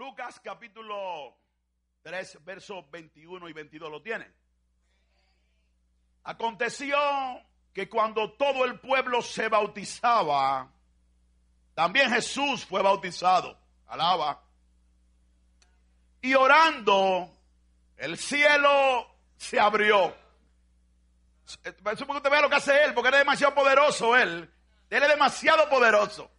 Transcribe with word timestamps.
Lucas 0.00 0.40
capítulo 0.42 1.36
3, 2.00 2.42
versos 2.42 2.90
21 2.90 3.50
y 3.50 3.52
22, 3.52 3.90
¿lo 3.90 4.00
tiene? 4.00 4.32
Aconteció 6.24 6.96
que 7.74 7.86
cuando 7.86 8.32
todo 8.32 8.64
el 8.64 8.80
pueblo 8.80 9.20
se 9.20 9.48
bautizaba, 9.48 10.72
también 11.74 12.10
Jesús 12.10 12.64
fue 12.64 12.80
bautizado. 12.80 13.58
Alaba. 13.88 14.42
Y 16.22 16.32
orando, 16.32 17.30
el 17.98 18.16
cielo 18.16 19.06
se 19.36 19.60
abrió. 19.60 20.16
Supongo 21.44 22.14
que 22.14 22.16
usted 22.16 22.30
vea 22.30 22.40
lo 22.40 22.48
que 22.48 22.56
hace 22.56 22.84
él, 22.84 22.94
porque 22.94 23.08
él 23.08 23.14
es 23.16 23.20
demasiado 23.20 23.54
poderoso 23.54 24.16
él. 24.16 24.50
Él 24.88 25.02
es 25.02 25.08
demasiado 25.10 25.68
poderoso. 25.68 26.30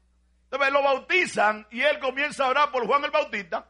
Entonces 0.52 0.74
lo 0.74 0.84
bautizan 0.84 1.66
y 1.72 1.82
él 1.82 1.98
comienza 2.00 2.44
a 2.44 2.50
orar 2.50 2.72
por 2.72 2.86
Juan 2.86 3.06
el 3.06 3.12
Bautista, 3.12 3.66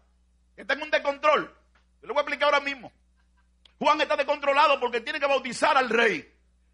está 0.57 0.73
en 0.73 0.81
un 0.81 0.89
descontrol. 0.89 1.55
Yo 2.01 2.07
lo 2.07 2.15
voy 2.15 2.21
a 2.21 2.23
explicar 2.23 2.45
ahora 2.45 2.59
mismo. 2.59 2.91
Juan 3.77 4.01
está 4.01 4.15
descontrolado 4.15 4.79
porque 4.79 5.01
tiene 5.01 5.19
que 5.19 5.27
bautizar 5.27 5.77
al 5.77 5.89
rey. 5.89 6.27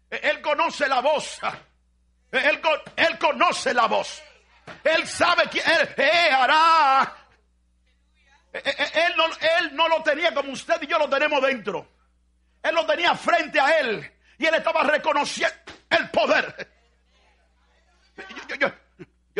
Él 0.08 0.40
conoce 0.40 0.88
la 0.88 1.00
voz. 1.00 1.38
Él, 2.32 2.60
él 2.96 3.18
conoce 3.18 3.74
la 3.74 3.86
voz. 3.86 4.22
Él 4.82 5.06
sabe 5.06 5.48
que 5.50 5.60
él, 5.60 6.32
hará. 6.32 7.14
Él 8.52 9.72
no, 9.74 9.88
lo 9.88 10.02
tenía 10.02 10.32
como 10.32 10.52
usted 10.52 10.80
y 10.82 10.86
yo 10.86 10.98
lo 10.98 11.08
tenemos 11.08 11.42
dentro. 11.42 11.86
Él 12.62 12.74
lo 12.74 12.86
tenía 12.86 13.14
frente 13.14 13.60
a 13.60 13.78
él. 13.78 14.10
Y 14.38 14.46
él 14.46 14.54
estaba 14.54 14.84
reconociendo 14.84 15.54
el 15.90 16.10
poder. 16.10 16.70
Yo, 18.58 18.70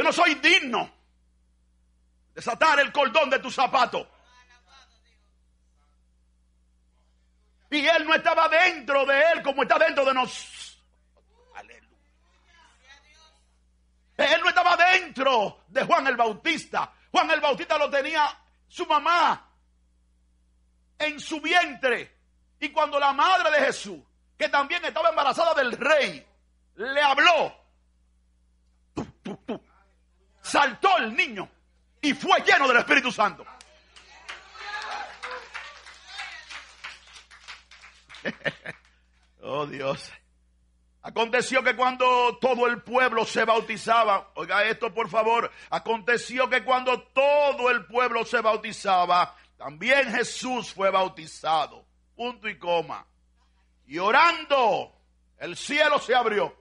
no 0.02 0.12
soy 0.12 0.34
digno 0.36 0.84
de 2.28 2.34
desatar 2.34 2.78
el 2.80 2.92
cordón 2.92 3.30
de 3.30 3.38
tu 3.38 3.50
zapato. 3.50 4.08
Y 7.70 7.86
él 7.86 8.06
no 8.06 8.14
estaba 8.14 8.48
dentro 8.48 9.04
de 9.04 9.20
él 9.32 9.42
como 9.42 9.62
está 9.62 9.78
dentro 9.78 10.04
de 10.04 10.14
nosotros. 10.14 10.58
Él 14.16 14.40
no 14.42 14.48
estaba 14.48 14.76
dentro 14.76 15.60
de 15.68 15.84
Juan 15.84 16.06
el 16.08 16.16
Bautista. 16.16 16.92
Juan 17.12 17.30
el 17.30 17.40
Bautista 17.40 17.78
lo 17.78 17.88
tenía 17.88 18.28
su 18.66 18.84
mamá 18.84 19.48
en 20.98 21.20
su 21.20 21.40
vientre. 21.40 22.16
Y 22.58 22.70
cuando 22.70 22.98
la 22.98 23.12
madre 23.12 23.50
de 23.52 23.66
Jesús, 23.66 24.00
que 24.36 24.48
también 24.48 24.84
estaba 24.84 25.10
embarazada 25.10 25.54
del 25.54 25.72
rey, 25.72 26.26
le 26.74 27.00
habló, 27.00 27.54
saltó 30.48 30.96
el 30.98 31.14
niño 31.14 31.48
y 32.00 32.14
fue 32.14 32.40
lleno 32.40 32.66
del 32.68 32.78
Espíritu 32.78 33.12
Santo. 33.12 33.44
oh 39.42 39.66
Dios. 39.66 40.10
Aconteció 41.02 41.62
que 41.62 41.76
cuando 41.76 42.38
todo 42.40 42.66
el 42.66 42.82
pueblo 42.82 43.24
se 43.24 43.44
bautizaba, 43.44 44.30
oiga 44.34 44.64
esto 44.64 44.92
por 44.92 45.08
favor, 45.08 45.50
aconteció 45.70 46.50
que 46.50 46.64
cuando 46.64 47.00
todo 47.02 47.70
el 47.70 47.86
pueblo 47.86 48.24
se 48.24 48.40
bautizaba, 48.40 49.36
también 49.56 50.12
Jesús 50.12 50.72
fue 50.72 50.90
bautizado. 50.90 51.86
Punto 52.14 52.48
y 52.48 52.58
coma. 52.58 53.06
Y 53.86 53.98
orando, 53.98 54.92
el 55.38 55.56
cielo 55.56 55.98
se 55.98 56.14
abrió. 56.14 56.54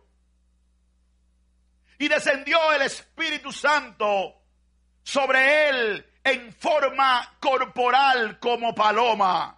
Y 2.00 2.08
descendió 2.08 2.72
el 2.74 2.84
Espíritu 2.84 3.52
Santo 3.52 4.36
sobre 5.04 5.70
él 5.70 6.06
en 6.24 6.54
forma 6.54 7.38
corporal 7.40 8.40
como 8.40 8.76
paloma 8.76 9.58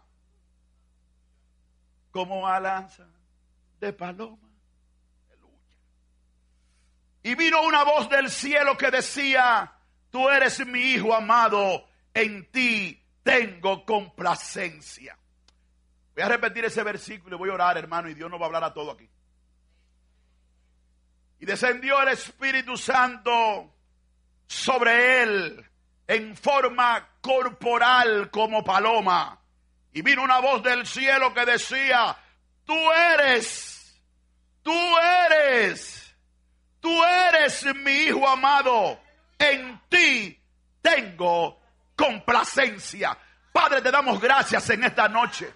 como 2.11 2.47
alas 2.47 3.01
de 3.79 3.93
paloma. 3.93 4.49
Y 7.21 7.35
vino 7.35 7.61
una 7.63 7.83
voz 7.83 8.09
del 8.09 8.29
cielo 8.29 8.77
que 8.77 8.91
decía, 8.91 9.73
tú 10.09 10.29
eres 10.29 10.65
mi 10.65 10.79
hijo 10.79 11.13
amado, 11.13 11.85
en 12.13 12.49
ti 12.51 13.01
tengo 13.23 13.85
complacencia. 13.85 15.17
Voy 16.15 16.23
a 16.23 16.29
repetir 16.29 16.65
ese 16.65 16.81
versículo 16.83 17.35
y 17.35 17.39
voy 17.39 17.49
a 17.49 17.53
orar, 17.53 17.77
hermano, 17.77 18.09
y 18.09 18.13
Dios 18.13 18.29
nos 18.29 18.39
va 18.39 18.45
a 18.45 18.47
hablar 18.47 18.63
a 18.63 18.73
todo 18.73 18.91
aquí. 18.91 19.09
Y 21.39 21.45
descendió 21.45 22.01
el 22.01 22.09
Espíritu 22.09 22.77
Santo 22.77 23.73
sobre 24.45 25.23
él 25.23 25.65
en 26.07 26.35
forma 26.35 27.07
corporal 27.21 28.29
como 28.31 28.63
paloma. 28.63 29.39
Y 29.93 30.01
vino 30.01 30.23
una 30.23 30.39
voz 30.39 30.63
del 30.63 30.85
cielo 30.85 31.33
que 31.33 31.45
decía, 31.45 32.17
tú 32.65 32.75
eres, 32.91 34.01
tú 34.63 34.73
eres, 34.97 36.15
tú 36.79 37.03
eres 37.03 37.65
mi 37.75 37.91
hijo 37.91 38.27
amado, 38.27 38.99
en 39.37 39.79
ti 39.87 40.39
tengo 40.81 41.59
complacencia. 41.95 43.17
Padre, 43.51 43.81
te 43.81 43.91
damos 43.91 44.19
gracias 44.19 44.69
en 44.69 44.83
esta 44.83 45.07
noche. 45.07 45.53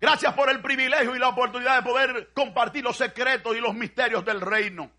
Gracias 0.00 0.32
por 0.32 0.48
el 0.50 0.60
privilegio 0.62 1.14
y 1.14 1.18
la 1.18 1.28
oportunidad 1.28 1.76
de 1.76 1.90
poder 1.90 2.30
compartir 2.32 2.82
los 2.84 2.96
secretos 2.96 3.54
y 3.54 3.60
los 3.60 3.74
misterios 3.74 4.24
del 4.24 4.40
reino. 4.40 4.90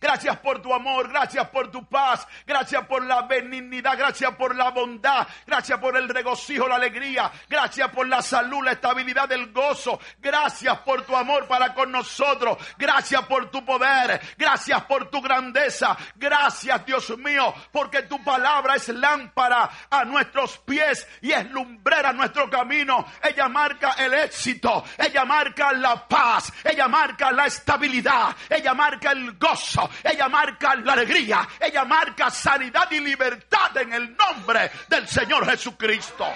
Gracias 0.00 0.38
por 0.38 0.62
tu 0.62 0.72
amor, 0.72 1.08
gracias 1.08 1.46
por 1.48 1.70
tu 1.70 1.86
paz, 1.86 2.26
gracias 2.46 2.86
por 2.86 3.04
la 3.04 3.22
benignidad, 3.22 3.98
gracias 3.98 4.34
por 4.34 4.56
la 4.56 4.70
bondad, 4.70 5.28
gracias 5.46 5.78
por 5.78 5.94
el 5.94 6.08
regocijo, 6.08 6.66
la 6.66 6.76
alegría, 6.76 7.30
gracias 7.48 7.90
por 7.90 8.08
la 8.08 8.22
salud, 8.22 8.64
la 8.64 8.72
estabilidad, 8.72 9.30
el 9.30 9.52
gozo, 9.52 10.00
gracias 10.18 10.78
por 10.78 11.02
tu 11.02 11.14
amor 11.14 11.46
para 11.46 11.74
con 11.74 11.92
nosotros, 11.92 12.56
gracias 12.78 13.26
por 13.26 13.50
tu 13.50 13.62
poder, 13.62 14.20
gracias 14.38 14.82
por 14.84 15.10
tu 15.10 15.20
grandeza, 15.20 15.94
gracias 16.16 16.86
Dios 16.86 17.18
mío, 17.18 17.52
porque 17.70 18.02
tu 18.02 18.24
palabra 18.24 18.76
es 18.76 18.88
lámpara 18.88 19.68
a 19.90 20.04
nuestros 20.04 20.56
pies 20.58 21.06
y 21.20 21.32
es 21.32 21.50
lumbrera 21.50 22.08
a 22.08 22.12
nuestro 22.14 22.48
camino. 22.48 23.04
Ella 23.22 23.48
marca 23.48 23.92
el 23.98 24.14
éxito, 24.14 24.84
ella 24.96 25.26
marca 25.26 25.72
la 25.72 26.08
paz, 26.08 26.52
ella 26.64 26.88
marca 26.88 27.30
la 27.32 27.46
estabilidad, 27.46 28.34
ella 28.48 28.72
marca 28.72 29.12
el 29.12 29.36
gozo, 29.36 29.89
ella 30.02 30.28
marca 30.28 30.74
la 30.76 30.92
alegría, 30.92 31.48
ella 31.60 31.84
marca 31.84 32.30
sanidad 32.30 32.90
y 32.90 33.00
libertad 33.00 33.76
en 33.76 33.92
el 33.92 34.16
nombre 34.16 34.70
del 34.88 35.06
Señor 35.08 35.48
Jesucristo. 35.48 36.26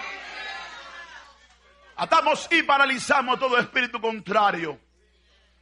Atamos 1.96 2.48
y 2.50 2.62
paralizamos 2.62 3.38
todo 3.38 3.58
espíritu 3.58 4.00
contrario. 4.00 4.78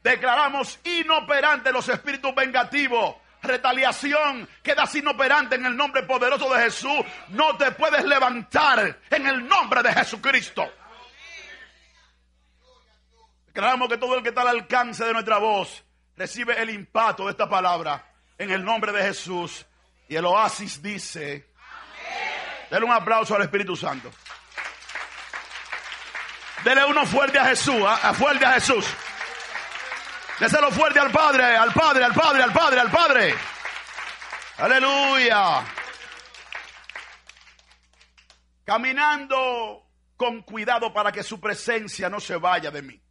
Declaramos 0.03 0.79
inoperante 0.85 1.73
los 1.73 1.89
espíritus 1.89 2.35
vengativos. 2.35 3.17
Retaliación 3.43 4.49
queda 4.63 4.89
inoperante 4.95 5.57
en 5.57 5.67
el 5.67 5.77
nombre 5.77 6.05
poderoso 6.05 6.53
de 6.55 6.63
Jesús. 6.63 7.01
No 7.29 7.57
te 7.57 7.73
puedes 7.73 8.05
levantar 8.05 9.01
en 9.11 9.27
el 9.27 9.47
nombre 9.47 9.83
de 9.83 9.93
Jesucristo. 9.93 10.65
Declaramos 13.47 13.89
que 13.89 13.99
todo 13.99 14.17
el 14.17 14.23
que 14.23 14.31
está 14.31 14.43
al 14.43 14.49
alcance 14.49 15.05
de 15.05 15.13
nuestra 15.13 15.39
voz 15.39 15.85
recibe 16.17 16.61
el 16.61 16.71
impacto 16.71 17.25
de 17.25 17.33
esta 17.33 17.49
palabra 17.49 18.05
en 18.39 18.51
el 18.51 18.65
nombre 18.65 18.93
de 18.93 19.03
Jesús. 19.03 19.67
Y 20.09 20.17
el 20.17 20.25
oasis 20.25 20.83
dice, 20.83 21.51
denle 22.71 22.87
un 22.87 22.93
aplauso 22.93 23.35
al 23.35 23.43
Espíritu 23.43 23.77
Santo. 23.77 24.11
Dele 26.65 26.85
uno 26.85 27.05
fuerte 27.07 27.39
a 27.39 27.47
Jesús, 27.47 27.83
a, 27.85 28.11
a 28.11 28.15
fuerte 28.15 28.45
a 28.45 28.53
Jesús. 28.53 28.87
Déselo 30.39 30.71
fuerte 30.71 30.99
al 30.99 31.11
Padre, 31.11 31.57
al 31.57 31.73
Padre, 31.73 32.05
al 32.05 32.15
Padre, 32.15 32.43
al 32.43 32.53
Padre, 32.53 32.81
al 32.81 32.91
Padre. 32.91 33.35
Aleluya. 34.59 35.65
Caminando 38.65 39.89
con 40.17 40.43
cuidado 40.43 40.93
para 40.93 41.11
que 41.11 41.23
su 41.23 41.41
presencia 41.41 42.09
no 42.09 42.21
se 42.21 42.37
vaya 42.37 42.71
de 42.71 42.83
mí. 42.83 43.02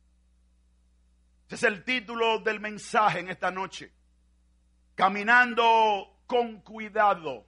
Ese 1.51 1.67
es 1.67 1.73
el 1.73 1.83
título 1.83 2.39
del 2.39 2.61
mensaje 2.61 3.19
en 3.19 3.27
esta 3.27 3.51
noche. 3.51 3.91
Caminando 4.95 6.21
con 6.25 6.61
cuidado. 6.61 7.45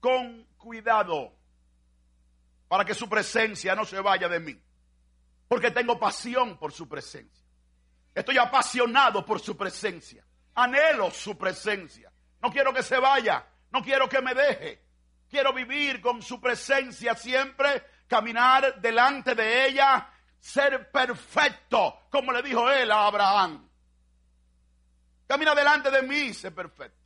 Con 0.00 0.44
cuidado. 0.56 1.32
Para 2.66 2.84
que 2.84 2.92
su 2.92 3.08
presencia 3.08 3.76
no 3.76 3.84
se 3.84 4.00
vaya 4.00 4.28
de 4.28 4.40
mí. 4.40 4.60
Porque 5.46 5.70
tengo 5.70 5.96
pasión 5.96 6.58
por 6.58 6.72
su 6.72 6.88
presencia. 6.88 7.46
Estoy 8.12 8.36
apasionado 8.36 9.24
por 9.24 9.38
su 9.38 9.56
presencia. 9.56 10.26
Anhelo 10.56 11.12
su 11.12 11.38
presencia. 11.38 12.10
No 12.42 12.50
quiero 12.50 12.74
que 12.74 12.82
se 12.82 12.98
vaya. 12.98 13.46
No 13.70 13.80
quiero 13.80 14.08
que 14.08 14.20
me 14.20 14.34
deje. 14.34 14.82
Quiero 15.30 15.52
vivir 15.52 16.00
con 16.00 16.20
su 16.20 16.40
presencia 16.40 17.14
siempre. 17.14 17.84
Caminar 18.08 18.80
delante 18.80 19.36
de 19.36 19.68
ella 19.68 20.14
ser 20.40 20.90
perfecto, 20.90 22.06
como 22.10 22.32
le 22.32 22.42
dijo 22.42 22.70
él 22.70 22.90
a 22.90 23.06
Abraham. 23.06 23.68
Camina 25.26 25.54
delante 25.54 25.90
de 25.90 26.02
mí, 26.02 26.32
sé 26.32 26.50
perfecto. 26.50 26.98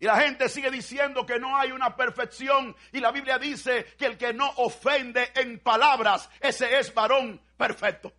Y 0.00 0.06
la 0.06 0.18
gente 0.18 0.48
sigue 0.48 0.70
diciendo 0.70 1.26
que 1.26 1.38
no 1.38 1.54
hay 1.56 1.72
una 1.72 1.94
perfección. 1.94 2.74
Y 2.92 3.00
la 3.00 3.12
Biblia 3.12 3.38
dice 3.38 3.84
que 3.98 4.06
el 4.06 4.16
que 4.16 4.32
no 4.32 4.48
ofende 4.56 5.30
en 5.34 5.58
palabras, 5.58 6.30
ese 6.40 6.78
es 6.78 6.94
varón 6.94 7.38
perfecto. 7.56 8.10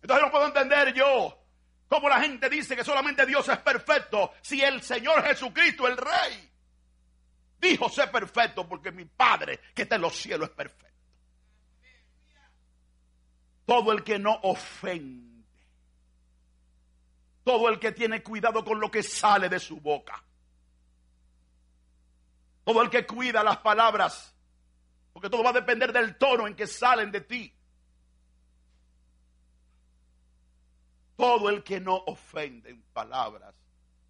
Entonces 0.00 0.24
no 0.24 0.32
puedo 0.32 0.46
entender 0.46 0.94
yo 0.94 1.38
cómo 1.86 2.08
la 2.08 2.20
gente 2.20 2.48
dice 2.48 2.74
que 2.74 2.82
solamente 2.82 3.26
Dios 3.26 3.46
es 3.48 3.58
perfecto 3.58 4.32
si 4.40 4.62
el 4.62 4.80
Señor 4.82 5.22
Jesucristo, 5.22 5.86
el 5.86 5.98
Rey, 5.98 6.50
dijo 7.58 7.90
ser 7.90 8.10
perfecto 8.10 8.66
porque 8.66 8.90
mi 8.90 9.04
Padre 9.04 9.60
que 9.74 9.82
está 9.82 9.96
en 9.96 10.02
los 10.02 10.16
cielos 10.16 10.48
es 10.48 10.54
perfecto. 10.54 10.91
Todo 13.66 13.92
el 13.92 14.02
que 14.02 14.18
no 14.18 14.38
ofende 14.42 15.32
todo 17.44 17.68
el 17.68 17.78
que 17.78 17.92
tiene 17.92 18.22
cuidado 18.22 18.64
con 18.64 18.80
lo 18.80 18.90
que 18.90 19.02
sale 19.02 19.48
de 19.48 19.58
su 19.58 19.80
boca. 19.80 20.22
Todo 22.64 22.82
el 22.82 22.90
que 22.90 23.06
cuida 23.06 23.42
las 23.42 23.58
palabras. 23.58 24.34
Porque 25.12 25.28
todo 25.28 25.42
va 25.42 25.50
a 25.50 25.54
depender 25.54 25.92
del 25.92 26.16
tono 26.16 26.46
en 26.46 26.54
que 26.54 26.66
salen 26.66 27.10
de 27.10 27.20
ti. 27.22 27.52
Todo 31.16 31.50
el 31.50 31.62
que 31.62 31.80
no 31.80 31.96
ofende 32.06 32.70
en 32.70 32.82
palabras 32.92 33.54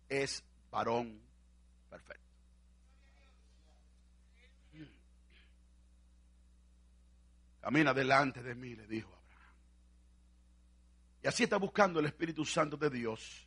es 0.09 0.45
varón 0.71 1.21
perfecto. 1.89 2.23
Camina 7.61 7.95
delante 7.95 8.43
de 8.43 8.55
mí, 8.55 8.75
le 8.75 8.87
dijo 8.87 9.22
y 11.23 11.29
así 11.29 11.45
está 11.45 11.57
buscando 11.57 12.01
el 12.01 12.07
Espíritu 12.07 12.45
Santo 12.45 12.77
de 12.77 12.91
Dios. 12.91 13.47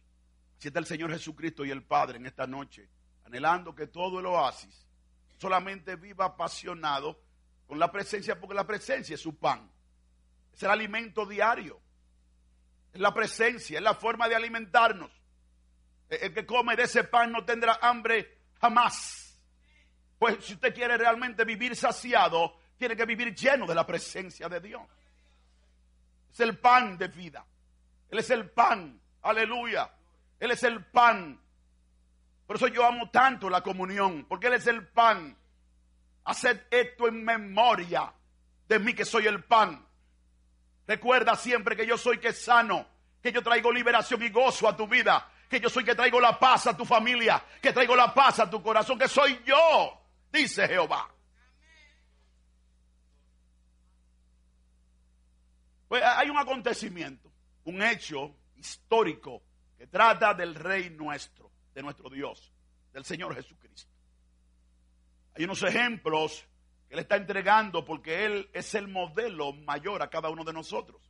Así 0.58 0.70
está 0.70 0.80
el 0.80 0.86
Señor 0.86 1.12
Jesucristo 1.12 1.66
y 1.66 1.72
el 1.72 1.84
Padre 1.84 2.18
en 2.18 2.26
esta 2.26 2.48
noche, 2.48 2.88
anhelando 3.26 3.76
que 3.76 3.88
todo 3.88 4.20
el 4.20 4.26
oasis 4.26 4.86
solamente 5.38 5.98
viva 5.98 6.26
apasionado 6.26 7.20
con 7.68 7.78
la 7.78 7.92
presencia, 7.92 8.40
porque 8.40 8.56
la 8.56 8.66
presencia 8.66 9.16
es 9.16 9.22
su 9.22 9.38
pan. 9.38 9.70
Es 10.54 10.64
el 10.64 10.70
alimento 10.70 11.26
diario. 11.26 11.82
Es 12.94 13.02
la 13.02 13.14
presencia, 13.14 13.78
es 13.78 13.84
la 13.84 13.96
forma 13.96 14.30
de 14.30 14.36
alimentarnos. 14.36 15.12
El 16.08 16.34
que 16.34 16.46
come 16.46 16.78
de 16.78 16.84
ese 16.84 17.04
pan 17.04 17.32
no 17.32 17.44
tendrá 17.44 17.80
hambre 17.82 18.38
jamás. 18.62 19.38
Pues 20.18 20.46
si 20.46 20.54
usted 20.54 20.74
quiere 20.74 20.98
realmente 20.98 21.44
vivir 21.44 21.76
saciado, 21.76 22.58
tiene 22.78 22.96
que 22.96 23.06
vivir 23.06 23.36
lleno 23.36 23.66
de 23.66 23.76
la 23.76 23.86
presencia 23.86 24.48
de 24.48 24.62
Dios. 24.62 24.88
Es 26.32 26.40
el 26.40 26.58
pan 26.58 26.98
de 26.98 27.10
vida. 27.10 27.46
Él 28.16 28.20
es 28.20 28.30
el 28.30 28.50
pan. 28.50 28.98
Aleluya. 29.24 29.92
Él 30.40 30.52
es 30.52 30.64
el 30.64 30.86
pan. 30.86 31.38
Por 32.48 32.56
eso 32.56 32.70
yo 32.70 32.86
amo 32.86 33.10
tanto 33.10 33.50
la 33.50 33.62
comunión, 33.62 34.26
porque 34.30 34.48
Él 34.48 34.54
es 34.54 34.68
el 34.68 34.88
pan. 34.88 35.38
Haced 36.24 36.62
esto 36.72 37.10
en 37.10 37.26
memoria 37.26 38.14
de 38.70 38.80
mí 38.80 38.94
que 38.94 39.04
soy 39.04 39.28
el 39.28 39.44
pan. 39.44 39.86
Recuerda 40.88 41.36
siempre 41.36 41.76
que 41.76 41.86
yo 41.86 41.98
soy 41.98 42.18
que 42.18 42.32
sano, 42.32 42.88
que 43.22 43.34
yo 43.34 43.44
traigo 43.44 43.70
liberación 43.70 44.24
y 44.24 44.30
gozo 44.30 44.70
a 44.70 44.78
tu 44.78 44.88
vida, 44.88 45.30
que 45.50 45.60
yo 45.60 45.68
soy 45.68 45.84
que 45.84 45.94
traigo 45.94 46.22
la 46.22 46.40
paz 46.40 46.68
a 46.68 46.78
tu 46.78 46.86
familia, 46.86 47.44
que 47.62 47.74
traigo 47.74 47.98
la 47.98 48.14
paz 48.14 48.40
a 48.40 48.50
tu 48.50 48.64
corazón, 48.64 48.98
que 48.98 49.10
soy 49.10 49.42
yo, 49.46 50.02
dice 50.32 50.70
Jehová. 50.70 51.10
Pues 55.90 56.02
hay 56.02 56.30
un 56.30 56.38
acontecimiento 56.38 57.35
un 57.66 57.82
hecho 57.82 58.36
histórico 58.56 59.44
que 59.78 59.88
trata 59.88 60.34
del 60.34 60.56
Rey 60.56 60.90
nuestro, 60.92 61.52
de 61.74 61.82
nuestro 61.82 62.10
Dios, 62.10 62.52
del 62.94 63.06
Señor 63.06 63.36
Jesucristo. 63.36 63.92
Hay 65.36 65.44
unos 65.44 65.62
ejemplos 65.64 66.46
que 66.88 66.94
Él 66.94 67.02
está 67.02 67.18
entregando 67.18 67.84
porque 67.84 68.26
Él 68.26 68.50
es 68.54 68.74
el 68.76 68.88
modelo 68.88 69.52
mayor 69.52 70.02
a 70.02 70.10
cada 70.10 70.30
uno 70.30 70.44
de 70.44 70.54
nosotros. 70.54 71.02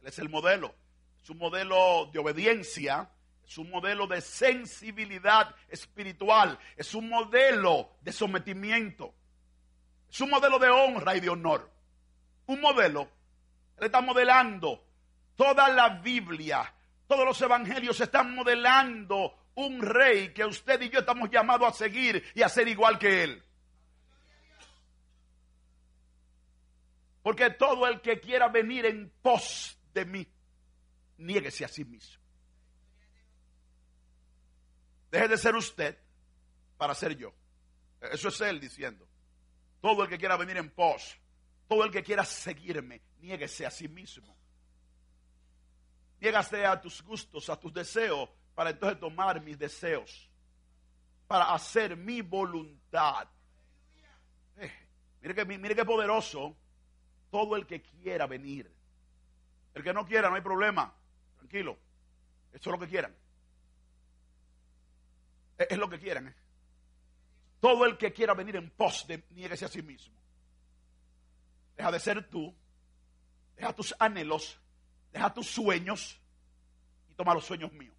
Él 0.00 0.08
es 0.08 0.18
el 0.18 0.28
modelo. 0.28 0.74
Es 1.22 1.30
un 1.30 1.38
modelo 1.38 2.10
de 2.12 2.18
obediencia, 2.18 3.08
es 3.46 3.56
un 3.56 3.70
modelo 3.70 4.06
de 4.06 4.20
sensibilidad 4.20 5.54
espiritual, 5.68 6.58
es 6.76 6.94
un 6.94 7.08
modelo 7.08 7.90
de 8.00 8.12
sometimiento, 8.12 9.14
es 10.10 10.20
un 10.20 10.30
modelo 10.30 10.58
de 10.58 10.68
honra 10.68 11.16
y 11.16 11.20
de 11.20 11.28
honor. 11.28 11.70
Un 12.46 12.60
modelo. 12.60 13.08
Él 13.78 13.86
está 13.86 14.00
modelando 14.00 14.84
Toda 15.36 15.68
la 15.68 15.88
Biblia, 15.88 16.72
todos 17.06 17.24
los 17.24 17.40
evangelios 17.40 18.00
están 18.00 18.34
modelando 18.34 19.42
un 19.54 19.82
rey 19.82 20.32
que 20.32 20.44
usted 20.44 20.80
y 20.82 20.88
yo 20.88 21.00
estamos 21.00 21.30
llamados 21.30 21.68
a 21.68 21.72
seguir 21.72 22.24
y 22.34 22.42
a 22.42 22.48
ser 22.48 22.68
igual 22.68 22.98
que 22.98 23.24
él. 23.24 23.42
Porque 27.22 27.50
todo 27.50 27.86
el 27.86 28.00
que 28.00 28.20
quiera 28.20 28.48
venir 28.48 28.86
en 28.86 29.10
pos 29.22 29.78
de 29.94 30.04
mí, 30.04 30.26
niéguese 31.18 31.64
a 31.64 31.68
sí 31.68 31.84
mismo. 31.84 32.20
Deje 35.10 35.28
de 35.28 35.38
ser 35.38 35.54
usted 35.54 35.98
para 36.76 36.94
ser 36.94 37.16
yo. 37.16 37.32
Eso 38.00 38.28
es 38.28 38.40
él 38.40 38.58
diciendo. 38.58 39.06
Todo 39.80 40.02
el 40.02 40.08
que 40.08 40.18
quiera 40.18 40.36
venir 40.36 40.56
en 40.56 40.70
pos, 40.70 41.16
todo 41.68 41.84
el 41.84 41.90
que 41.90 42.02
quiera 42.02 42.24
seguirme, 42.24 43.02
niéguese 43.20 43.66
a 43.66 43.70
sí 43.70 43.88
mismo. 43.88 44.36
Niégase 46.22 46.64
a 46.64 46.80
tus 46.80 47.02
gustos, 47.02 47.50
a 47.50 47.58
tus 47.58 47.72
deseos, 47.72 48.30
para 48.54 48.70
entonces 48.70 49.00
tomar 49.00 49.42
mis 49.42 49.58
deseos, 49.58 50.30
para 51.26 51.52
hacer 51.52 51.96
mi 51.96 52.22
voluntad. 52.22 53.28
Eh, 54.56 54.70
mire, 55.20 55.34
que, 55.34 55.44
mire 55.44 55.74
qué 55.74 55.84
poderoso 55.84 56.56
todo 57.28 57.56
el 57.56 57.66
que 57.66 57.82
quiera 57.82 58.28
venir. 58.28 58.72
El 59.74 59.82
que 59.82 59.92
no 59.92 60.06
quiera, 60.06 60.28
no 60.28 60.36
hay 60.36 60.42
problema. 60.42 60.94
Tranquilo. 61.38 61.76
Eso 62.52 62.70
es 62.70 62.72
lo 62.72 62.78
que 62.78 62.88
quieran. 62.88 63.16
Es, 65.58 65.76
lo 65.76 65.90
que 65.90 65.98
quieran. 65.98 66.28
Eh. 66.28 66.34
Todo 67.58 67.84
el 67.84 67.98
que 67.98 68.12
quiera 68.12 68.34
venir 68.34 68.54
en 68.54 68.70
pos 68.70 69.08
de 69.08 69.24
niéguese 69.30 69.64
a 69.64 69.68
sí 69.68 69.82
mismo. 69.82 70.14
Deja 71.76 71.90
de 71.90 71.98
ser 71.98 72.30
tú. 72.30 72.54
Deja 73.56 73.72
tus 73.72 73.92
anhelos 73.98 74.61
Deja 75.12 75.32
tus 75.32 75.46
sueños 75.46 76.18
y 77.10 77.14
toma 77.14 77.34
los 77.34 77.44
sueños 77.44 77.70
míos. 77.72 77.94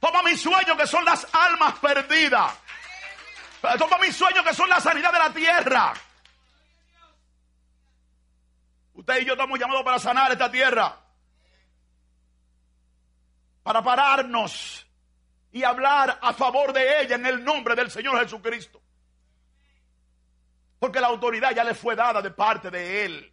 Toma 0.00 0.22
mis 0.24 0.40
sueños 0.40 0.76
que 0.76 0.86
son 0.86 1.04
las 1.04 1.26
almas 1.32 1.78
perdidas. 1.78 2.58
Toma 3.78 3.98
mis 3.98 4.16
sueños 4.16 4.44
que 4.44 4.54
son 4.54 4.68
la 4.68 4.80
sanidad 4.80 5.12
de 5.12 5.18
la 5.18 5.32
tierra. 5.32 5.94
Usted 8.94 9.20
y 9.20 9.24
yo 9.24 9.32
estamos 9.34 9.58
llamados 9.58 9.84
para 9.84 9.98
sanar 9.98 10.32
esta 10.32 10.50
tierra. 10.50 10.98
Para 13.62 13.82
pararnos 13.82 14.86
y 15.52 15.62
hablar 15.62 16.18
a 16.20 16.32
favor 16.32 16.72
de 16.72 17.02
ella 17.02 17.14
en 17.14 17.26
el 17.26 17.44
nombre 17.44 17.76
del 17.76 17.90
Señor 17.90 18.18
Jesucristo. 18.20 18.82
Porque 20.78 21.00
la 21.00 21.06
autoridad 21.06 21.54
ya 21.54 21.62
le 21.62 21.74
fue 21.74 21.94
dada 21.94 22.20
de 22.20 22.32
parte 22.32 22.70
de 22.70 23.04
Él. 23.04 23.31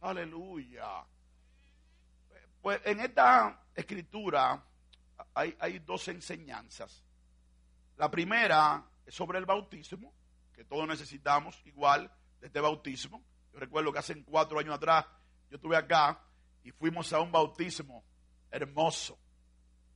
Aleluya. 0.00 1.04
Pues 2.62 2.80
en 2.84 3.00
esta 3.00 3.60
escritura 3.74 4.62
hay, 5.34 5.78
dos 5.80 6.08
enseñanzas. 6.08 7.02
La 7.96 8.10
primera 8.10 8.84
es 9.06 9.14
sobre 9.14 9.38
el 9.38 9.46
bautismo, 9.46 10.12
que 10.52 10.64
todos 10.64 10.86
necesitamos 10.86 11.60
igual 11.64 12.10
de 12.40 12.46
este 12.46 12.60
bautismo. 12.60 13.22
Yo 13.52 13.58
recuerdo 13.58 13.92
que 13.92 13.98
hace 13.98 14.22
cuatro 14.24 14.58
años 14.58 14.74
atrás 14.74 15.06
yo 15.50 15.56
estuve 15.56 15.76
acá 15.76 16.20
y 16.62 16.70
fuimos 16.72 17.12
a 17.12 17.20
un 17.20 17.32
bautismo 17.32 18.04
hermoso. 18.50 19.18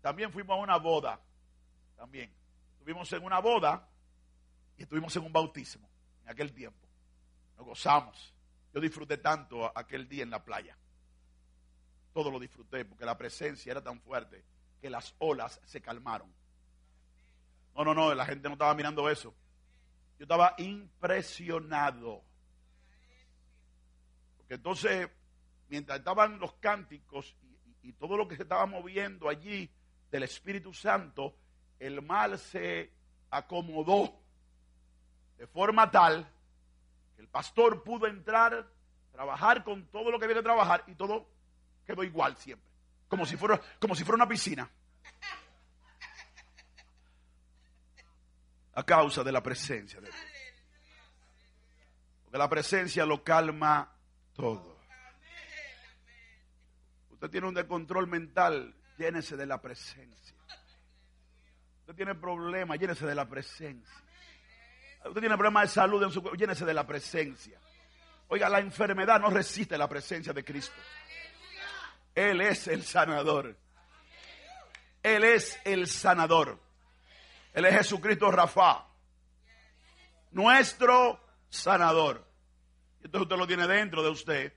También 0.00 0.32
fuimos 0.32 0.59
a 0.59 0.61
una 0.61 0.78
boda. 0.78 1.21
También. 1.97 2.32
Estuvimos 2.73 3.12
en 3.12 3.25
una 3.25 3.38
boda 3.38 3.88
y 4.76 4.82
estuvimos 4.82 5.14
en 5.14 5.25
un 5.25 5.32
bautismo 5.32 5.88
en 6.25 6.30
aquel 6.30 6.52
tiempo. 6.52 6.88
Nos 7.56 7.66
gozamos. 7.66 8.35
Yo 8.73 8.81
disfruté 8.81 9.19
tanto 9.19 9.71
aquel 9.76 10.09
día 10.09 10.23
en 10.23 10.31
la 10.31 10.45
playa. 10.45 10.76
Todo 12.12 12.31
lo 12.31 12.38
disfruté 12.38 12.85
porque 12.85 13.05
la 13.05 13.17
presencia 13.17 13.71
era 13.71 13.83
tan 13.83 14.00
fuerte 14.00 14.45
que 14.81 14.91
las 14.91 15.14
olas 15.19 15.61
se 15.64 15.81
calmaron. 15.81 16.33
No, 17.75 17.85
no, 17.85 17.95
no, 17.95 18.14
la 18.14 18.26
gente 18.26 18.49
no 18.49 18.55
estaba 18.55 18.75
mirando 18.75 19.09
eso. 19.09 19.35
Yo 20.19 20.25
estaba 20.25 20.55
impresionado. 20.59 22.23
Porque 24.37 24.55
entonces, 24.55 25.09
mientras 25.69 25.99
estaban 25.99 26.38
los 26.38 26.52
cánticos 26.55 27.35
y, 27.83 27.93
todo 27.95 28.17
lo 28.17 28.29
que 28.29 28.37
se 28.37 28.43
estaba 28.43 28.67
moviendo 28.67 29.29
allí 29.29 29.71
del 30.11 30.23
Espíritu 30.25 30.73
Santo, 30.73 31.35
el 31.79 32.02
mal 32.02 32.38
se 32.38 32.93
acomodó 33.31 34.21
de 35.37 35.47
forma 35.47 35.91
tal 35.91 36.29
el 37.23 37.29
pastor 37.29 37.85
pudo 37.85 38.09
entrar, 38.09 38.69
trabajar 39.12 39.62
con 39.62 39.87
todo 39.87 40.11
lo 40.11 40.19
que 40.19 40.25
había 40.25 40.38
que 40.38 40.43
trabajar 40.43 40.83
y 40.88 40.97
todo 40.97 41.29
quedó 41.87 42.02
igual 42.02 42.37
siempre. 42.37 42.69
Como 43.07 43.25
si 43.25 43.37
fuera, 43.37 43.61
como 43.79 43.95
si 43.95 44.02
fuera 44.02 44.17
una 44.17 44.29
piscina. 44.29 44.69
A 48.75 48.83
causa 48.85 49.23
de 49.23 49.31
la 49.31 49.41
presencia 49.41 50.00
de 50.00 50.09
Dios. 50.09 50.21
Porque 52.25 52.38
la 52.38 52.49
presencia 52.49 53.07
lo 53.07 53.23
calma 53.23 53.95
todo. 54.35 54.81
Usted 57.11 57.31
tiene 57.31 57.47
un 57.47 57.55
descontrol 57.55 58.09
mental, 58.09 58.75
llénese 58.99 59.37
de 59.37 59.47
la 59.47 59.62
presencia. 59.62 60.37
Usted 61.83 61.95
tiene 61.95 62.17
problemas, 62.17 62.81
llénese 62.81 63.07
de 63.07 63.14
la 63.14 63.29
presencia. 63.29 64.02
Usted 65.04 65.21
tiene 65.21 65.37
problemas 65.37 65.64
de 65.64 65.68
salud 65.68 66.02
en 66.02 66.11
su 66.11 66.23
cuerpo, 66.23 66.38
llénese 66.38 66.64
de 66.64 66.75
la 66.75 66.87
presencia. 66.87 67.59
Oiga, 68.28 68.49
la 68.49 68.61
enfermedad 68.61 69.21
no 69.21 69.30
resiste 69.30 69.76
la 69.76 69.88
presencia 69.88 70.32
de 70.32 70.44
Cristo. 70.44 70.75
Él 72.14 72.40
es 72.40 72.68
el 72.68 72.82
sanador. 72.82 73.56
Él 75.02 75.25
es 75.25 75.59
el 75.64 75.87
sanador. 75.87 76.59
Él 77.52 77.64
es 77.64 77.75
Jesucristo 77.76 78.30
Rafa. 78.30 78.87
Nuestro 80.30 81.21
sanador. 81.49 82.26
Entonces 83.02 83.23
usted 83.23 83.37
lo 83.37 83.47
tiene 83.47 83.66
dentro 83.66 84.02
de 84.02 84.11
usted. 84.11 84.54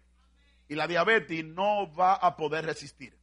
Y 0.68 0.76
la 0.76 0.88
diabetes 0.88 1.44
no 1.44 1.94
va 1.94 2.14
a 2.14 2.36
poder 2.38 2.66
resistir. 2.66 3.18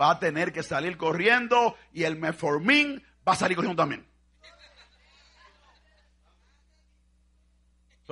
Va 0.00 0.12
a 0.12 0.18
tener 0.18 0.52
que 0.52 0.62
salir 0.62 0.96
corriendo 0.96 1.76
y 1.92 2.04
el 2.04 2.16
meformín 2.16 3.04
va 3.26 3.32
a 3.32 3.36
salir 3.36 3.56
corriendo 3.56 3.82
también. 3.82 4.11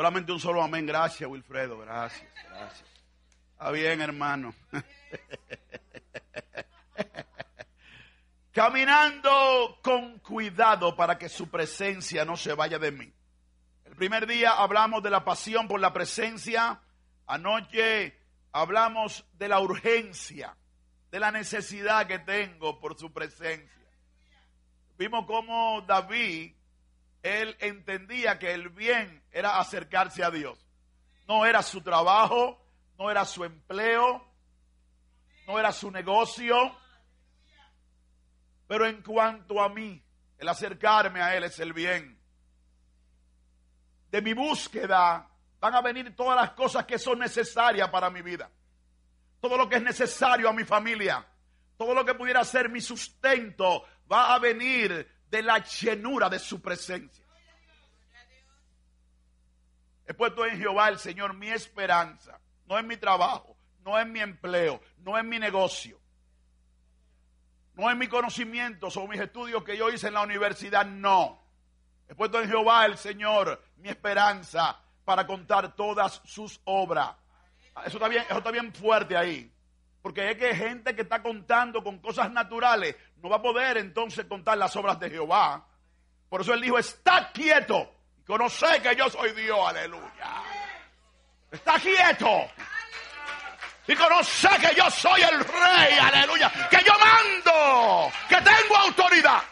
Solamente 0.01 0.33
un 0.33 0.41
solo 0.41 0.63
amén. 0.63 0.87
Gracias, 0.87 1.29
Wilfredo. 1.29 1.79
Gracias, 1.81 2.27
gracias. 2.49 2.89
Está 3.53 3.71
bien, 3.71 4.01
hermano. 4.01 4.55
Caminando 8.51 9.79
con 9.83 10.19
cuidado 10.21 10.97
para 10.97 11.19
que 11.19 11.29
su 11.29 11.51
presencia 11.51 12.25
no 12.25 12.39
se 12.39 12.55
vaya 12.55 12.79
de 12.79 12.93
mí. 12.93 13.13
El 13.85 13.95
primer 13.95 14.27
día 14.27 14.53
hablamos 14.53 15.03
de 15.03 15.11
la 15.11 15.23
pasión 15.23 15.69
por 15.69 15.79
la 15.79 15.93
presencia. 15.93 16.81
Anoche 17.27 18.19
hablamos 18.53 19.27
de 19.35 19.49
la 19.49 19.61
urgencia, 19.61 20.57
de 21.11 21.21
la 21.21 21.31
necesidad 21.31 22.07
que 22.07 22.21
tengo 22.21 22.81
por 22.81 22.99
su 22.99 23.13
presencia. 23.13 23.87
Vimos 24.97 25.27
cómo 25.27 25.83
David, 25.83 26.55
él 27.23 27.57
entendía 27.61 28.39
que 28.39 28.53
el 28.53 28.71
bien 28.71 29.23
era 29.31 29.59
acercarse 29.59 30.25
a 30.25 30.31
Dios. 30.31 30.59
No 31.29 31.45
era 31.45 31.63
su 31.63 31.83
trabajo, 31.83 32.61
no 32.99 33.11
era 33.11 33.25
su 33.25 33.45
empleo, 33.45 34.27
no 35.47 35.59
era 35.59 35.73
su 35.73 35.91
negocio. 35.91 36.57
Pero 38.67 38.87
en 38.87 39.03
cuanto 39.03 39.61
a 39.63 39.69
mí, 39.69 40.03
el 40.39 40.49
acercarme 40.49 41.21
a 41.21 41.37
Él 41.37 41.45
es 41.45 41.59
el 41.61 41.73
bien. 41.73 42.19
De 44.11 44.23
mi 44.23 44.33
búsqueda 44.33 45.29
van 45.61 45.75
a 45.75 45.83
venir 45.83 46.17
todas 46.17 46.37
las 46.37 46.53
cosas 46.53 46.87
que 46.87 46.99
son 46.99 47.19
necesarias 47.19 47.89
para 47.91 48.11
mi 48.11 48.23
vida. 48.23 48.51
Todo 49.41 49.57
lo 49.57 49.69
que 49.69 49.77
es 49.77 49.83
necesario 49.83 50.49
a 50.49 50.53
mi 50.53 50.65
familia. 50.65 51.25
Todo 51.77 51.95
lo 51.95 52.05
que 52.05 52.15
pudiera 52.15 52.45
ser 52.45 52.69
mi 52.69 52.81
sustento 52.81 53.85
va 54.11 54.35
a 54.35 54.39
venir 54.39 55.07
de 55.31 55.43
la 55.43 55.59
llenura 55.59 56.29
de 56.29 56.39
su 56.39 56.61
presencia. 56.61 57.25
He 60.07 60.15
puesto 60.15 60.45
en 60.45 60.59
Jehová 60.59 60.89
el 60.89 60.99
Señor 60.99 61.35
mi 61.35 61.49
esperanza, 61.49 62.41
no 62.67 62.79
en 62.79 62.87
mi 62.87 62.97
trabajo, 62.97 63.57
no 63.85 63.99
en 63.99 64.11
mi 64.11 64.21
empleo, 64.21 64.81
no 64.99 65.17
en 65.17 65.29
mi 65.29 65.39
negocio, 65.39 66.01
no 67.75 67.89
en 67.89 67.97
mi 67.97 68.09
conocimiento 68.09 68.89
o 68.89 69.07
mis 69.07 69.21
estudios 69.21 69.63
que 69.63 69.77
yo 69.77 69.89
hice 69.89 70.09
en 70.09 70.15
la 70.15 70.23
universidad, 70.23 70.85
no. 70.85 71.41
He 72.09 72.15
puesto 72.17 72.41
en 72.41 72.49
Jehová 72.49 72.87
el 72.87 72.99
Señor 72.99 73.63
mi 73.77 73.89
esperanza 73.89 74.83
para 75.05 75.27
contar 75.29 75.77
todas 75.77 76.21
sus 76.25 76.61
obras. 76.65 77.15
Eso 77.87 77.99
está 77.99 78.09
bien, 78.09 78.25
eso 78.25 78.39
está 78.39 78.51
bien 78.51 78.75
fuerte 78.75 79.17
ahí. 79.17 79.53
Porque 80.03 80.31
es 80.31 80.37
que 80.37 80.47
hay 80.47 80.57
gente 80.57 80.97
que 80.97 81.03
está 81.03 81.23
contando 81.23 81.85
con 81.85 81.99
cosas 81.99 82.33
naturales 82.33 82.97
no 83.23 83.29
va 83.29 83.37
a 83.37 83.43
poder 83.43 83.77
entonces 83.77 84.27
contar 84.27 84.59
las 84.59 84.75
obras 84.77 84.99
de 84.99 85.11
Jehová. 85.11 85.67
Por 86.29 86.41
eso 86.41 86.55
él 86.55 86.61
dijo, 86.61 86.79
está 86.79 87.31
quieto 87.33 88.01
Conoce 88.31 88.81
que 88.81 88.95
yo 88.95 89.11
soy 89.11 89.33
Dios, 89.33 89.59
aleluya. 89.67 90.43
Está 91.51 91.81
quieto. 91.81 92.49
Y 93.89 93.97
conoce 93.97 94.49
que 94.61 94.73
yo 94.77 94.89
soy 94.89 95.21
el 95.21 95.41
rey, 95.41 95.99
aleluya. 95.99 96.49
Que 96.71 96.79
yo 96.85 96.93
mando, 97.01 98.13
que 98.29 98.37
tengo 98.37 98.77
autoridad 98.77 99.43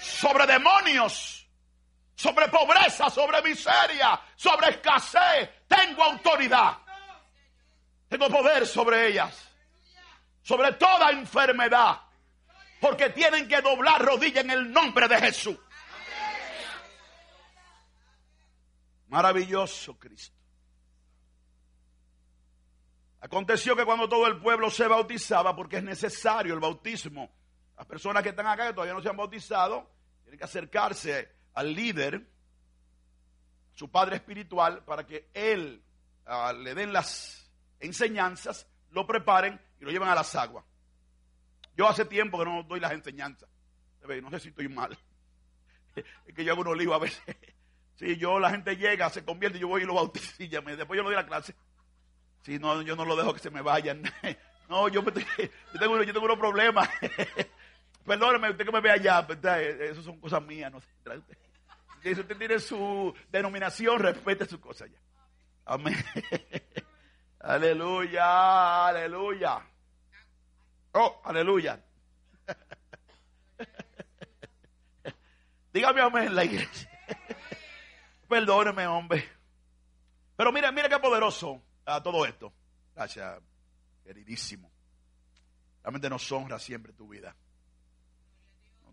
sobre 0.00 0.44
demonios, 0.44 1.46
sobre 2.16 2.48
pobreza, 2.48 3.08
sobre 3.10 3.42
miseria, 3.42 4.20
sobre 4.34 4.70
escasez. 4.70 5.50
Tengo 5.68 6.02
autoridad. 6.02 6.78
Tengo 8.08 8.28
poder 8.28 8.66
sobre 8.66 9.06
ellas. 9.06 9.47
Sobre 10.48 10.72
toda 10.72 11.10
enfermedad. 11.10 12.00
Porque 12.80 13.10
tienen 13.10 13.46
que 13.46 13.60
doblar 13.60 14.02
rodilla 14.02 14.40
en 14.40 14.48
el 14.48 14.72
nombre 14.72 15.06
de 15.06 15.18
Jesús. 15.18 15.58
Maravilloso 19.08 19.98
Cristo. 19.98 20.34
Aconteció 23.20 23.76
que 23.76 23.84
cuando 23.84 24.08
todo 24.08 24.26
el 24.26 24.40
pueblo 24.40 24.70
se 24.70 24.88
bautizaba, 24.88 25.54
porque 25.54 25.76
es 25.76 25.82
necesario 25.82 26.54
el 26.54 26.60
bautismo, 26.60 27.30
las 27.76 27.84
personas 27.84 28.22
que 28.22 28.30
están 28.30 28.46
acá 28.46 28.68
que 28.68 28.72
todavía 28.72 28.94
no 28.94 29.02
se 29.02 29.10
han 29.10 29.18
bautizado, 29.18 29.90
tienen 30.22 30.38
que 30.38 30.46
acercarse 30.46 31.30
al 31.52 31.74
líder, 31.74 32.26
su 33.74 33.90
padre 33.90 34.16
espiritual, 34.16 34.82
para 34.82 35.06
que 35.06 35.28
él 35.34 35.82
ah, 36.24 36.54
le 36.54 36.74
den 36.74 36.90
las 36.90 37.50
enseñanzas, 37.80 38.66
lo 38.92 39.06
preparen 39.06 39.67
y 39.80 39.84
lo 39.84 39.90
lleven 39.90 40.08
a 40.08 40.14
las 40.14 40.34
aguas. 40.34 40.64
Yo 41.76 41.88
hace 41.88 42.04
tiempo 42.04 42.38
que 42.38 42.44
no 42.44 42.62
doy 42.64 42.80
las 42.80 42.92
enseñanzas. 42.92 43.48
No 44.22 44.30
sé 44.30 44.40
si 44.40 44.48
estoy 44.48 44.68
mal. 44.68 44.96
Es 46.26 46.34
que 46.34 46.44
yo 46.44 46.52
hago 46.52 46.60
unos 46.60 46.76
líos 46.76 46.94
a 46.94 46.98
veces. 46.98 47.20
Si 47.96 48.16
yo, 48.16 48.38
la 48.38 48.50
gente 48.50 48.76
llega, 48.76 49.10
se 49.10 49.24
convierte, 49.24 49.58
yo 49.58 49.66
voy 49.66 49.82
y 49.82 49.84
lo 49.84 49.94
bautizo 49.94 50.32
después 50.38 50.96
yo 50.96 51.02
no 51.02 51.08
doy 51.08 51.16
la 51.16 51.26
clase. 51.26 51.56
Si 52.42 52.56
no, 52.56 52.80
yo 52.82 52.94
no 52.94 53.04
lo 53.04 53.16
dejo 53.16 53.34
que 53.34 53.40
se 53.40 53.50
me 53.50 53.62
vayan. 53.62 54.02
No, 54.68 54.86
yo, 54.88 55.02
tengo, 55.02 56.02
yo 56.02 56.12
tengo 56.12 56.26
unos 56.26 56.38
problemas. 56.38 56.86
Perdóneme, 58.04 58.50
usted 58.50 58.66
que 58.66 58.70
me 58.70 58.82
ve 58.82 58.90
allá, 58.90 59.26
eso 59.80 60.02
son 60.02 60.20
cosas 60.20 60.42
mías. 60.42 60.70
No 60.70 60.82
Si 62.02 62.12
usted 62.12 62.36
tiene 62.36 62.58
su 62.58 63.14
denominación, 63.30 63.98
respete 63.98 64.44
su 64.44 64.60
cosa 64.60 64.86
ya. 64.86 64.98
Amén. 65.64 65.96
Aleluya, 67.40 68.88
aleluya. 68.88 69.64
Oh, 70.92 71.20
aleluya. 71.24 71.80
Dígame 75.72 76.00
amén 76.00 76.24
en 76.24 76.34
la 76.34 76.44
iglesia. 76.44 76.90
Perdóneme, 78.28 78.86
hombre. 78.86 79.28
Pero 80.36 80.52
mire, 80.52 80.70
mire 80.72 80.88
qué 80.88 80.98
poderoso 80.98 81.62
a 81.86 82.02
todo 82.02 82.26
esto. 82.26 82.52
Gracias, 82.94 83.40
queridísimo. 84.04 84.70
Realmente 85.82 86.10
nos 86.10 86.30
honra 86.32 86.58
siempre 86.58 86.92
tu 86.92 87.08
vida. 87.08 87.34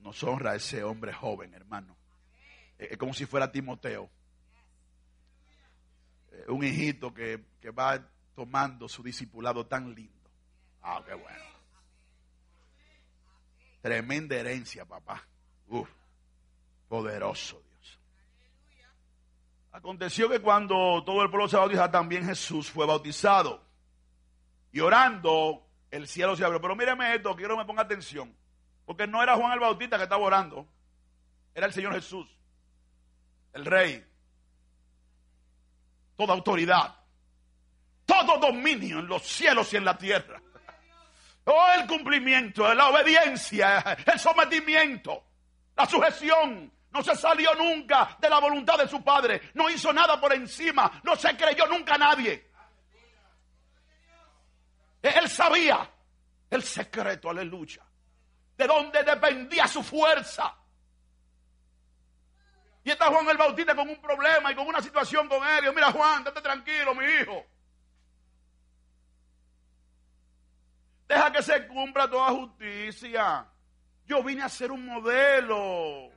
Nos 0.01 0.21
honra 0.23 0.55
ese 0.55 0.83
hombre 0.83 1.11
joven, 1.11 1.53
hermano. 1.55 1.97
Es 2.77 2.97
como 2.97 3.13
si 3.13 3.25
fuera 3.25 3.51
Timoteo. 3.51 4.09
Eh, 6.31 6.45
un 6.49 6.63
hijito 6.63 7.11
que, 7.11 7.43
que 7.59 7.71
va 7.71 7.99
tomando 8.35 8.87
su 8.87 9.01
discipulado 9.01 9.65
tan 9.65 9.95
lindo. 9.95 10.29
Ah, 10.83 11.01
qué 11.05 11.13
bueno. 11.13 11.45
Tremenda 13.81 14.35
herencia, 14.35 14.85
papá. 14.85 15.23
Uf, 15.69 15.89
poderoso. 16.87 17.61
Aconteció 19.71 20.29
que 20.29 20.39
cuando 20.39 21.03
todo 21.05 21.21
el 21.21 21.29
pueblo 21.29 21.49
se 21.49 21.57
bautizaba, 21.57 21.91
también 21.91 22.25
Jesús 22.25 22.71
fue 22.71 22.85
bautizado. 22.85 23.61
Y 24.71 24.79
orando, 24.79 25.67
el 25.91 26.07
cielo 26.07 26.35
se 26.35 26.45
abrió. 26.45 26.61
Pero 26.61 26.75
míreme 26.75 27.13
esto, 27.15 27.35
quiero 27.35 27.55
que 27.55 27.61
me 27.61 27.65
ponga 27.65 27.81
atención. 27.81 28.33
Porque 28.85 29.05
no 29.07 29.21
era 29.21 29.35
Juan 29.35 29.51
el 29.51 29.59
Bautista 29.59 29.97
que 29.97 30.03
estaba 30.03 30.23
orando. 30.23 30.67
Era 31.53 31.67
el 31.67 31.73
Señor 31.73 31.93
Jesús. 31.93 32.27
El 33.53 33.65
Rey. 33.65 34.05
Toda 36.15 36.33
autoridad. 36.33 37.04
Todo 38.25 38.37
dominio 38.39 38.99
en 38.99 39.07
los 39.07 39.21
cielos 39.23 39.71
y 39.73 39.77
en 39.77 39.85
la 39.85 39.97
tierra. 39.97 40.41
Oh, 41.45 41.67
el 41.79 41.85
cumplimiento, 41.85 42.73
la 42.73 42.89
obediencia, 42.89 43.97
el 44.05 44.19
sometimiento, 44.19 45.23
la 45.75 45.85
sujeción, 45.85 46.71
no 46.95 47.03
se 47.03 47.13
salió 47.13 47.53
nunca 47.55 48.15
de 48.19 48.29
la 48.29 48.39
voluntad 48.39 48.77
de 48.77 48.87
su 48.87 49.03
padre. 49.03 49.51
No 49.53 49.69
hizo 49.69 49.91
nada 49.91 50.19
por 50.19 50.33
encima. 50.33 51.01
No 51.03 51.15
se 51.17 51.35
creyó 51.35 51.67
nunca 51.67 51.95
a 51.95 51.97
nadie. 51.97 52.49
Él 55.01 55.29
sabía 55.29 55.91
el 56.49 56.63
secreto, 56.63 57.29
aleluya. 57.29 57.83
De 58.57 58.65
dónde 58.65 59.03
dependía 59.03 59.67
su 59.67 59.83
fuerza. 59.83 60.55
Y 62.85 62.91
está 62.91 63.07
Juan 63.07 63.27
el 63.27 63.37
Bautista 63.37 63.75
con 63.75 63.89
un 63.89 63.99
problema 63.99 64.53
y 64.53 64.55
con 64.55 64.65
una 64.65 64.81
situación 64.81 65.27
con 65.27 65.45
él. 65.45 65.65
Y 65.65 65.75
mira 65.75 65.91
Juan, 65.91 66.23
date 66.23 66.39
tranquilo, 66.39 66.95
mi 66.95 67.03
hijo. 67.05 67.45
Deja 71.07 71.31
que 71.31 71.43
se 71.43 71.67
cumpla 71.67 72.09
toda 72.09 72.31
justicia. 72.31 73.45
Yo 74.05 74.23
vine 74.23 74.43
a 74.43 74.49
ser 74.49 74.71
un 74.71 74.85
modelo. 74.85 76.11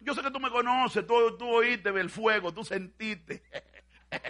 Yo 0.00 0.14
sé 0.14 0.22
que 0.22 0.30
tú 0.30 0.38
me 0.38 0.50
conoces, 0.50 1.06
tú, 1.06 1.14
oíste 1.40 1.88
el 1.88 2.10
fuego, 2.10 2.52
tú 2.52 2.64
sentiste. 2.64 3.42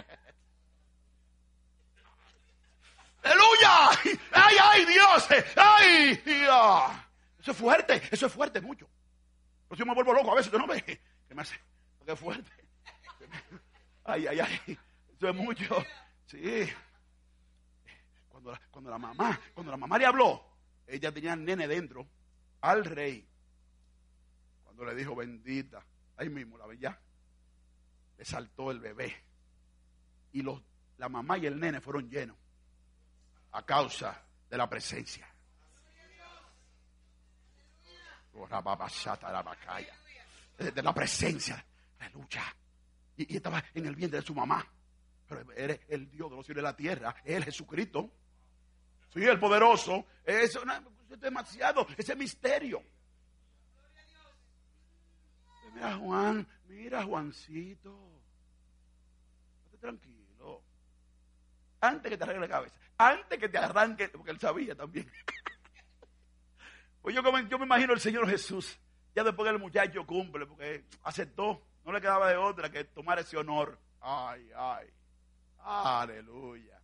¡Aleluya! 3.23 3.91
¡Ay, 4.31 4.55
ay, 4.63 4.85
Dios! 4.85 5.27
¡Ay, 5.55 6.15
Dios! 6.25 6.91
Eso 7.39 7.51
es 7.51 7.57
fuerte, 7.57 8.01
eso 8.09 8.25
es 8.25 8.33
fuerte 8.33 8.59
mucho. 8.61 8.89
Pero 9.67 9.75
si 9.75 9.79
yo 9.79 9.85
me 9.85 9.93
vuelvo 9.93 10.13
loco 10.13 10.31
a 10.31 10.35
veces, 10.35 10.51
no 10.53 10.65
me, 10.65 10.81
que 10.81 10.99
me 11.29 11.43
hace, 11.43 11.59
es 12.05 12.19
fuerte. 12.19 12.51
Ay, 14.03 14.25
ay, 14.25 14.39
ay, 14.39 14.79
eso 15.15 15.29
es 15.29 15.35
mucho. 15.35 15.85
Sí. 16.25 16.67
Cuando 18.71 18.89
la, 18.89 18.97
mamá, 18.97 19.39
cuando 19.53 19.71
la 19.71 19.77
mamá 19.77 19.97
le 19.97 20.05
habló, 20.05 20.43
ella 20.87 21.11
tenía 21.11 21.33
el 21.33 21.45
nene 21.45 21.67
dentro, 21.67 22.07
al 22.61 22.85
rey. 22.85 23.27
Cuando 24.63 24.85
le 24.85 24.95
dijo, 24.95 25.15
bendita, 25.15 25.83
ahí 26.17 26.29
mismo 26.29 26.57
la 26.57 26.65
veía, 26.65 26.99
le 28.17 28.25
saltó 28.25 28.71
el 28.71 28.79
bebé. 28.79 29.15
Y 30.33 30.41
los, 30.41 30.61
la 30.97 31.09
mamá 31.09 31.37
y 31.37 31.45
el 31.45 31.59
nene 31.59 31.81
fueron 31.81 32.09
llenos 32.09 32.37
a 33.51 33.65
causa 33.65 34.23
de 34.49 34.57
la 34.57 34.69
presencia. 34.69 35.27
De 40.57 40.81
la 40.81 40.93
presencia, 40.93 41.63
aleluya. 41.99 42.43
Y, 43.17 43.33
y 43.33 43.37
estaba 43.37 43.63
en 43.73 43.85
el 43.85 43.95
vientre 43.95 44.19
de 44.19 44.25
su 44.25 44.33
mamá. 44.33 44.65
Pero 45.27 45.51
eres 45.53 45.79
el 45.89 46.09
Dios 46.09 46.29
de 46.29 46.35
los 46.35 46.45
cielos 46.45 46.61
y 46.61 46.63
la 46.63 46.75
tierra, 46.75 47.15
Él 47.23 47.43
Jesucristo. 47.43 48.11
Sí, 49.13 49.23
el 49.23 49.39
poderoso. 49.39 50.05
Es, 50.23 50.57
es 51.09 51.19
demasiado, 51.19 51.87
ese 51.97 52.15
misterio. 52.15 52.83
Mira, 55.73 55.95
Juan, 55.97 56.47
mira, 56.67 57.03
Juancito. 57.03 57.97
Estate 59.65 59.77
tranquilo. 59.79 60.63
Antes 61.79 62.11
que 62.11 62.17
te 62.17 62.23
arregle 62.23 62.47
la 62.47 62.49
cabeza 62.49 62.81
antes 63.09 63.39
que 63.39 63.49
te 63.49 63.57
arranque, 63.57 64.09
porque 64.09 64.31
él 64.31 64.39
sabía 64.39 64.75
también. 64.75 65.11
Pues 67.01 67.15
yo, 67.15 67.23
yo 67.23 67.57
me 67.57 67.65
imagino 67.65 67.93
el 67.93 67.99
Señor 67.99 68.29
Jesús, 68.29 68.77
ya 69.15 69.23
después 69.23 69.47
que 69.47 69.55
el 69.55 69.59
muchacho 69.59 70.05
cumple, 70.05 70.45
porque 70.45 70.85
aceptó, 71.01 71.59
no 71.83 71.91
le 71.91 71.99
quedaba 71.99 72.29
de 72.29 72.37
otra 72.37 72.69
que 72.69 72.83
tomar 72.83 73.17
ese 73.17 73.37
honor. 73.37 73.79
Ay, 73.99 74.51
ay, 74.55 74.87
aleluya. 75.57 76.79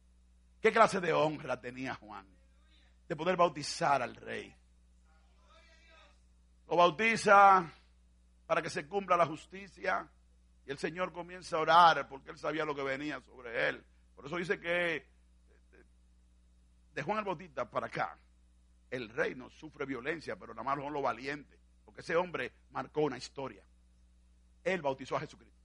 ¿Qué 0.62 0.72
clase 0.72 1.00
de 1.00 1.14
honra 1.14 1.60
tenía 1.60 1.96
Juan? 1.96 2.26
De 3.08 3.16
poder 3.16 3.38
bautizar 3.38 4.02
al 4.02 4.16
rey. 4.16 4.54
Lo 6.68 6.76
bautiza 6.76 7.72
para 8.46 8.62
que 8.62 8.70
se 8.70 8.88
cumpla 8.88 9.16
la 9.16 9.26
justicia 9.26 10.08
y 10.66 10.72
el 10.72 10.78
Señor 10.78 11.14
comienza 11.14 11.58
a 11.58 11.62
orar 11.62 12.08
porque 12.10 12.32
él 12.32 12.38
sabía 12.38 12.66
lo 12.66 12.76
que 12.76 12.84
venía 12.84 13.22
sobre 13.22 13.70
él. 13.70 13.84
Por 14.16 14.26
eso 14.26 14.36
dice 14.38 14.60
que 14.60 15.06
de 16.94 17.04
Juan 17.04 17.20
el 17.20 17.26
Bautista 17.26 17.70
para 17.70 17.88
acá, 17.88 18.18
el 18.90 19.10
reino 19.10 19.50
sufre 19.50 19.86
violencia, 19.86 20.36
pero 20.36 20.54
nada 20.54 20.64
más 20.64 20.84
son 20.84 20.92
los 20.92 21.04
valientes, 21.04 21.60
porque 21.86 22.02
ese 22.02 22.16
hombre 22.16 22.52
marcó 22.72 23.02
una 23.02 23.18
historia. 23.18 23.64
Él 24.64 24.82
bautizó 24.82 25.16
a 25.16 25.20
Jesucristo. 25.20 25.56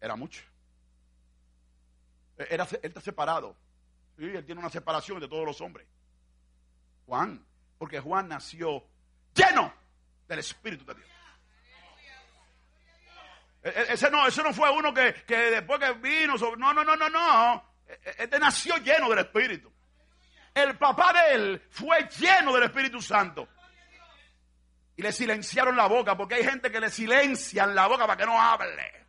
Era 0.00 0.16
mucho. 0.16 0.42
Era, 2.50 2.64
él 2.64 2.80
está 2.82 3.00
separado. 3.00 3.56
Sí, 4.16 4.24
él 4.24 4.44
tiene 4.44 4.60
una 4.60 4.70
separación 4.70 5.20
de 5.20 5.28
todos 5.28 5.44
los 5.44 5.60
hombres. 5.60 5.86
Juan, 7.06 7.44
porque 7.78 8.00
Juan 8.00 8.28
nació 8.28 8.84
lleno 9.34 9.72
del 10.28 10.38
Espíritu 10.38 10.84
de 10.84 10.94
Dios. 10.94 11.08
E, 13.64 13.68
e, 13.68 13.92
ese 13.92 14.10
no, 14.10 14.26
ese 14.26 14.42
no 14.42 14.52
fue 14.52 14.70
uno 14.70 14.92
que, 14.92 15.14
que 15.26 15.36
después 15.36 15.78
que 15.78 15.92
vino, 15.94 16.34
no, 16.56 16.72
no, 16.72 16.84
no, 16.84 16.96
no, 16.96 17.08
no. 17.08 17.72
Este 17.86 18.38
nació 18.38 18.76
lleno 18.78 19.08
del 19.10 19.20
Espíritu. 19.20 19.72
El 20.54 20.76
papá 20.76 21.12
de 21.12 21.34
él 21.34 21.66
fue 21.70 22.08
lleno 22.18 22.52
del 22.52 22.64
Espíritu 22.64 23.00
Santo. 23.00 23.48
Y 24.96 25.02
le 25.02 25.12
silenciaron 25.12 25.76
la 25.76 25.86
boca, 25.86 26.16
porque 26.16 26.34
hay 26.36 26.44
gente 26.44 26.70
que 26.70 26.80
le 26.80 26.90
silencian 26.90 27.74
la 27.74 27.86
boca 27.86 28.06
para 28.06 28.16
que 28.16 28.26
no 28.26 28.40
hable. 28.40 29.01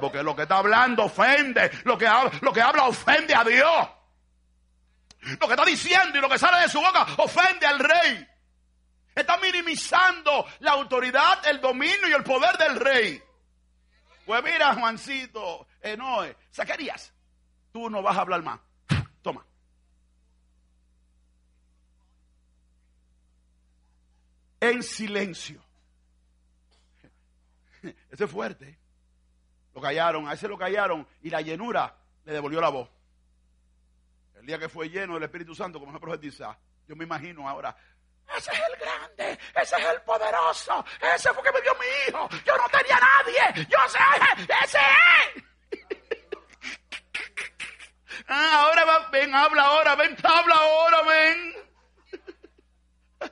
Porque 0.00 0.22
lo 0.22 0.36
que 0.36 0.42
está 0.42 0.58
hablando 0.58 1.04
ofende, 1.04 1.70
lo 1.84 1.98
que, 1.98 2.06
habla, 2.06 2.30
lo 2.40 2.52
que 2.52 2.62
habla 2.62 2.84
ofende 2.84 3.34
a 3.34 3.44
Dios. 3.44 3.88
Lo 5.40 5.46
que 5.46 5.54
está 5.54 5.64
diciendo 5.64 6.18
y 6.18 6.20
lo 6.20 6.28
que 6.28 6.38
sale 6.38 6.60
de 6.60 6.68
su 6.68 6.80
boca 6.80 7.06
ofende 7.18 7.66
al 7.66 7.78
rey. 7.78 8.26
Está 9.14 9.38
minimizando 9.38 10.46
la 10.60 10.72
autoridad, 10.72 11.46
el 11.46 11.60
dominio 11.60 12.08
y 12.08 12.12
el 12.12 12.22
poder 12.22 12.56
del 12.58 12.78
rey. 12.78 13.22
Pues 14.24 14.42
mira, 14.44 14.74
Juancito, 14.74 15.66
Enoe, 15.80 16.36
Zacarías, 16.52 17.12
tú 17.72 17.88
no 17.88 18.02
vas 18.02 18.16
a 18.16 18.20
hablar 18.20 18.42
más. 18.42 18.60
Toma. 19.22 19.44
En 24.60 24.82
silencio. 24.82 25.65
Ese 28.10 28.24
es 28.24 28.30
fuerte. 28.30 28.78
Lo 29.74 29.80
callaron, 29.80 30.26
a 30.26 30.32
ese 30.32 30.48
lo 30.48 30.56
callaron 30.56 31.06
y 31.20 31.28
la 31.28 31.42
llenura 31.42 31.94
le 32.24 32.32
devolvió 32.32 32.62
la 32.62 32.70
voz. 32.70 32.88
El 34.34 34.46
día 34.46 34.58
que 34.58 34.70
fue 34.70 34.88
lleno 34.88 35.14
del 35.14 35.24
Espíritu 35.24 35.54
Santo, 35.54 35.78
como 35.78 35.92
se 35.92 36.00
profetiza, 36.00 36.56
yo 36.88 36.96
me 36.96 37.04
imagino 37.04 37.46
ahora, 37.46 37.76
ese 38.36 38.52
es 38.52 38.58
el 38.58 38.78
grande, 38.78 39.38
ese 39.54 39.76
es 39.76 39.86
el 39.86 40.00
poderoso, 40.00 40.84
ese 41.14 41.32
fue 41.34 41.42
que 41.42 41.52
me 41.52 41.60
dio 41.60 41.74
mi 41.74 41.86
hijo. 42.08 42.28
Yo 42.46 42.56
no 42.56 42.68
tenía 42.70 42.98
nadie, 42.98 43.66
yo 43.68 43.78
sé, 43.88 43.98
ese 44.64 44.78
es. 44.78 45.42
Ah, 48.28 48.62
ahora 48.62 48.84
va, 48.84 49.08
ven, 49.10 49.32
habla 49.32 49.62
ahora, 49.62 49.94
ven, 49.94 50.16
habla 50.24 50.54
ahora, 50.54 51.02
ven. 51.02 51.54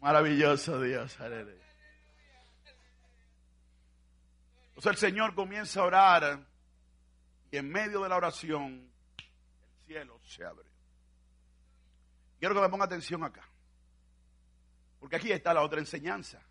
Maravilloso 0.00 0.80
Dios, 0.80 1.20
aleluya. 1.20 1.65
Entonces 4.76 5.02
el 5.02 5.08
Señor 5.08 5.34
comienza 5.34 5.80
a 5.80 5.84
orar 5.84 6.46
y 7.50 7.56
en 7.56 7.70
medio 7.70 8.02
de 8.02 8.10
la 8.10 8.16
oración 8.16 8.92
el 9.16 9.86
cielo 9.86 10.20
se 10.22 10.44
abre. 10.44 10.68
Quiero 12.38 12.54
que 12.54 12.60
me 12.60 12.68
ponga 12.68 12.84
atención 12.84 13.24
acá. 13.24 13.48
Porque 15.00 15.16
aquí 15.16 15.32
está 15.32 15.54
la 15.54 15.62
otra 15.62 15.78
enseñanza. 15.78 16.42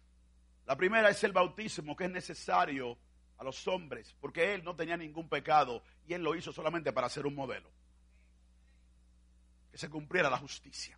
La 0.66 0.76
primera 0.76 1.08
es 1.10 1.24
el 1.24 1.34
bautismo 1.34 1.96
que 1.96 2.06
es 2.06 2.10
necesario 2.10 2.98
a 3.38 3.44
los 3.44 3.68
hombres, 3.68 4.16
porque 4.20 4.56
él 4.56 4.64
no 4.64 4.76
tenía 4.76 4.98
ningún 4.98 5.30
pecado 5.30 5.84
y 6.08 6.14
él 6.14 6.24
lo 6.24 6.34
hizo 6.36 6.52
solamente 6.52 6.92
para 6.92 7.10
ser 7.10 7.28
un 7.28 7.36
modelo. 7.36 7.70
Que 9.70 9.78
se 9.78 9.88
cumpliera 9.88 10.32
la 10.32 10.38
justicia, 10.38 10.98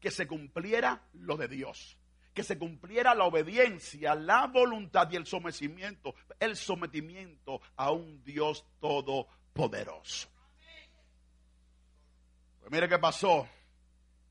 que 0.00 0.10
se 0.10 0.26
cumpliera 0.26 1.02
lo 1.12 1.36
de 1.36 1.48
Dios, 1.48 1.98
que 2.36 2.44
se 2.44 2.56
cumpliera 2.58 3.16
la 3.16 3.24
obediencia, 3.24 4.14
la 4.14 4.46
voluntad 4.46 5.10
y 5.10 5.16
el 5.16 5.26
sometimiento, 5.26 6.14
el 6.38 6.54
sometimiento 6.54 7.60
a 7.74 7.90
un 7.90 8.22
Dios 8.22 8.64
todopoderoso. 8.78 10.28
Pues 12.60 12.70
mire 12.70 12.88
qué 12.88 12.98
pasó 12.98 13.48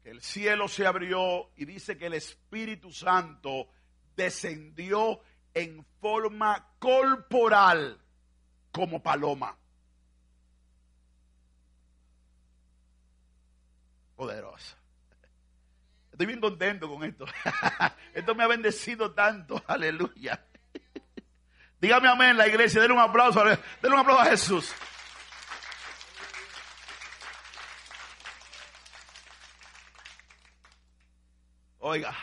el 0.05 0.21
cielo 0.21 0.67
se 0.67 0.85
abrió 0.85 1.49
y 1.55 1.65
dice 1.65 1.97
que 1.97 2.05
el 2.05 2.13
Espíritu 2.13 2.91
Santo 2.91 3.69
descendió 4.15 5.19
en 5.51 5.83
forma 5.99 6.75
corporal 6.77 7.99
como 8.71 9.01
paloma. 9.01 9.57
Poderoso. 14.15 14.77
Estoy 16.15 16.27
bien 16.27 16.39
contento 16.39 16.87
con 16.87 17.03
esto. 17.03 17.25
Esto 18.13 18.35
me 18.35 18.45
ha 18.45 18.47
bendecido 18.47 19.11
tanto. 19.11 19.61
Aleluya. 19.67 20.41
Dígame 21.81 22.07
amén 22.07 22.37
la 22.37 22.47
iglesia. 22.47 22.79
Denle 22.79 22.95
un 22.95 23.01
aplauso. 23.01 23.43
Denle 23.43 23.59
un 23.83 23.99
aplauso 23.99 24.21
a 24.21 24.25
Jesús. 24.27 24.73
Oiga, 31.79 32.15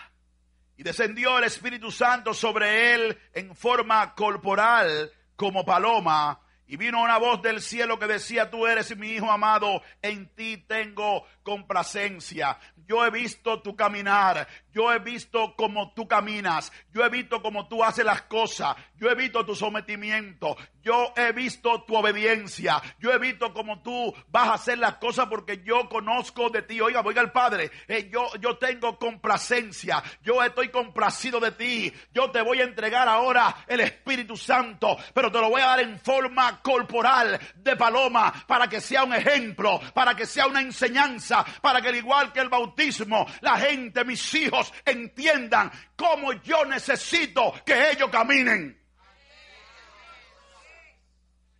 y 0.79 0.83
descendió 0.83 1.37
el 1.37 1.45
Espíritu 1.45 1.91
Santo 1.91 2.33
sobre 2.33 2.95
él 2.95 3.21
en 3.35 3.55
forma 3.55 4.15
corporal 4.15 5.13
como 5.37 5.67
paloma, 5.67 6.41
Y 6.73 6.79
vino 6.79 7.03
una 7.03 7.19
voz 7.19 7.43
del 7.43 7.61
cielo 7.61 7.99
que 7.99 8.07
decía, 8.07 8.51
tú 8.51 8.67
eres 8.67 8.97
mi 8.97 9.11
hijo 9.11 9.31
amado, 9.31 9.83
en 10.01 10.35
ti 10.35 10.57
tengo 10.57 11.27
complacencia. 11.43 12.59
Yo 12.87 13.05
he 13.05 13.11
visto 13.11 13.61
tu 13.61 13.77
caminar, 13.77 14.49
yo 14.73 14.91
he 14.91 14.99
visto 14.99 15.55
cómo 15.55 15.93
tú 15.93 16.09
caminas, 16.09 16.73
yo 16.91 17.05
he 17.05 17.11
visto 17.11 17.43
cómo 17.43 17.69
tú 17.69 17.85
haces 17.85 18.05
las 18.05 18.23
cosas, 18.23 18.75
yo 18.97 19.11
he 19.11 19.15
visto 19.15 19.45
tu 19.45 19.55
sometimiento, 19.55 20.57
yo 20.83 21.13
he 21.17 21.33
visto 21.33 21.83
tu 21.83 21.95
obediencia, 21.95 22.83
yo 22.99 23.13
he 23.13 23.19
visto 23.19 23.53
cómo 23.53 23.83
tú 23.83 24.15
vas 24.29 24.49
a 24.49 24.55
hacer 24.55 24.79
las 24.79 24.95
cosas 24.95 25.27
porque 25.27 25.63
yo 25.63 25.89
conozco 25.89 26.51
de 26.51 26.63
ti. 26.63 26.81
Oiga, 26.81 27.03
oiga 27.03 27.21
el 27.21 27.33
Padre, 27.33 27.71
eh, 27.87 28.09
yo, 28.11 28.27
yo 28.41 28.57
tengo 28.57 28.99
complacencia, 28.99 30.03
yo 30.23 30.43
estoy 30.43 30.71
complacido 30.71 31.39
de 31.39 31.53
ti, 31.53 31.93
yo 32.13 32.31
te 32.31 32.41
voy 32.41 32.61
a 32.61 32.65
entregar 32.65 33.09
ahora 33.09 33.65
el 33.69 33.81
Espíritu 33.81 34.37
Santo, 34.37 34.97
pero 35.15 35.31
te 35.31 35.39
lo 35.39 35.51
voy 35.51 35.61
a 35.61 35.67
dar 35.67 35.81
en 35.81 36.01
forma 36.01 36.62
corporal 36.63 37.39
de 37.57 37.77
paloma 37.77 38.33
para 38.47 38.69
que 38.69 38.81
sea 38.81 39.05
un 39.05 39.15
ejemplo, 39.15 39.81
para 39.93 40.15
que 40.15 40.27
sea 40.27 40.47
una 40.47 40.61
enseñanza, 40.61 41.45
para 41.61 41.81
que 41.83 41.89
al 41.89 41.97
igual 41.97 42.33
que 42.33 42.41
el 42.41 42.49
bautismo, 42.49 43.27
la 43.41 43.59
gente, 43.59 44.05
mis 44.05 44.35
hijos, 44.35 44.73
entiendan 44.85 45.71
cómo 45.97 46.33
yo 46.35 46.65
necesito 46.65 47.53
que 47.65 47.91
ellos 47.91 48.09
caminen. 48.11 48.79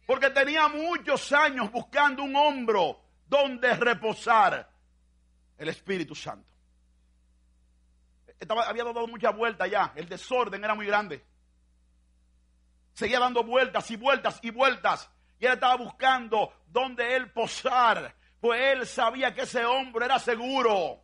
Porque 0.07 0.31
tenía 0.31 0.69
muchos 0.69 1.33
años 1.33 1.71
buscando 1.71 2.23
un 2.23 2.35
hombro 2.37 3.01
donde 3.27 3.75
reposar 3.75 4.69
el 5.57 5.69
Espíritu 5.69 6.15
Santo. 6.15 6.49
Había 8.67 8.85
dado 8.85 9.07
muchas 9.07 9.35
vueltas 9.37 9.71
ya, 9.71 9.93
el 9.95 10.09
desorden 10.09 10.63
era 10.65 10.75
muy 10.75 10.87
grande. 10.87 11.25
Seguía 12.95 13.19
dando 13.19 13.43
vueltas 13.43 13.91
y 13.91 13.97
vueltas 13.97 14.39
y 14.43 14.51
vueltas. 14.51 15.11
Y 15.39 15.47
él 15.47 15.53
estaba 15.53 15.77
buscando 15.77 16.53
donde 16.67 17.17
él 17.17 17.31
posar. 17.33 18.15
Pues 18.41 18.61
él 18.61 18.87
sabía 18.87 19.35
que 19.35 19.43
ese 19.43 19.65
hombre 19.65 20.05
era 20.05 20.19
seguro. 20.19 21.01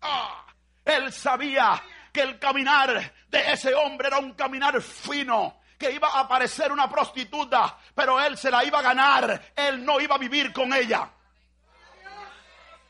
Ah, 0.00 0.46
él 0.84 1.12
sabía 1.12 1.82
que 2.12 2.22
el 2.22 2.38
caminar 2.38 3.12
de 3.28 3.52
ese 3.52 3.74
hombre 3.74 4.08
era 4.08 4.18
un 4.18 4.32
caminar 4.34 4.80
fino 4.80 5.60
que 5.78 5.90
iba 5.90 6.08
a 6.08 6.20
aparecer 6.20 6.72
una 6.72 6.88
prostituta, 6.88 7.76
pero 7.94 8.20
él 8.20 8.38
se 8.38 8.50
la 8.50 8.64
iba 8.64 8.78
a 8.78 8.82
ganar, 8.82 9.52
él 9.54 9.84
no 9.84 10.00
iba 10.00 10.14
a 10.14 10.18
vivir 10.18 10.52
con 10.52 10.72
ella. 10.72 11.10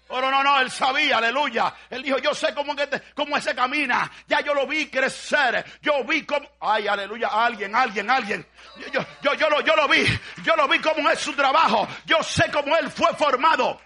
Oh, 0.08 0.20
no, 0.20 0.30
no, 0.30 0.42
no, 0.42 0.60
él 0.60 0.70
sabía, 0.70 1.18
aleluya. 1.18 1.74
Él 1.90 2.02
dijo, 2.02 2.18
yo 2.18 2.32
sé 2.32 2.54
cómo, 2.54 2.76
que 2.76 2.88
cómo 3.14 3.36
ese 3.36 3.54
camina. 3.56 4.10
Ya 4.28 4.40
yo 4.40 4.54
lo 4.54 4.66
vi 4.66 4.88
crecer. 4.88 5.64
Yo 5.82 6.04
vi 6.04 6.24
cómo... 6.24 6.48
Ay, 6.60 6.86
aleluya, 6.86 7.28
alguien, 7.28 7.74
alguien, 7.74 8.08
alguien. 8.08 8.46
Yo, 8.92 9.00
yo, 9.22 9.34
yo, 9.34 9.50
lo, 9.50 9.60
yo 9.62 9.74
lo 9.74 9.88
vi. 9.88 10.04
Yo 10.44 10.54
lo 10.54 10.68
vi 10.68 10.78
cómo 10.78 11.10
es 11.10 11.18
su 11.18 11.32
trabajo. 11.34 11.88
Yo 12.04 12.22
sé 12.22 12.50
cómo 12.52 12.76
él 12.76 12.88
fue 12.90 13.12
formado. 13.14 13.80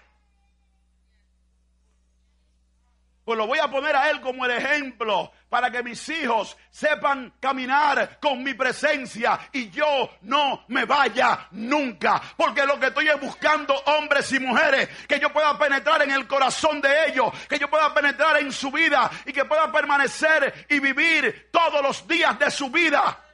Pues 3.24 3.38
lo 3.38 3.46
voy 3.46 3.58
a 3.58 3.68
poner 3.68 3.96
a 3.96 4.10
él 4.10 4.20
como 4.20 4.44
el 4.44 4.50
ejemplo 4.50 5.32
para 5.50 5.70
que 5.70 5.82
mis 5.82 6.08
hijos 6.08 6.56
sepan 6.70 7.34
caminar 7.40 8.18
con 8.20 8.42
mi 8.42 8.54
presencia 8.54 9.38
y 9.52 9.68
yo 9.68 10.18
no 10.22 10.64
me 10.68 10.84
vaya 10.84 11.48
nunca. 11.50 12.22
Porque 12.36 12.64
lo 12.64 12.78
que 12.78 12.86
estoy 12.86 13.08
es 13.08 13.20
buscando 13.20 13.74
hombres 13.74 14.32
y 14.32 14.38
mujeres 14.38 14.88
que 15.08 15.18
yo 15.18 15.32
pueda 15.32 15.58
penetrar 15.58 16.02
en 16.02 16.12
el 16.12 16.26
corazón 16.28 16.80
de 16.80 17.08
ellos, 17.08 17.32
que 17.48 17.58
yo 17.58 17.68
pueda 17.68 17.92
penetrar 17.92 18.38
en 18.38 18.52
su 18.52 18.70
vida 18.70 19.10
y 19.26 19.32
que 19.32 19.44
pueda 19.44 19.70
permanecer 19.72 20.66
y 20.68 20.78
vivir 20.78 21.48
todos 21.52 21.82
los 21.82 22.06
días 22.06 22.38
de 22.38 22.50
su 22.50 22.70
vida. 22.70 23.24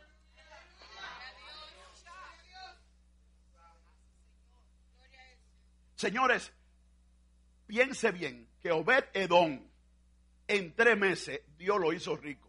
Señores, 5.96 6.50
piense 7.66 8.10
bien 8.10 8.48
que 8.62 8.70
Obed 8.72 9.04
Edom 9.12 9.75
en 10.48 10.74
tres 10.74 10.96
meses 10.96 11.40
Dios 11.56 11.78
lo 11.78 11.92
hizo 11.92 12.16
rico. 12.16 12.48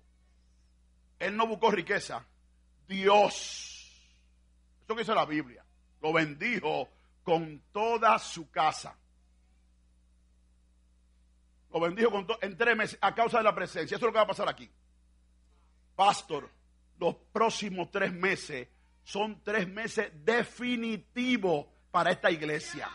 Él 1.19 1.36
no 1.36 1.47
buscó 1.47 1.71
riqueza. 1.71 2.25
Dios, 2.88 3.91
eso 4.83 4.95
que 4.95 5.01
dice 5.01 5.13
la 5.13 5.25
Biblia, 5.25 5.65
lo 6.01 6.13
bendijo 6.13 6.88
con 7.23 7.62
toda 7.71 8.17
su 8.19 8.49
casa. 8.49 8.95
Lo 11.73 11.79
bendijo 11.81 12.12
con 12.12 12.27
en 12.41 12.55
tres 12.55 12.77
meses 12.77 12.97
a 13.01 13.13
causa 13.13 13.39
de 13.39 13.43
la 13.43 13.53
presencia. 13.53 13.95
Eso 13.95 14.05
es 14.05 14.10
lo 14.10 14.13
que 14.13 14.19
va 14.19 14.23
a 14.23 14.27
pasar 14.27 14.47
aquí. 14.47 14.69
Pastor, 15.95 16.49
los 16.99 17.15
próximos 17.33 17.91
tres 17.91 18.13
meses 18.13 18.67
son 19.03 19.41
tres 19.43 19.67
meses 19.67 20.12
definitivos 20.23 21.65
para 21.91 22.12
esta 22.12 22.31
iglesia. 22.31 22.89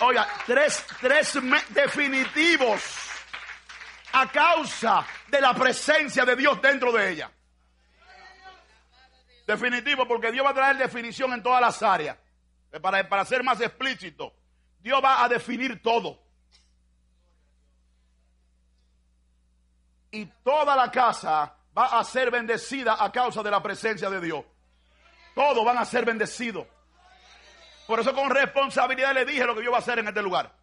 Oiga, 0.00 0.28
tres, 0.46 0.84
tres 1.00 1.36
definitivos 1.70 3.11
a 4.12 4.30
causa 4.30 5.06
de 5.28 5.40
la 5.40 5.54
presencia 5.54 6.24
de 6.24 6.36
Dios 6.36 6.60
dentro 6.60 6.92
de 6.92 7.10
ella. 7.10 7.30
Definitivo, 9.46 10.06
porque 10.06 10.30
Dios 10.30 10.44
va 10.44 10.50
a 10.50 10.54
traer 10.54 10.76
definición 10.76 11.32
en 11.32 11.42
todas 11.42 11.60
las 11.60 11.82
áreas. 11.82 12.16
Eh, 12.70 12.80
para, 12.80 13.08
para 13.08 13.24
ser 13.24 13.42
más 13.42 13.60
explícito, 13.60 14.34
Dios 14.80 15.02
va 15.02 15.24
a 15.24 15.28
definir 15.28 15.82
todo. 15.82 16.22
Y 20.10 20.26
toda 20.44 20.76
la 20.76 20.90
casa 20.90 21.56
va 21.76 21.98
a 21.98 22.04
ser 22.04 22.30
bendecida 22.30 23.02
a 23.02 23.10
causa 23.10 23.42
de 23.42 23.50
la 23.50 23.62
presencia 23.62 24.10
de 24.10 24.20
Dios. 24.20 24.44
Todos 25.34 25.64
van 25.64 25.78
a 25.78 25.84
ser 25.84 26.04
bendecidos. 26.04 26.66
Por 27.86 28.00
eso 28.00 28.14
con 28.14 28.30
responsabilidad 28.30 29.14
le 29.14 29.24
dije 29.24 29.44
lo 29.44 29.54
que 29.54 29.62
Dios 29.62 29.72
va 29.72 29.78
a 29.78 29.80
hacer 29.80 29.98
en 29.98 30.08
este 30.08 30.22
lugar. 30.22 30.54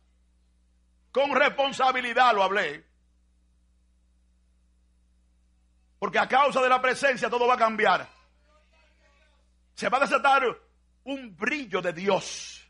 Con 1.11 1.31
responsabilidad 1.31 2.33
lo 2.33 2.43
hablé. 2.43 2.88
Porque 5.99 6.17
a 6.17 6.27
causa 6.27 6.61
de 6.61 6.69
la 6.69 6.81
presencia 6.81 7.29
todo 7.29 7.45
va 7.45 7.55
a 7.55 7.57
cambiar. 7.57 8.07
Se 9.75 9.89
va 9.89 9.97
a 9.97 10.01
desatar 10.01 10.43
un 11.03 11.35
brillo 11.35 11.81
de 11.81 11.93
Dios. 11.93 12.65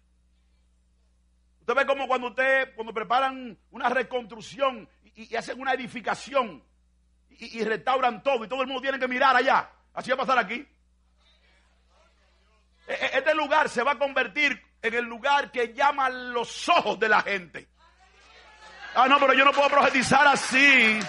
Usted 1.59 1.75
ve 1.75 1.85
como 1.85 2.07
cuando 2.07 2.29
usted, 2.29 2.73
cuando 2.75 2.93
preparan 2.93 3.57
una 3.69 3.89
reconstrucción 3.89 4.89
y, 5.03 5.35
hacen 5.35 5.61
una 5.61 5.73
edificación 5.73 6.63
y, 7.29 7.63
restauran 7.63 8.23
todo 8.23 8.43
y 8.43 8.47
todo 8.47 8.61
el 8.61 8.67
mundo 8.67 8.81
tiene 8.81 8.99
que 8.99 9.07
mirar 9.07 9.35
allá. 9.35 9.69
Así 9.93 10.09
va 10.09 10.15
a 10.15 10.25
pasar 10.25 10.39
aquí. 10.39 10.67
E, 12.87 12.93
e, 12.93 13.17
este 13.19 13.35
lugar 13.35 13.69
se 13.69 13.83
va 13.83 13.91
a 13.91 13.99
convertir 13.99 14.59
en 14.81 14.93
el 14.93 15.05
lugar 15.05 15.51
que 15.51 15.73
llaman 15.73 16.33
los 16.33 16.67
ojos 16.69 16.99
de 16.99 17.09
la 17.09 17.21
gente. 17.21 17.69
Ah, 18.95 19.07
no, 19.07 19.19
pero 19.19 19.33
yo 19.33 19.45
no 19.45 19.51
puedo 19.51 19.69
profetizar 19.69 20.25
así. 20.27 20.99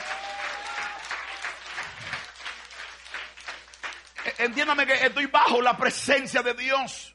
Entiéndame 4.38 4.87
que 4.87 4.94
estoy 5.06 5.26
bajo 5.26 5.61
la 5.61 5.76
presencia 5.76 6.42
de 6.42 6.54
Dios. 6.54 7.14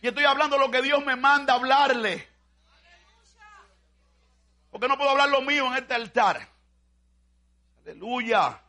Y 0.00 0.08
estoy 0.08 0.24
hablando 0.24 0.58
lo 0.58 0.70
que 0.70 0.82
Dios 0.82 1.04
me 1.04 1.16
manda 1.16 1.54
hablarle. 1.54 2.28
Porque 4.70 4.88
no 4.88 4.96
puedo 4.96 5.10
hablar 5.10 5.28
lo 5.28 5.40
mío 5.40 5.66
en 5.68 5.74
este 5.74 5.94
altar. 5.94 6.48
Aleluya. 7.82 8.60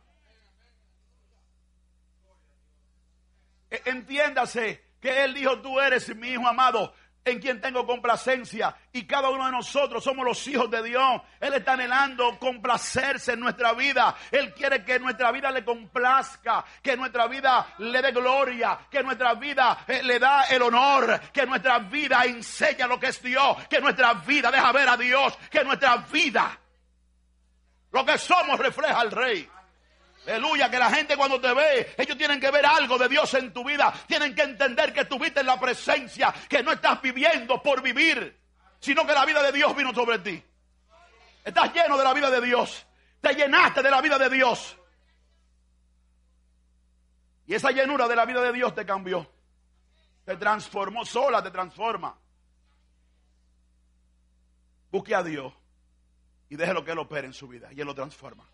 E, 3.70 3.82
entiéndase 3.86 4.84
que 5.00 5.24
Él 5.24 5.34
dijo, 5.34 5.60
tú 5.60 5.80
eres 5.80 6.14
mi 6.14 6.28
hijo 6.28 6.46
amado 6.46 6.94
en 7.26 7.40
quien 7.40 7.60
tengo 7.60 7.84
complacencia. 7.84 8.74
Y 8.92 9.04
cada 9.04 9.28
uno 9.28 9.44
de 9.46 9.52
nosotros 9.52 10.02
somos 10.02 10.24
los 10.24 10.46
hijos 10.46 10.70
de 10.70 10.82
Dios. 10.82 11.20
Él 11.40 11.54
está 11.54 11.72
anhelando 11.72 12.38
complacerse 12.38 13.32
en 13.32 13.40
nuestra 13.40 13.72
vida. 13.74 14.14
Él 14.30 14.54
quiere 14.54 14.84
que 14.84 14.98
nuestra 14.98 15.32
vida 15.32 15.50
le 15.50 15.64
complazca, 15.64 16.64
que 16.80 16.96
nuestra 16.96 17.26
vida 17.26 17.74
le 17.78 18.00
dé 18.00 18.12
gloria, 18.12 18.78
que 18.88 19.02
nuestra 19.02 19.34
vida 19.34 19.84
eh, 19.88 20.02
le 20.02 20.18
da 20.18 20.44
el 20.44 20.62
honor, 20.62 21.20
que 21.32 21.44
nuestra 21.44 21.80
vida 21.80 22.24
enseña 22.24 22.86
lo 22.86 22.98
que 22.98 23.08
es 23.08 23.20
Dios, 23.20 23.56
que 23.68 23.80
nuestra 23.80 24.14
vida 24.14 24.50
deja 24.50 24.70
ver 24.70 24.88
a 24.88 24.96
Dios, 24.96 25.36
que 25.50 25.64
nuestra 25.64 25.96
vida, 25.96 26.56
lo 27.90 28.06
que 28.06 28.18
somos 28.18 28.58
refleja 28.58 29.00
al 29.00 29.10
Rey. 29.10 29.48
Aleluya, 30.26 30.68
que 30.68 30.78
la 30.78 30.90
gente 30.90 31.16
cuando 31.16 31.40
te 31.40 31.54
ve, 31.54 31.94
ellos 31.96 32.18
tienen 32.18 32.40
que 32.40 32.50
ver 32.50 32.66
algo 32.66 32.98
de 32.98 33.08
Dios 33.08 33.32
en 33.34 33.52
tu 33.52 33.62
vida. 33.62 33.92
Tienen 34.08 34.34
que 34.34 34.42
entender 34.42 34.92
que 34.92 35.04
tuviste 35.04 35.40
en 35.40 35.46
la 35.46 35.60
presencia, 35.60 36.34
que 36.48 36.64
no 36.64 36.72
estás 36.72 37.00
viviendo 37.00 37.62
por 37.62 37.80
vivir, 37.80 38.36
sino 38.80 39.06
que 39.06 39.12
la 39.12 39.24
vida 39.24 39.40
de 39.42 39.52
Dios 39.52 39.76
vino 39.76 39.94
sobre 39.94 40.18
ti. 40.18 40.42
Estás 41.44 41.72
lleno 41.72 41.96
de 41.96 42.02
la 42.02 42.12
vida 42.12 42.28
de 42.28 42.40
Dios. 42.40 42.84
Te 43.20 43.34
llenaste 43.34 43.82
de 43.82 43.90
la 43.90 44.00
vida 44.00 44.18
de 44.18 44.28
Dios. 44.28 44.76
Y 47.46 47.54
esa 47.54 47.70
llenura 47.70 48.08
de 48.08 48.16
la 48.16 48.24
vida 48.24 48.42
de 48.42 48.52
Dios 48.52 48.74
te 48.74 48.84
cambió. 48.84 49.30
Te 50.24 50.36
transformó 50.36 51.04
sola, 51.04 51.40
te 51.40 51.52
transforma. 51.52 52.18
Busque 54.90 55.14
a 55.14 55.22
Dios 55.22 55.52
y 56.48 56.56
déjelo 56.56 56.84
que 56.84 56.90
Él 56.90 56.98
opere 56.98 57.28
en 57.28 57.32
su 57.32 57.46
vida 57.46 57.72
y 57.72 57.80
Él 57.80 57.86
lo 57.86 57.94
transforma. 57.94 58.44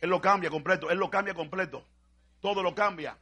Él 0.00 0.10
lo 0.10 0.20
cambia 0.20 0.50
completo, 0.50 0.90
Él 0.90 0.98
lo 0.98 1.10
cambia 1.10 1.34
completo. 1.34 1.86
Todo 2.40 2.62
lo 2.62 2.74
cambia. 2.74 3.18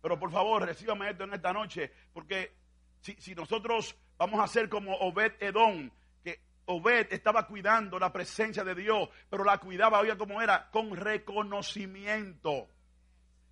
Pero 0.00 0.18
por 0.18 0.30
favor, 0.30 0.64
recíbame 0.64 1.10
esto 1.10 1.24
en 1.24 1.34
esta 1.34 1.52
noche, 1.52 1.92
porque 2.12 2.52
si, 3.00 3.14
si 3.14 3.34
nosotros 3.34 3.96
vamos 4.16 4.40
a 4.40 4.46
ser 4.46 4.68
como 4.68 4.96
Obed 4.96 5.32
Edom, 5.40 5.90
que 6.22 6.40
Obed 6.66 7.12
estaba 7.12 7.46
cuidando 7.46 7.98
la 7.98 8.12
presencia 8.12 8.62
de 8.64 8.74
Dios, 8.74 9.08
pero 9.28 9.44
la 9.44 9.58
cuidaba, 9.58 10.00
oiga 10.00 10.16
como 10.16 10.40
era, 10.40 10.70
con 10.70 10.94
reconocimiento. 10.94 12.68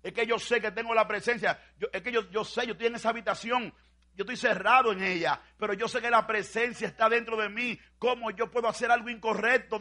Es 0.03 0.13
que 0.13 0.25
yo 0.25 0.39
sé 0.39 0.61
que 0.61 0.71
tengo 0.71 0.93
la 0.93 1.07
presencia, 1.07 1.59
es 1.91 2.01
que 2.01 2.11
yo, 2.11 2.29
yo 2.29 2.45
sé, 2.45 2.65
yo 2.65 2.73
estoy 2.73 2.87
en 2.87 2.95
esa 2.95 3.09
habitación, 3.09 3.73
yo 4.15 4.23
estoy 4.23 4.37
cerrado 4.37 4.91
en 4.91 5.03
ella, 5.03 5.39
pero 5.57 5.73
yo 5.73 5.87
sé 5.87 6.01
que 6.01 6.09
la 6.09 6.25
presencia 6.25 6.87
está 6.87 7.09
dentro 7.09 7.37
de 7.37 7.49
mí. 7.49 7.79
¿Cómo 7.99 8.31
yo 8.31 8.49
puedo 8.49 8.67
hacer 8.67 8.89
algo 8.89 9.09
incorrecto? 9.09 9.79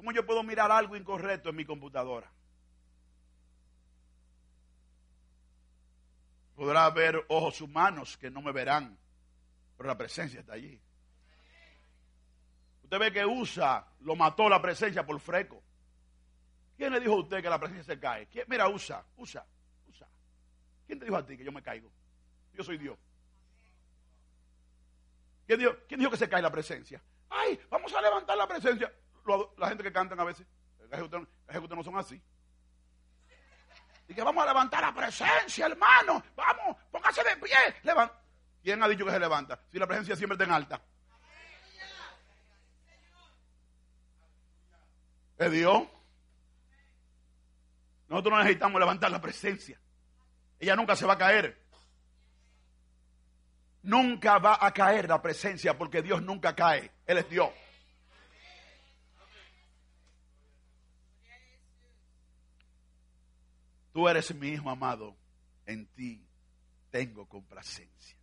¿Cómo 0.00 0.12
yo 0.12 0.24
puedo 0.24 0.42
mirar 0.42 0.72
algo 0.72 0.96
incorrecto 0.96 1.50
en 1.50 1.56
mi 1.56 1.66
computadora? 1.66 2.26
Podrá 6.56 6.86
haber 6.86 7.22
ojos 7.28 7.60
humanos 7.60 8.16
que 8.16 8.30
no 8.30 8.40
me 8.40 8.50
verán, 8.50 8.96
pero 9.76 9.88
la 9.88 9.98
presencia 9.98 10.40
está 10.40 10.54
allí. 10.54 10.80
Usted 12.82 12.98
ve 12.98 13.12
que 13.12 13.26
usa, 13.26 13.86
lo 14.00 14.16
mató 14.16 14.48
la 14.48 14.62
presencia 14.62 15.04
por 15.04 15.20
freco. 15.20 15.62
¿Quién 16.78 16.94
le 16.94 17.00
dijo 17.00 17.12
a 17.12 17.20
usted 17.20 17.42
que 17.42 17.50
la 17.50 17.58
presencia 17.58 17.94
se 17.94 18.00
cae? 18.00 18.26
Mira, 18.46 18.70
usa, 18.70 19.04
usa, 19.18 19.44
usa. 19.86 20.08
¿Quién 20.86 20.98
te 20.98 21.04
dijo 21.04 21.18
a 21.18 21.26
ti 21.26 21.36
que 21.36 21.44
yo 21.44 21.52
me 21.52 21.62
caigo? 21.62 21.92
Yo 22.54 22.64
soy 22.64 22.78
Dios. 22.78 22.98
¿Quién 25.46 25.58
dijo, 25.58 25.76
¿Quién 25.86 26.00
dijo 26.00 26.10
que 26.10 26.16
se 26.16 26.28
cae 26.30 26.40
la 26.40 26.50
presencia? 26.50 27.02
Ay, 27.28 27.60
vamos 27.68 27.92
a 27.92 28.00
levantar 28.00 28.38
la 28.38 28.48
presencia. 28.48 28.90
La 29.56 29.68
gente 29.68 29.82
que 29.82 29.92
cantan 29.92 30.18
a 30.20 30.24
veces, 30.24 30.46
los 30.78 31.26
ejecutivos 31.48 31.76
no 31.76 31.82
son 31.84 31.96
así. 31.98 32.20
Y 34.08 34.14
que 34.14 34.22
vamos 34.22 34.42
a 34.42 34.48
levantar 34.48 34.82
la 34.82 34.92
presencia, 34.92 35.66
hermano. 35.66 36.22
Vamos, 36.34 36.76
póngase 36.90 37.22
de 37.22 37.36
pie. 37.36 37.56
¿Quién 38.62 38.82
ha 38.82 38.88
dicho 38.88 39.04
que 39.04 39.12
se 39.12 39.20
levanta? 39.20 39.60
Si 39.70 39.78
la 39.78 39.86
presencia 39.86 40.16
siempre 40.16 40.34
está 40.34 40.44
en 40.44 40.52
alta. 40.52 40.82
¿Es 45.38 45.50
Dios? 45.52 45.84
Nosotros 48.08 48.32
no 48.32 48.38
necesitamos 48.38 48.80
levantar 48.80 49.10
la 49.10 49.20
presencia. 49.20 49.80
Ella 50.58 50.74
nunca 50.74 50.96
se 50.96 51.06
va 51.06 51.14
a 51.14 51.18
caer. 51.18 51.56
Nunca 53.82 54.38
va 54.38 54.58
a 54.60 54.74
caer 54.74 55.08
la 55.08 55.22
presencia 55.22 55.78
porque 55.78 56.02
Dios 56.02 56.20
nunca 56.20 56.54
cae. 56.54 56.90
Él 57.06 57.18
es 57.18 57.30
Dios. 57.30 57.48
Tú 63.92 64.08
eres 64.08 64.34
mi 64.34 64.48
hijo 64.48 64.70
amado. 64.70 65.16
En 65.66 65.86
ti 65.86 66.24
tengo 66.90 67.26
complacencia. 67.28 68.16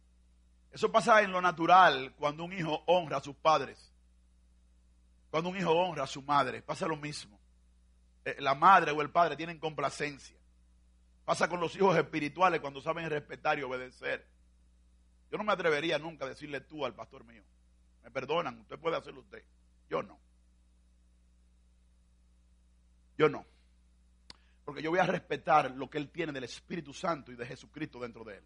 Eso 0.71 0.91
pasa 0.91 1.21
en 1.21 1.32
lo 1.32 1.41
natural 1.41 2.13
cuando 2.17 2.43
un 2.43 2.53
hijo 2.53 2.84
honra 2.88 3.17
a 3.17 3.23
sus 3.23 3.36
padres. 3.36 3.91
Cuando 5.30 5.49
un 5.49 5.58
hijo 5.58 5.71
honra 5.71 6.03
a 6.03 6.08
su 6.08 6.21
madre, 6.21 6.62
pasa 6.62 6.88
lo 6.88 6.97
mismo. 6.97 7.39
Eh, 8.25 8.36
la 8.39 8.56
madre 8.56 8.91
o 8.91 9.01
el 9.01 9.10
padre 9.10 9.36
tienen 9.36 9.60
complacencia. 9.60 10.38
Pasa 11.25 11.49
con 11.49 11.60
los 11.60 11.75
hijos 11.75 11.97
espirituales 11.97 12.62
cuando 12.62 12.82
saben 12.82 13.10
respetar 13.10 13.60
y 13.60 13.63
obedecer. 13.63 14.25
Yo 15.32 15.38
no 15.38 15.43
me 15.43 15.53
atrevería 15.53 15.99
nunca 15.99 16.25
a 16.25 16.30
decirle 16.30 16.62
tú 16.62 16.86
al 16.86 16.93
pastor 16.93 17.25
mío. 17.25 17.43
Me 18.03 18.12
perdonan, 18.12 18.60
usted 18.60 18.80
puede 18.80 18.97
hacerlo 18.97 19.21
usted. 19.21 19.43
Yo 19.89 20.01
no. 20.03 20.17
Yo 23.17 23.27
no. 23.27 23.45
Porque 24.67 24.82
yo 24.82 24.89
voy 24.89 24.99
a 24.99 25.06
respetar 25.06 25.71
lo 25.71 25.89
que 25.89 25.97
él 25.97 26.10
tiene 26.10 26.34
del 26.34 26.43
Espíritu 26.43 26.93
Santo 26.93 27.32
y 27.32 27.38
de 27.38 27.45
Jesucristo 27.45 28.01
dentro 28.01 28.25
de 28.25 28.36
él. 28.36 28.43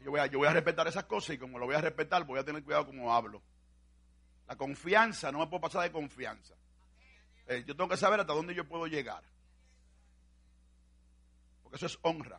Yo 0.00 0.10
voy, 0.10 0.20
a, 0.20 0.26
yo 0.26 0.36
voy 0.36 0.48
a 0.48 0.52
respetar 0.52 0.86
esas 0.86 1.04
cosas 1.04 1.36
y 1.36 1.38
como 1.38 1.58
lo 1.58 1.64
voy 1.64 1.74
a 1.74 1.80
respetar, 1.80 2.26
voy 2.26 2.38
a 2.38 2.44
tener 2.44 2.62
cuidado 2.62 2.84
como 2.84 3.14
hablo. 3.14 3.40
La 4.46 4.54
confianza, 4.54 5.32
no 5.32 5.38
me 5.38 5.46
puedo 5.46 5.62
pasar 5.62 5.82
de 5.84 5.90
confianza. 5.90 6.54
Eh, 7.46 7.64
yo 7.66 7.74
tengo 7.74 7.88
que 7.88 7.96
saber 7.96 8.20
hasta 8.20 8.34
dónde 8.34 8.54
yo 8.54 8.68
puedo 8.68 8.86
llegar. 8.86 9.24
Porque 11.62 11.76
eso 11.76 11.86
es 11.86 11.98
honra. 12.02 12.38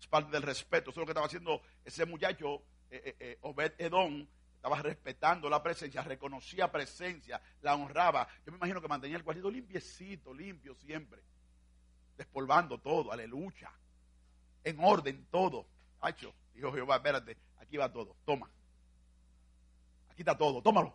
Es 0.00 0.06
parte 0.06 0.30
del 0.30 0.42
respeto. 0.42 0.90
Eso 0.90 1.00
es 1.00 1.02
lo 1.02 1.06
que 1.06 1.10
estaba 1.10 1.26
haciendo 1.26 1.62
ese 1.84 2.06
muchacho, 2.06 2.62
eh, 2.92 3.16
eh, 3.18 3.38
Obed 3.40 3.72
Edom. 3.78 4.24
Estaba 4.68 4.82
respetando 4.82 5.48
la 5.48 5.62
presencia, 5.62 6.02
reconocía 6.02 6.70
presencia, 6.70 7.40
la 7.62 7.74
honraba. 7.74 8.28
Yo 8.44 8.52
me 8.52 8.58
imagino 8.58 8.82
que 8.82 8.88
mantenía 8.88 9.16
el 9.16 9.24
cuartito 9.24 9.50
limpiecito, 9.50 10.34
limpio 10.34 10.74
siempre. 10.74 11.22
Despolvando 12.18 12.78
todo, 12.78 13.10
aleluya. 13.10 13.72
En 14.62 14.78
orden 14.84 15.26
todo. 15.30 15.64
Hacho, 16.02 16.34
dijo 16.52 16.70
Jehová, 16.70 16.96
espérate, 16.96 17.38
aquí 17.56 17.78
va 17.78 17.90
todo. 17.90 18.14
Toma. 18.26 18.50
Aquí 20.10 20.20
está 20.20 20.36
todo, 20.36 20.60
tómalo. 20.60 20.92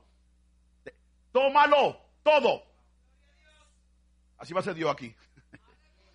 Tómalo, 1.31 1.99
todo. 2.21 2.63
Así 4.37 4.53
va 4.53 4.59
a 4.59 4.63
ser 4.63 4.75
Dios 4.75 4.91
aquí. 4.91 5.15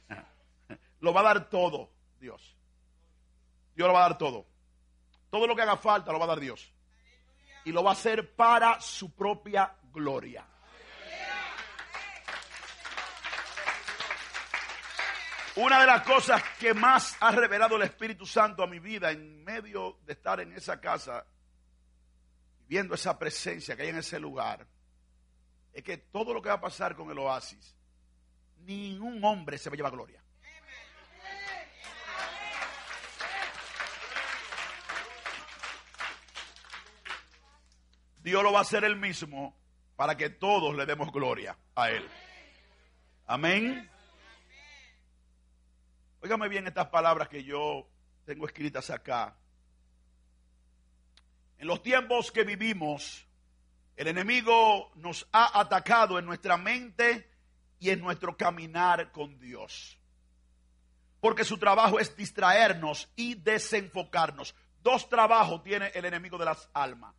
lo 1.01 1.13
va 1.13 1.23
a 1.23 1.25
dar 1.25 1.51
todo 1.51 1.91
Dios. 2.21 2.57
Dios 3.75 3.89
lo 3.89 3.95
va 3.95 4.05
a 4.05 4.09
dar 4.11 4.19
todo. 4.19 4.47
Todo 5.29 5.49
lo 5.49 5.57
que 5.57 5.63
haga 5.63 5.77
falta 5.77 6.13
lo 6.13 6.21
va 6.21 6.27
a 6.27 6.29
dar 6.29 6.39
Dios. 6.39 6.73
Y 7.69 7.73
lo 7.73 7.83
va 7.85 7.91
a 7.91 7.93
hacer 7.93 8.35
para 8.35 8.81
su 8.81 9.15
propia 9.15 9.71
gloria. 9.93 10.43
Una 15.57 15.81
de 15.81 15.87
las 15.87 16.03
cosas 16.03 16.43
que 16.59 16.73
más 16.73 17.15
ha 17.21 17.31
revelado 17.31 17.77
el 17.77 17.83
Espíritu 17.83 18.25
Santo 18.25 18.63
a 18.63 18.67
mi 18.67 18.79
vida 18.79 19.11
en 19.11 19.45
medio 19.45 19.99
de 20.07 20.15
estar 20.15 20.41
en 20.41 20.51
esa 20.55 20.81
casa, 20.81 21.27
viendo 22.67 22.95
esa 22.95 23.19
presencia 23.19 23.77
que 23.77 23.83
hay 23.83 23.89
en 23.91 23.99
ese 23.99 24.19
lugar, 24.19 24.67
es 25.75 25.83
que 25.83 25.99
todo 25.99 26.33
lo 26.33 26.41
que 26.41 26.49
va 26.49 26.55
a 26.55 26.61
pasar 26.63 26.97
con 26.97 27.11
el 27.11 27.19
oasis, 27.19 27.77
ningún 28.61 29.23
hombre 29.23 29.59
se 29.59 29.69
va 29.69 29.75
a 29.75 29.77
llevar 29.77 29.93
gloria. 29.93 30.23
Dios 38.29 38.43
lo 38.43 38.53
va 38.53 38.59
a 38.59 38.63
hacer 38.63 38.85
él 38.85 38.97
mismo 38.97 39.57
para 39.97 40.15
que 40.15 40.29
todos 40.29 40.77
le 40.77 40.85
demos 40.85 41.11
gloria 41.11 41.57
a 41.75 41.91
él. 41.91 42.07
Amén. 43.27 43.91
Óigame 46.21 46.49
bien 46.49 46.67
estas 46.67 46.89
palabras 46.89 47.29
que 47.29 47.43
yo 47.43 47.89
tengo 48.27 48.45
escritas 48.45 48.91
acá. 48.91 49.35
En 51.57 51.67
los 51.67 51.83
tiempos 51.83 52.31
que 52.31 52.45
vivimos, 52.45 53.27
el 53.97 54.09
enemigo 54.09 54.93
nos 54.97 55.27
ha 55.33 55.59
atacado 55.59 56.19
en 56.19 56.27
nuestra 56.27 56.59
mente 56.59 57.31
y 57.79 57.89
en 57.89 58.01
nuestro 58.01 58.37
caminar 58.37 59.11
con 59.11 59.39
Dios. 59.41 59.99
Porque 61.21 61.45
su 61.45 61.57
trabajo 61.57 61.99
es 61.99 62.15
distraernos 62.15 63.09
y 63.17 63.37
desenfocarnos. 63.37 64.55
Dos 64.83 65.09
trabajos 65.09 65.63
tiene 65.63 65.87
el 65.95 66.05
enemigo 66.05 66.37
de 66.37 66.45
las 66.45 66.69
almas. 66.75 67.18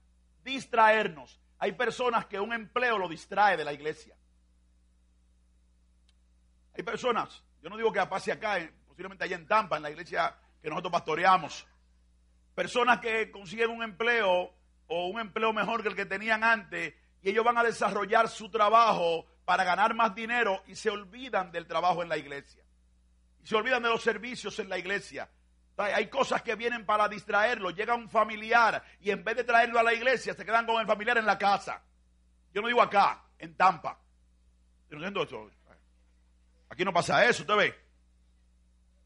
Distraernos. 0.50 1.40
Hay 1.60 1.74
personas 1.74 2.26
que 2.26 2.40
un 2.40 2.54
empleo 2.54 2.98
lo 2.98 3.08
distrae 3.08 3.56
de 3.56 3.64
la 3.64 3.72
iglesia. 3.72 4.16
Hay 6.76 6.84
personas, 6.84 7.44
yo 7.62 7.70
no 7.70 7.78
digo 7.78 7.92
que 7.92 8.04
pase 8.08 8.32
acá, 8.32 8.58
eh, 8.58 8.74
posiblemente 8.88 9.26
allá 9.26 9.36
en 9.36 9.48
Tampa, 9.48 9.78
en 9.78 9.84
la 9.84 9.92
iglesia 9.92 10.36
que 10.62 10.70
nosotros 10.70 10.92
pastoreamos. 10.92 11.68
Personas 12.56 13.00
que 13.00 13.30
consiguen 13.30 13.70
un 13.70 13.84
empleo 13.84 14.54
o 14.88 15.08
un 15.08 15.20
empleo 15.20 15.54
mejor 15.54 15.84
que 15.84 15.90
el 15.90 15.96
que 15.96 16.06
tenían 16.06 16.44
antes 16.44 16.96
y 17.22 17.30
ellos 17.30 17.46
van 17.46 17.58
a 17.58 17.64
desarrollar 17.64 18.28
su 18.28 18.50
trabajo 18.50 19.28
para 19.46 19.64
ganar 19.64 19.94
más 19.94 20.16
dinero 20.16 20.64
y 20.66 20.76
se 20.76 20.90
olvidan 20.90 21.52
del 21.52 21.68
trabajo 21.68 22.02
en 22.02 22.10
la 22.10 22.18
iglesia. 22.18 22.64
Y 23.44 23.46
se 23.46 23.56
olvidan 23.56 23.84
de 23.84 23.90
los 23.90 24.02
servicios 24.02 24.58
en 24.60 24.70
la 24.70 24.78
iglesia. 24.80 25.30
Hay 25.80 26.08
cosas 26.08 26.42
que 26.42 26.56
vienen 26.56 26.86
para 26.86 27.08
distraerlo. 27.08 27.72
Llega 27.72 27.96
un 27.96 28.10
familiar 28.10 28.84
y 29.00 29.12
en 29.12 29.24
vez 29.24 29.38
de 29.38 29.44
traerlo 29.46 29.80
a 29.80 29.84
la 29.84 29.94
iglesia 29.94 30.34
se 30.34 30.46
quedan 30.46 30.66
con 30.66 30.80
el 30.82 30.88
familiar 30.88 31.18
en 31.18 31.26
la 31.26 31.38
casa. 31.38 31.82
Yo 32.54 32.62
no 32.62 32.68
digo 32.68 32.82
acá, 32.82 33.24
en 33.38 33.56
Tampa. 33.56 33.98
Aquí 36.70 36.84
no 36.84 36.94
pasa 36.94 37.26
eso, 37.26 37.44
usted 37.44 37.56
ve. 37.56 37.76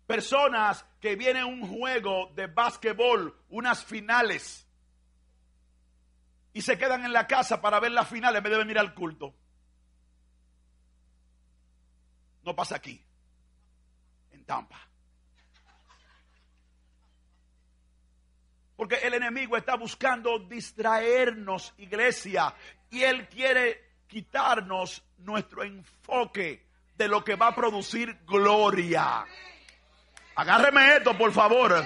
Personas 0.07 0.85
que 0.99 1.15
vienen 1.15 1.43
a 1.43 1.45
un 1.45 1.67
juego 1.67 2.31
de 2.35 2.47
básquetbol, 2.47 3.37
unas 3.49 3.83
finales 3.83 4.67
y 6.53 6.61
se 6.61 6.77
quedan 6.77 7.05
en 7.05 7.13
la 7.13 7.27
casa 7.27 7.61
para 7.61 7.79
ver 7.79 7.91
la 7.91 8.05
final 8.05 8.35
en 8.35 8.43
vez 8.43 8.51
de 8.51 8.57
venir 8.59 8.79
al 8.79 8.93
culto. 8.93 9.33
No 12.43 12.55
pasa 12.55 12.75
aquí, 12.75 13.01
en 14.31 14.43
Tampa. 14.45 14.92
Porque 18.83 18.95
el 19.07 19.13
enemigo 19.13 19.55
está 19.55 19.77
buscando 19.77 20.39
distraernos, 20.39 21.73
iglesia, 21.77 22.53
y 22.89 23.01
él 23.01 23.29
quiere 23.29 24.01
quitarnos 24.07 25.01
nuestro 25.19 25.63
enfoque 25.63 26.67
de 26.93 27.07
lo 27.07 27.23
que 27.23 27.37
va 27.37 27.47
a 27.47 27.55
producir 27.55 28.25
gloria. 28.25 29.25
Agárreme 30.35 30.97
esto, 30.97 31.17
por 31.17 31.31
favor. 31.31 31.81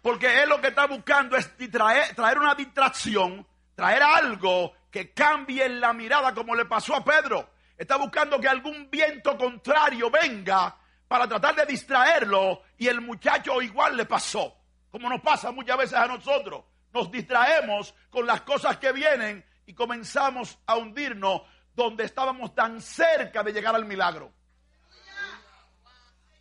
Porque 0.00 0.42
él 0.42 0.48
lo 0.48 0.62
que 0.62 0.68
está 0.68 0.86
buscando 0.86 1.36
es 1.36 1.54
traer, 1.70 2.38
una 2.38 2.54
distracción, 2.54 3.46
traer 3.74 4.02
algo 4.02 4.72
que 4.90 5.12
cambie 5.12 5.68
la 5.68 5.92
mirada 5.92 6.32
como 6.32 6.54
le 6.54 6.64
pasó 6.64 6.96
a 6.96 7.04
Pedro. 7.04 7.50
Está 7.76 7.96
buscando 7.98 8.40
que 8.40 8.48
algún 8.48 8.88
viento 8.90 9.36
contrario 9.36 10.10
venga 10.10 10.74
para 11.06 11.28
tratar 11.28 11.54
de 11.54 11.66
distraerlo 11.66 12.62
y 12.78 12.88
el 12.88 13.02
muchacho 13.02 13.60
igual 13.60 13.94
le 13.94 14.06
pasó, 14.06 14.63
como 14.94 15.08
nos 15.08 15.22
pasa 15.22 15.50
muchas 15.50 15.76
veces 15.76 15.98
a 15.98 16.06
nosotros. 16.06 16.62
Nos 16.92 17.10
distraemos 17.10 17.92
con 18.10 18.24
las 18.28 18.42
cosas 18.42 18.76
que 18.76 18.92
vienen 18.92 19.44
y 19.66 19.74
comenzamos 19.74 20.56
a 20.66 20.76
hundirnos 20.76 21.42
donde 21.74 22.04
estábamos 22.04 22.54
tan 22.54 22.80
cerca 22.80 23.42
de 23.42 23.52
llegar 23.52 23.74
al 23.74 23.86
milagro. 23.86 24.32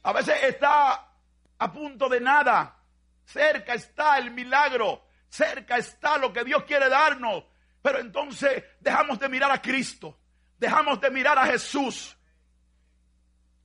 A 0.04 0.14
veces 0.14 0.36
está 0.44 1.04
a 1.58 1.74
punto 1.74 2.08
de 2.08 2.22
nada. 2.22 2.78
Cerca 3.26 3.74
está 3.74 4.20
el 4.20 4.30
milagro. 4.30 5.04
Cerca 5.30 5.78
está 5.78 6.20
lo 6.20 6.32
que 6.32 6.44
Dios 6.44 6.64
quiere 6.66 6.90
darnos. 6.90 7.46
Pero 7.82 7.98
entonces 7.98 8.64
dejamos 8.80 9.18
de 9.18 9.30
mirar 9.30 9.50
a 9.50 9.64
Cristo. 9.64 10.16
Dejamos 10.60 11.02
de 11.02 11.10
mirar 11.10 11.40
a 11.40 11.48
Jesús. 11.48 12.16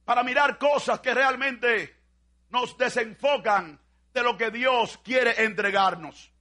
Para 0.06 0.22
mirar 0.22 0.56
cosas 0.56 1.00
que 1.00 1.12
realmente 1.12 1.94
nos 2.48 2.78
desenfocan 2.78 3.78
de 4.18 4.24
lo 4.24 4.36
que 4.36 4.50
Dios 4.50 4.98
quiere 5.04 5.44
entregarnos. 5.44 6.32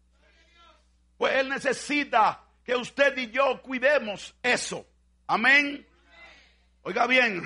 Pues 1.17 1.35
Él 1.35 1.49
necesita 1.49 2.43
que 2.63 2.75
usted 2.75 3.15
y 3.17 3.29
yo 3.29 3.61
cuidemos 3.61 4.35
eso. 4.41 4.85
Amén. 5.27 5.87
Oiga 6.81 7.05
bien, 7.05 7.43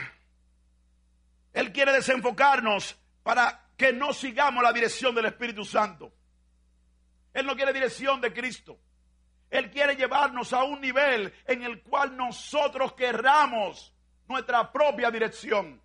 Él 1.53 1.71
quiere 1.71 1.91
desenfocarnos 1.91 2.95
para 3.23 3.67
que 3.75 3.91
no 3.91 4.13
sigamos 4.13 4.63
la 4.63 4.71
dirección 4.71 5.13
del 5.13 5.25
Espíritu 5.25 5.65
Santo. 5.65 6.13
Él 7.33 7.45
no 7.45 7.55
quiere 7.55 7.73
dirección 7.73 8.21
de 8.21 8.31
Cristo. 8.31 8.77
Él 9.49 9.69
quiere 9.69 9.95
llevarnos 9.95 10.53
a 10.53 10.63
un 10.63 10.79
nivel 10.79 11.33
en 11.45 11.63
el 11.63 11.81
cual 11.81 12.15
nosotros 12.15 12.93
querramos 12.93 13.93
nuestra 14.27 14.71
propia 14.71 15.11
dirección. 15.11 15.81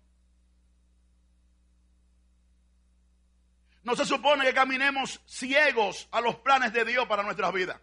No 3.87 3.95
se 3.95 4.05
supone 4.05 4.43
que 4.43 4.53
caminemos 4.53 5.21
ciegos 5.25 6.09
a 6.11 6.19
los 6.19 6.35
planes 6.35 6.73
de 6.73 6.83
Dios 6.83 7.07
para 7.07 7.23
nuestras 7.23 7.53
vidas. 7.53 7.79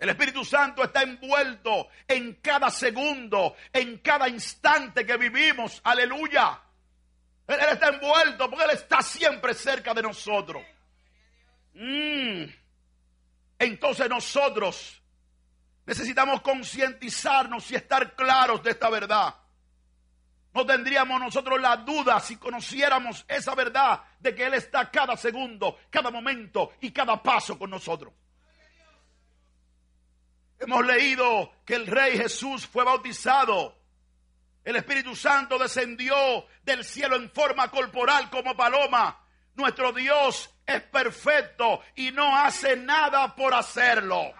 El 0.00 0.08
Espíritu 0.08 0.44
Santo 0.44 0.82
está 0.82 1.02
envuelto 1.02 1.86
en 2.08 2.40
cada 2.42 2.68
segundo, 2.68 3.54
en 3.72 3.98
cada 3.98 4.28
instante 4.28 5.06
que 5.06 5.16
vivimos. 5.16 5.80
Aleluya. 5.84 6.60
Él, 7.46 7.56
está 7.70 7.90
envuelto 7.90 8.50
porque 8.50 8.64
Él 8.64 8.70
está 8.72 9.00
siempre 9.00 9.54
cerca 9.54 9.94
de 9.94 10.02
nosotros. 10.02 10.64
Mm. 11.74 12.42
Entonces 13.60 14.08
nosotros 14.08 15.00
necesitamos 15.86 16.40
concientizarnos 16.40 17.70
y 17.70 17.76
estar 17.76 18.16
claros 18.16 18.60
de 18.64 18.72
esta 18.72 18.90
verdad. 18.90 19.36
No 20.54 20.64
tendríamos 20.64 21.20
nosotros 21.20 21.60
la 21.60 21.76
duda 21.76 22.18
si 22.20 22.36
conociéramos 22.36 23.24
esa 23.28 23.54
verdad 23.54 24.02
de 24.18 24.34
que 24.34 24.46
Él 24.46 24.54
está 24.54 24.90
cada 24.90 25.16
segundo, 25.16 25.78
cada 25.90 26.10
momento 26.10 26.72
y 26.80 26.90
cada 26.90 27.22
paso 27.22 27.58
con 27.58 27.70
nosotros. 27.70 28.12
Hemos 30.58 30.84
leído 30.84 31.52
que 31.64 31.74
el 31.74 31.86
Rey 31.86 32.16
Jesús 32.16 32.66
fue 32.66 32.84
bautizado. 32.84 33.76
El 34.64 34.76
Espíritu 34.76 35.14
Santo 35.14 35.58
descendió 35.58 36.14
del 36.64 36.84
cielo 36.84 37.16
en 37.16 37.30
forma 37.30 37.70
corporal 37.70 38.28
como 38.28 38.56
paloma. 38.56 39.24
Nuestro 39.54 39.92
Dios 39.92 40.50
es 40.66 40.82
perfecto 40.82 41.80
y 41.94 42.10
no 42.10 42.36
hace 42.36 42.76
nada 42.76 43.34
por 43.34 43.54
hacerlo. 43.54 44.32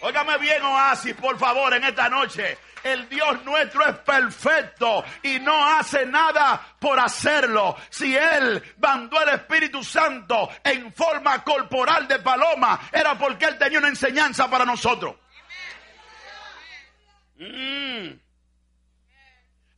Óigame 0.00 0.38
bien, 0.38 0.62
Oasis, 0.62 1.14
por 1.14 1.38
favor, 1.38 1.72
en 1.74 1.84
esta 1.84 2.08
noche. 2.08 2.58
El 2.86 3.08
Dios 3.08 3.44
nuestro 3.44 3.84
es 3.84 3.96
perfecto 3.98 5.04
y 5.20 5.40
no 5.40 5.66
hace 5.66 6.06
nada 6.06 6.76
por 6.78 7.00
hacerlo. 7.00 7.76
Si 7.90 8.16
Él 8.16 8.62
mandó 8.78 9.20
el 9.22 9.30
Espíritu 9.30 9.82
Santo 9.82 10.48
en 10.62 10.92
forma 10.92 11.42
corporal 11.42 12.06
de 12.06 12.20
paloma, 12.20 12.78
era 12.92 13.18
porque 13.18 13.46
Él 13.46 13.58
tenía 13.58 13.80
una 13.80 13.88
enseñanza 13.88 14.48
para 14.48 14.64
nosotros. 14.64 15.16
Mm. 17.38 18.10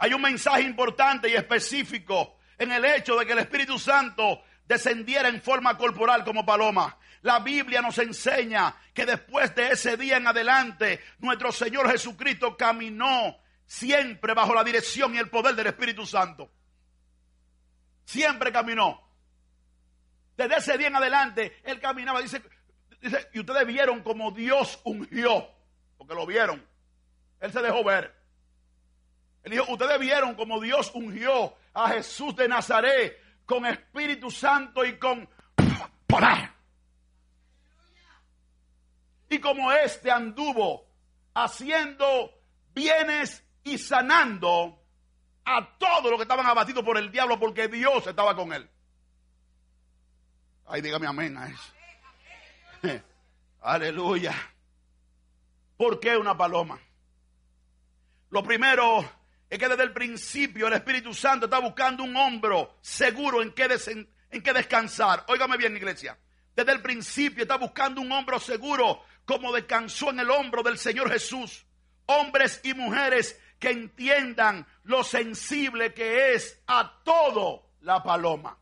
Hay 0.00 0.12
un 0.12 0.20
mensaje 0.20 0.60
importante 0.60 1.30
y 1.30 1.34
específico 1.34 2.36
en 2.58 2.72
el 2.72 2.84
hecho 2.84 3.16
de 3.16 3.24
que 3.24 3.32
el 3.32 3.38
Espíritu 3.38 3.78
Santo 3.78 4.42
descendiera 4.66 5.30
en 5.30 5.40
forma 5.40 5.78
corporal 5.78 6.24
como 6.24 6.44
paloma. 6.44 6.98
La 7.22 7.40
Biblia 7.40 7.82
nos 7.82 7.98
enseña 7.98 8.74
que 8.94 9.04
después 9.04 9.54
de 9.54 9.72
ese 9.72 9.96
día 9.96 10.16
en 10.16 10.26
adelante, 10.26 11.00
nuestro 11.18 11.52
Señor 11.52 11.90
Jesucristo 11.90 12.56
caminó 12.56 13.36
siempre 13.66 14.34
bajo 14.34 14.54
la 14.54 14.64
dirección 14.64 15.14
y 15.14 15.18
el 15.18 15.28
poder 15.28 15.54
del 15.54 15.66
Espíritu 15.68 16.06
Santo. 16.06 16.50
Siempre 18.04 18.52
caminó. 18.52 19.06
Desde 20.36 20.56
ese 20.56 20.78
día 20.78 20.88
en 20.88 20.96
adelante, 20.96 21.60
Él 21.64 21.80
caminaba. 21.80 22.22
Dice, 22.22 22.42
dice, 23.00 23.28
y 23.34 23.40
ustedes 23.40 23.66
vieron 23.66 24.02
como 24.02 24.30
Dios 24.30 24.80
ungió, 24.84 25.48
porque 25.96 26.14
lo 26.14 26.24
vieron. 26.24 26.64
Él 27.40 27.52
se 27.52 27.60
dejó 27.60 27.84
ver. 27.84 28.14
Él 29.42 29.52
dijo, 29.52 29.72
ustedes 29.72 29.98
vieron 29.98 30.34
como 30.34 30.60
Dios 30.60 30.90
ungió 30.94 31.54
a 31.74 31.90
Jesús 31.90 32.34
de 32.36 32.48
Nazaret 32.48 33.20
con 33.44 33.66
Espíritu 33.66 34.30
Santo 34.30 34.84
y 34.84 34.98
con 34.98 35.28
poder. 36.06 36.57
Y 39.28 39.38
como 39.40 39.70
éste 39.72 40.10
anduvo 40.10 40.86
haciendo 41.34 42.32
bienes 42.74 43.44
y 43.64 43.78
sanando 43.78 44.82
a 45.44 45.78
todos 45.78 46.10
los 46.10 46.16
que 46.16 46.22
estaban 46.22 46.46
abatidos 46.46 46.84
por 46.84 46.98
el 46.98 47.10
diablo 47.10 47.38
porque 47.38 47.68
Dios 47.68 48.06
estaba 48.06 48.34
con 48.34 48.52
él. 48.52 48.68
Ay, 50.66 50.82
dígame 50.82 51.06
amén 51.06 51.36
a 51.36 51.48
eso. 51.48 51.72
Aleluya. 53.62 54.34
¿Por 55.76 55.98
qué 56.00 56.16
una 56.16 56.36
paloma? 56.36 56.78
Lo 58.30 58.42
primero 58.42 59.08
es 59.48 59.58
que 59.58 59.68
desde 59.68 59.82
el 59.82 59.92
principio 59.92 60.66
el 60.66 60.74
Espíritu 60.74 61.14
Santo 61.14 61.46
está 61.46 61.58
buscando 61.58 62.02
un 62.04 62.14
hombro 62.16 62.76
seguro 62.82 63.40
en 63.40 63.52
que, 63.52 63.68
en 64.30 64.42
que 64.42 64.52
descansar. 64.52 65.24
Óigame 65.28 65.56
bien, 65.56 65.76
iglesia. 65.76 66.18
Desde 66.54 66.72
el 66.72 66.82
principio 66.82 67.42
está 67.42 67.56
buscando 67.56 68.00
un 68.00 68.12
hombro 68.12 68.38
seguro 68.38 69.02
como 69.28 69.52
descansó 69.52 70.08
en 70.08 70.20
el 70.20 70.30
hombro 70.30 70.62
del 70.62 70.78
Señor 70.78 71.10
Jesús. 71.10 71.66
Hombres 72.06 72.62
y 72.64 72.72
mujeres 72.72 73.38
que 73.58 73.68
entiendan 73.68 74.66
lo 74.84 75.04
sensible 75.04 75.92
que 75.92 76.32
es 76.32 76.62
a 76.66 77.02
todo 77.04 77.72
la 77.82 78.02
paloma. 78.02 78.56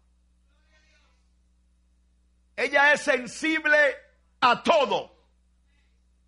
Ella 2.57 2.93
es 2.93 3.03
sensible 3.03 3.77
a 4.41 4.61
todo. 4.65 5.15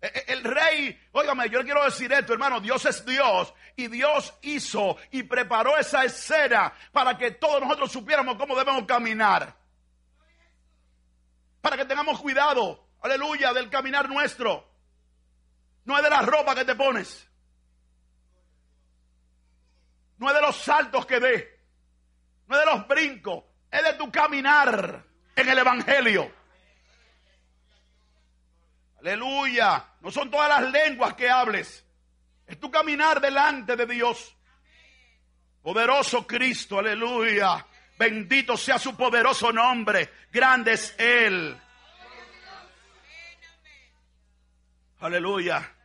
E, 0.01 0.07
e, 0.07 0.31
el 0.31 0.45
rey, 0.45 0.97
óigame, 1.11 1.49
yo 1.49 1.59
le 1.59 1.65
quiero 1.65 1.83
decir 1.83 2.13
esto, 2.13 2.31
hermano, 2.31 2.61
Dios 2.61 2.85
es 2.85 3.05
Dios 3.05 3.53
y 3.75 3.87
Dios 3.89 4.33
hizo 4.43 4.95
y 5.11 5.23
preparó 5.23 5.77
esa 5.77 6.05
escena 6.05 6.71
para 6.93 7.17
que 7.17 7.31
todos 7.31 7.59
nosotros 7.59 7.91
supiéramos 7.91 8.37
cómo 8.37 8.55
debemos 8.55 8.85
caminar. 8.85 9.53
Para 11.59 11.75
que 11.75 11.83
tengamos 11.83 12.21
cuidado, 12.21 12.88
aleluya, 13.01 13.53
del 13.53 13.69
caminar 13.69 14.09
nuestro. 14.09 14.67
No 15.85 15.97
es 15.97 16.03
de 16.03 16.09
la 16.09 16.21
ropa 16.21 16.55
que 16.55 16.65
te 16.65 16.75
pones. 16.75 17.27
No 20.17 20.27
es 20.27 20.35
de 20.35 20.41
los 20.41 20.55
saltos 20.55 21.05
que 21.05 21.19
ve. 21.19 21.59
No 22.47 22.55
es 22.55 22.65
de 22.65 22.71
los 22.71 22.87
brincos. 22.87 23.43
Es 23.71 23.83
de 23.83 23.93
tu 23.93 24.11
caminar 24.11 25.03
en 25.35 25.49
el 25.49 25.57
Evangelio. 25.57 26.31
Aleluya. 28.99 29.85
No 30.01 30.11
son 30.11 30.29
todas 30.29 30.49
las 30.49 30.71
lenguas 30.71 31.13
que 31.13 31.29
hables. 31.29 31.85
Es 32.45 32.59
tu 32.59 32.69
caminar 32.69 33.21
delante 33.21 33.75
de 33.75 33.85
Dios. 33.85 34.35
Poderoso 35.61 36.25
Cristo, 36.25 36.79
aleluya. 36.79 37.65
Bendito 37.97 38.57
sea 38.57 38.79
su 38.79 38.95
poderoso 38.95 39.51
nombre. 39.51 40.09
Grande 40.31 40.73
es 40.73 40.95
Él. 40.97 41.59
Aleluya. 44.99 45.75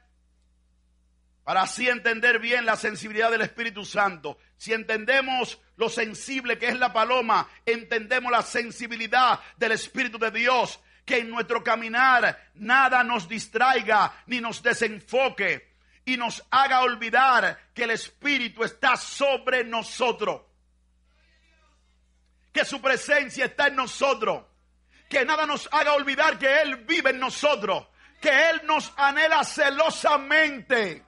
Para 1.44 1.62
así 1.62 1.88
entender 1.88 2.38
bien 2.38 2.64
la 2.64 2.76
sensibilidad 2.76 3.30
del 3.30 3.42
Espíritu 3.42 3.84
Santo. 3.84 4.38
Si 4.56 4.72
entendemos 4.72 5.60
lo 5.76 5.88
sensible 5.88 6.58
que 6.58 6.68
es 6.68 6.78
la 6.78 6.92
paloma, 6.92 7.48
entendemos 7.66 8.32
la 8.32 8.42
sensibilidad 8.42 9.40
del 9.56 9.72
Espíritu 9.72 10.18
de 10.18 10.30
Dios 10.30 10.80
que 11.04 11.18
en 11.18 11.30
nuestro 11.30 11.62
caminar 11.62 12.50
nada 12.54 13.04
nos 13.04 13.28
distraiga 13.28 14.22
ni 14.26 14.40
nos 14.40 14.62
desenfoque. 14.62 15.74
y 16.06 16.18
nos 16.18 16.44
haga 16.50 16.82
olvidar 16.82 17.70
que 17.72 17.84
el 17.84 17.90
Espíritu 17.92 18.62
está 18.62 18.94
sobre 18.94 19.64
nosotros. 19.64 20.42
Que 22.52 22.62
su 22.64 22.78
presencia 22.82 23.46
está 23.46 23.68
en 23.68 23.76
nosotros. 23.76 24.44
Que 25.08 25.24
nada 25.24 25.46
nos 25.46 25.66
haga 25.72 25.94
olvidar 25.94 26.38
que 26.38 26.60
Él 26.60 26.76
vive 26.84 27.08
en 27.08 27.20
nosotros. 27.20 27.86
Que 28.24 28.30
Él 28.30 28.62
nos 28.64 28.90
anhela 28.96 29.44
celosamente. 29.44 31.04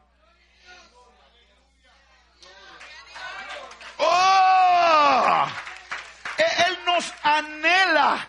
¡Oh! 3.97 5.47
Él 6.37 6.79
nos 6.85 7.14
anhela 7.23 8.29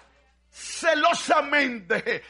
celosamente. 0.79 2.23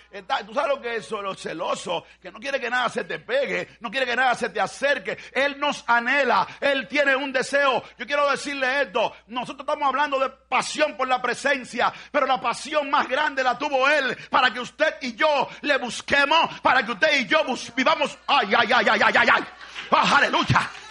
Tú 0.45 0.53
sabes 0.53 0.75
lo 0.75 0.81
que 0.81 0.95
es 0.95 1.11
lo 1.11 1.35
celoso, 1.35 2.05
que 2.21 2.31
no 2.31 2.39
quiere 2.39 2.59
que 2.59 2.69
nada 2.69 2.89
se 2.89 3.03
te 3.03 3.19
pegue, 3.19 3.77
no 3.79 3.89
quiere 3.91 4.05
que 4.05 4.15
nada 4.15 4.35
se 4.35 4.49
te 4.49 4.59
acerque. 4.59 5.17
Él 5.33 5.59
nos 5.59 5.83
anhela, 5.87 6.47
Él 6.59 6.87
tiene 6.87 7.15
un 7.15 7.31
deseo. 7.31 7.83
Yo 7.97 8.05
quiero 8.05 8.29
decirle 8.29 8.83
esto, 8.83 9.13
nosotros 9.27 9.67
estamos 9.67 9.87
hablando 9.87 10.19
de 10.19 10.29
pasión 10.29 10.95
por 10.95 11.07
la 11.07 11.21
presencia, 11.21 11.93
pero 12.11 12.25
la 12.25 12.39
pasión 12.39 12.89
más 12.89 13.07
grande 13.07 13.43
la 13.43 13.57
tuvo 13.57 13.87
Él 13.89 14.17
para 14.29 14.51
que 14.51 14.59
usted 14.59 14.95
y 15.01 15.15
yo 15.15 15.49
le 15.61 15.77
busquemos, 15.77 16.59
para 16.61 16.85
que 16.85 16.91
usted 16.91 17.21
y 17.21 17.27
yo 17.27 17.39
vivamos. 17.75 18.17
Ay, 18.27 18.51
ay, 18.57 18.69
ay, 18.73 18.87
ay, 18.89 19.01
ay, 19.03 19.13
ay, 19.15 19.29
ay. 19.33 19.43
Ah, 19.91 20.17
aleluya. 20.17 20.86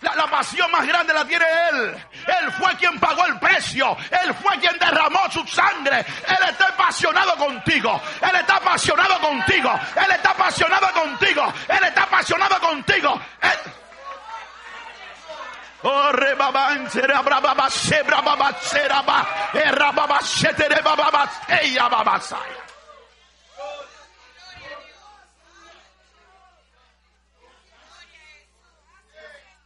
La, 0.00 0.26
pasión 0.26 0.70
más 0.70 0.86
grande 0.86 1.12
la 1.14 1.24
tiene 1.24 1.44
Él. 1.70 2.04
Él 2.26 2.52
fue 2.52 2.74
quien 2.76 2.98
pagó 3.00 3.24
el 3.26 3.38
precio. 3.38 3.96
Él 4.22 4.34
fue 4.34 4.58
quien 4.58 4.78
derramó 4.78 5.30
su 5.30 5.46
sangre. 5.46 6.04
Él 6.28 6.48
está 6.50 6.66
apasionado 6.66 7.36
contigo. 7.36 8.00
Él 8.20 8.36
está 8.40 8.56
apasionado 8.56 9.20
contigo. 9.20 9.80
Él 9.96 10.10
está 10.12 10.30
apasionado 10.30 10.92
contigo. 10.92 11.52
Él 11.68 11.84
está 11.84 12.02
apasionado 12.02 12.60
contigo. 12.60 13.20
Él... 13.40 13.72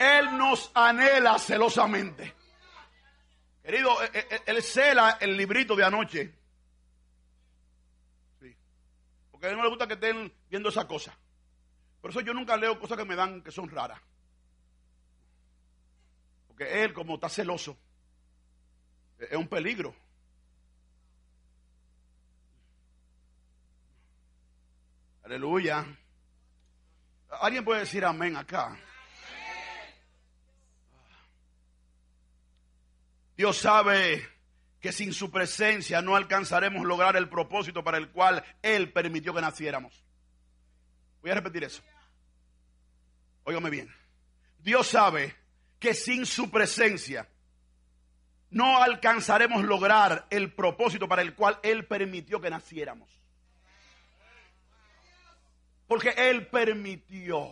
Él 0.01 0.39
nos 0.39 0.71
anhela 0.75 1.39
celosamente. 1.39 2.35
Querido, 3.63 4.03
eh, 4.03 4.11
eh, 4.15 4.41
él, 4.47 4.63
cela 4.63 5.19
el 5.21 5.37
librito 5.37 5.77
de 5.77 5.85
anoche. 5.85 6.35
Sí. 8.41 8.57
Porque 9.31 9.47
a 9.47 9.51
él 9.51 9.59
no 9.59 9.63
le 9.63 9.69
gusta 9.69 9.87
que 9.87 9.93
estén 9.93 10.33
viendo 10.49 10.71
esa 10.71 10.89
cosa. 10.89 11.15
Por 12.01 12.13
eso 12.13 12.23
yo 12.23 12.33
nunca 12.33 12.57
leo 12.57 12.81
cosas 12.81 12.97
que 12.97 13.05
me 13.05 13.15
dan 13.15 13.43
que 13.43 13.51
son 13.51 13.69
raras. 13.69 14.01
Porque 16.49 16.83
él, 16.83 16.95
como 16.95 17.17
está 17.17 17.29
celoso, 17.29 17.77
es 19.19 19.37
un 19.37 19.49
peligro. 19.49 19.95
Aleluya. 25.25 25.85
¿Alguien 27.43 27.67
puede 27.67 27.81
decir 27.81 28.03
amén 28.03 28.35
acá? 28.39 28.79
Dios 33.41 33.57
sabe 33.57 34.29
que 34.81 34.93
sin 34.93 35.15
su 35.15 35.31
presencia 35.31 36.03
no 36.03 36.15
alcanzaremos 36.15 36.85
lograr 36.85 37.17
el 37.17 37.31
propósito 37.31 37.83
para 37.83 37.97
el 37.97 38.11
cual 38.11 38.45
Él 38.61 38.93
permitió 38.93 39.33
que 39.33 39.41
naciéramos. 39.41 40.05
Voy 41.23 41.31
a 41.31 41.37
repetir 41.37 41.65
eso. 41.65 41.83
Óigame 43.45 43.71
bien. 43.71 43.91
Dios 44.59 44.89
sabe 44.89 45.35
que 45.79 45.95
sin 45.95 46.27
su 46.27 46.51
presencia 46.51 47.31
no 48.51 48.83
alcanzaremos 48.83 49.65
lograr 49.65 50.27
el 50.29 50.53
propósito 50.53 51.09
para 51.09 51.23
el 51.23 51.35
cual 51.35 51.59
Él 51.63 51.87
permitió 51.87 52.43
que 52.43 52.51
naciéramos. 52.51 53.09
Porque 55.87 56.11
Él 56.11 56.47
permitió. 56.49 57.49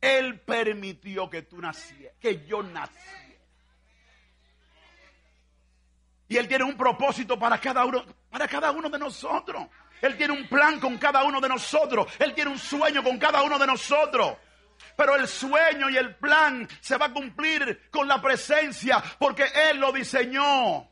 Él 0.00 0.38
permitió 0.38 1.28
que 1.28 1.42
tú 1.42 1.60
nacieras, 1.60 2.14
que 2.20 2.46
yo 2.46 2.62
naciera. 2.62 3.25
Y 6.28 6.36
Él 6.36 6.48
tiene 6.48 6.64
un 6.64 6.76
propósito 6.76 7.38
para 7.38 7.58
cada 7.58 7.84
uno, 7.84 8.04
para 8.30 8.48
cada 8.48 8.70
uno 8.70 8.88
de 8.88 8.98
nosotros. 8.98 9.66
Él 10.02 10.16
tiene 10.16 10.34
un 10.34 10.48
plan 10.48 10.78
con 10.78 10.98
cada 10.98 11.24
uno 11.24 11.40
de 11.40 11.48
nosotros. 11.48 12.06
Él 12.18 12.34
tiene 12.34 12.50
un 12.50 12.58
sueño 12.58 13.02
con 13.02 13.18
cada 13.18 13.42
uno 13.42 13.58
de 13.58 13.66
nosotros. 13.66 14.36
Pero 14.96 15.14
el 15.14 15.28
sueño 15.28 15.88
y 15.90 15.96
el 15.96 16.16
plan 16.16 16.68
se 16.80 16.96
va 16.96 17.06
a 17.06 17.12
cumplir 17.12 17.88
con 17.90 18.08
la 18.08 18.20
presencia 18.20 19.02
porque 19.18 19.44
Él 19.70 19.78
lo 19.78 19.92
diseñó. 19.92 20.88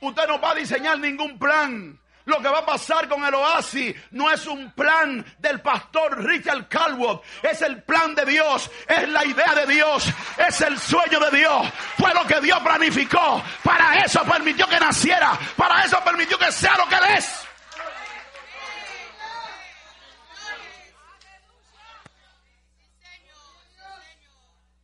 Usted 0.00 0.26
no 0.26 0.40
va 0.40 0.50
a 0.50 0.54
diseñar 0.54 0.98
ningún 0.98 1.38
plan. 1.38 1.98
Lo 2.26 2.42
que 2.42 2.48
va 2.48 2.58
a 2.58 2.66
pasar 2.66 3.08
con 3.08 3.24
el 3.24 3.34
oasis 3.34 3.94
no 4.10 4.30
es 4.30 4.46
un 4.48 4.72
plan 4.72 5.24
del 5.38 5.60
pastor 5.60 6.24
Richard 6.24 6.68
Calwood, 6.68 7.20
es 7.40 7.62
el 7.62 7.84
plan 7.84 8.16
de 8.16 8.24
Dios, 8.24 8.68
es 8.88 9.08
la 9.08 9.24
idea 9.24 9.54
de 9.54 9.72
Dios, 9.72 10.12
es 10.36 10.60
el 10.60 10.76
sueño 10.76 11.20
de 11.20 11.38
Dios. 11.38 11.68
Fue 11.96 12.12
lo 12.12 12.26
que 12.26 12.40
Dios 12.40 12.58
planificó. 12.60 13.40
Para 13.62 14.00
eso 14.04 14.24
permitió 14.24 14.68
que 14.68 14.80
naciera, 14.80 15.38
para 15.56 15.84
eso 15.84 16.02
permitió 16.04 16.36
que 16.36 16.50
sea 16.50 16.76
lo 16.76 16.88
que 16.88 16.96
Él 16.96 17.04
es. 17.16 17.46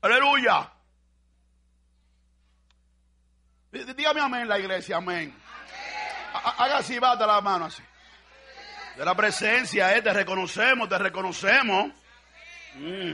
Aleluya. 0.01 0.71
Dígame 3.73 4.21
amén 4.21 4.49
la 4.49 4.61
iglesia, 4.61 4.99
amén. 4.99 5.42
Haga 6.33 6.79
así, 6.79 6.99
bata 6.99 7.27
la 7.27 7.41
mano 7.41 7.67
así. 7.67 7.83
De 8.97 9.05
la 9.05 9.15
presencia, 9.15 9.97
eh, 9.97 10.03
te 10.03 10.13
reconocemos, 10.13 10.89
te 10.89 10.99
reconocemos. 10.99 11.93
Mm. 12.75 13.13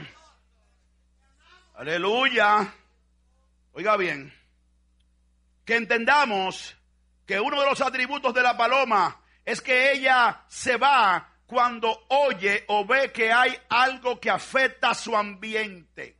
Aleluya. 1.75 2.73
Oiga 3.73 3.95
bien. 3.97 4.33
Que 5.65 5.75
entendamos 5.75 6.75
que 7.25 7.39
uno 7.39 7.59
de 7.59 7.65
los 7.65 7.79
atributos 7.81 8.33
de 8.33 8.41
la 8.41 8.57
paloma 8.57 9.21
es 9.45 9.61
que 9.61 9.91
ella 9.91 10.41
se 10.47 10.77
va 10.77 11.29
cuando 11.45 12.05
oye 12.09 12.65
o 12.67 12.85
ve 12.85 13.11
que 13.11 13.31
hay 13.31 13.57
algo 13.69 14.19
que 14.19 14.29
afecta 14.29 14.91
a 14.91 14.95
su 14.95 15.15
ambiente. 15.15 16.17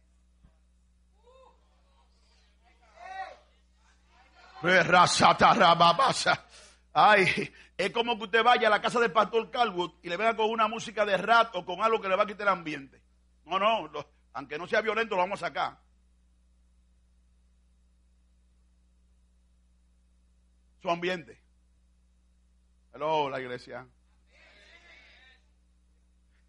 Ay, 6.94 7.52
es 7.78 7.92
como 7.92 8.18
que 8.18 8.26
usted 8.26 8.44
vaya 8.44 8.68
a 8.68 8.72
la 8.72 8.82
casa 8.82 9.00
del 9.00 9.12
pastor 9.12 9.50
Calwood 9.52 9.94
y 10.02 10.10
le 10.10 10.18
venga 10.18 10.36
con 10.36 10.50
una 10.50 10.68
música 10.68 11.06
de 11.06 11.18
rat 11.18 11.56
o 11.56 11.66
con 11.66 11.82
algo 11.82 12.02
que 12.02 12.10
le 12.10 12.16
va 12.16 12.24
a 12.24 12.28
quitar 12.28 12.44
el 12.44 12.54
ambiente. 12.54 13.02
No, 13.46 13.60
no, 13.60 13.90
aunque 14.34 14.58
no 14.58 14.68
sea 14.68 14.82
violento, 14.82 15.16
lo 15.16 15.22
vamos 15.22 15.42
a 15.42 15.48
sacar. 15.48 15.80
Su 20.82 20.90
ambiente. 20.90 21.42
Hello, 22.94 23.30
la 23.30 23.40
iglesia. 23.40 23.88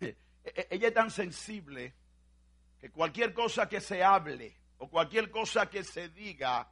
E, 0.00 0.06
e, 0.44 0.68
ella 0.70 0.88
es 0.88 0.94
tan 0.94 1.10
sensible 1.10 1.94
que 2.78 2.90
cualquier 2.90 3.34
cosa 3.34 3.68
que 3.68 3.80
se 3.80 4.02
hable 4.02 4.56
o 4.78 4.88
cualquier 4.88 5.30
cosa 5.30 5.68
que 5.68 5.84
se 5.84 6.08
diga 6.08 6.70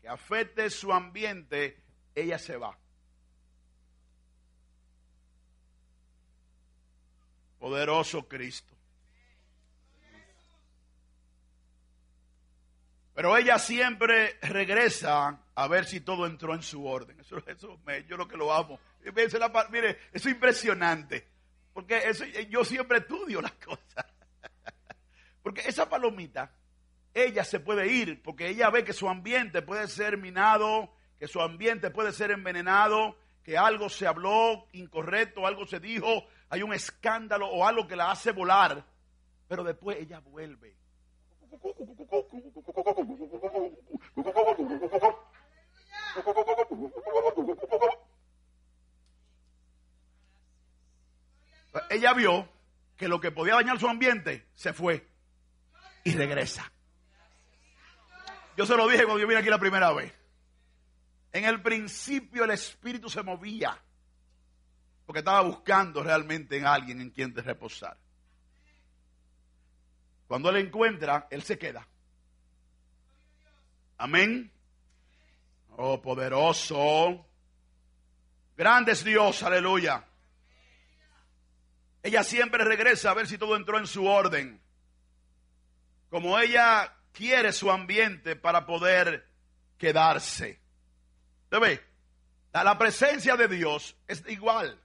que 0.00 0.08
afecte 0.08 0.70
su 0.70 0.92
ambiente, 0.92 1.82
ella 2.14 2.38
se 2.38 2.56
va. 2.56 2.78
Poderoso 7.62 8.26
Cristo. 8.26 8.74
Pero 13.14 13.36
ella 13.36 13.56
siempre 13.60 14.36
regresa 14.42 15.38
a 15.54 15.68
ver 15.68 15.84
si 15.84 16.00
todo 16.00 16.26
entró 16.26 16.56
en 16.56 16.62
su 16.64 16.84
orden. 16.84 17.20
Eso, 17.20 17.40
eso 17.46 17.78
yo 18.08 18.16
lo 18.16 18.26
que 18.26 18.36
lo 18.36 18.52
amo. 18.52 18.80
Mire, 19.70 19.90
eso 20.12 20.28
es 20.28 20.34
impresionante. 20.34 21.28
Porque 21.72 21.98
eso, 21.98 22.24
yo 22.50 22.64
siempre 22.64 22.98
estudio 22.98 23.40
las 23.40 23.52
cosas. 23.52 24.06
Porque 25.44 25.60
esa 25.60 25.88
palomita, 25.88 26.50
ella 27.14 27.44
se 27.44 27.60
puede 27.60 27.86
ir, 27.86 28.22
porque 28.24 28.48
ella 28.48 28.70
ve 28.70 28.82
que 28.82 28.92
su 28.92 29.08
ambiente 29.08 29.62
puede 29.62 29.86
ser 29.86 30.18
minado, 30.18 30.92
que 31.20 31.28
su 31.28 31.40
ambiente 31.40 31.90
puede 31.90 32.12
ser 32.12 32.32
envenenado, 32.32 33.16
que 33.44 33.56
algo 33.56 33.88
se 33.88 34.08
habló 34.08 34.66
incorrecto, 34.72 35.46
algo 35.46 35.64
se 35.64 35.78
dijo, 35.78 36.26
hay 36.52 36.62
un 36.62 36.74
escándalo 36.74 37.48
o 37.48 37.66
algo 37.66 37.88
que 37.88 37.96
la 37.96 38.10
hace 38.10 38.30
volar, 38.30 38.84
pero 39.48 39.64
después 39.64 39.96
ella 39.98 40.20
vuelve. 40.20 40.76
Ella 51.88 52.12
vio 52.12 52.46
que 52.98 53.08
lo 53.08 53.18
que 53.18 53.30
podía 53.30 53.54
dañar 53.54 53.80
su 53.80 53.88
ambiente 53.88 54.46
se 54.54 54.74
fue 54.74 55.08
y 56.04 56.12
regresa. 56.12 56.70
Yo 58.58 58.66
se 58.66 58.76
lo 58.76 58.86
dije 58.88 59.04
cuando 59.04 59.20
yo 59.20 59.26
vine 59.26 59.40
aquí 59.40 59.48
la 59.48 59.58
primera 59.58 59.90
vez. 59.94 60.12
En 61.32 61.46
el 61.46 61.62
principio 61.62 62.44
el 62.44 62.50
espíritu 62.50 63.08
se 63.08 63.22
movía 63.22 63.82
porque 65.06 65.20
estaba 65.20 65.40
buscando 65.42 66.02
realmente 66.02 66.56
en 66.56 66.66
alguien 66.66 67.00
en 67.00 67.10
quien 67.10 67.34
reposar. 67.34 67.96
Cuando 70.26 70.50
él 70.50 70.56
encuentra, 70.56 71.26
él 71.30 71.42
se 71.42 71.58
queda. 71.58 71.86
Amén. 73.98 74.50
Oh, 75.76 76.00
poderoso. 76.00 77.26
Grande 78.56 78.92
es 78.92 79.04
Dios, 79.04 79.42
aleluya. 79.42 80.04
Ella 82.02 82.24
siempre 82.24 82.64
regresa 82.64 83.10
a 83.10 83.14
ver 83.14 83.26
si 83.26 83.38
todo 83.38 83.56
entró 83.56 83.78
en 83.78 83.86
su 83.86 84.06
orden. 84.06 84.60
Como 86.10 86.38
ella 86.38 86.94
quiere 87.12 87.52
su 87.52 87.70
ambiente 87.70 88.34
para 88.36 88.66
poder 88.66 89.28
quedarse. 89.78 90.60
¿Te 91.48 91.58
ve? 91.58 91.80
La 92.52 92.76
presencia 92.76 93.36
de 93.36 93.48
Dios 93.48 93.96
es 94.08 94.24
igual. 94.28 94.78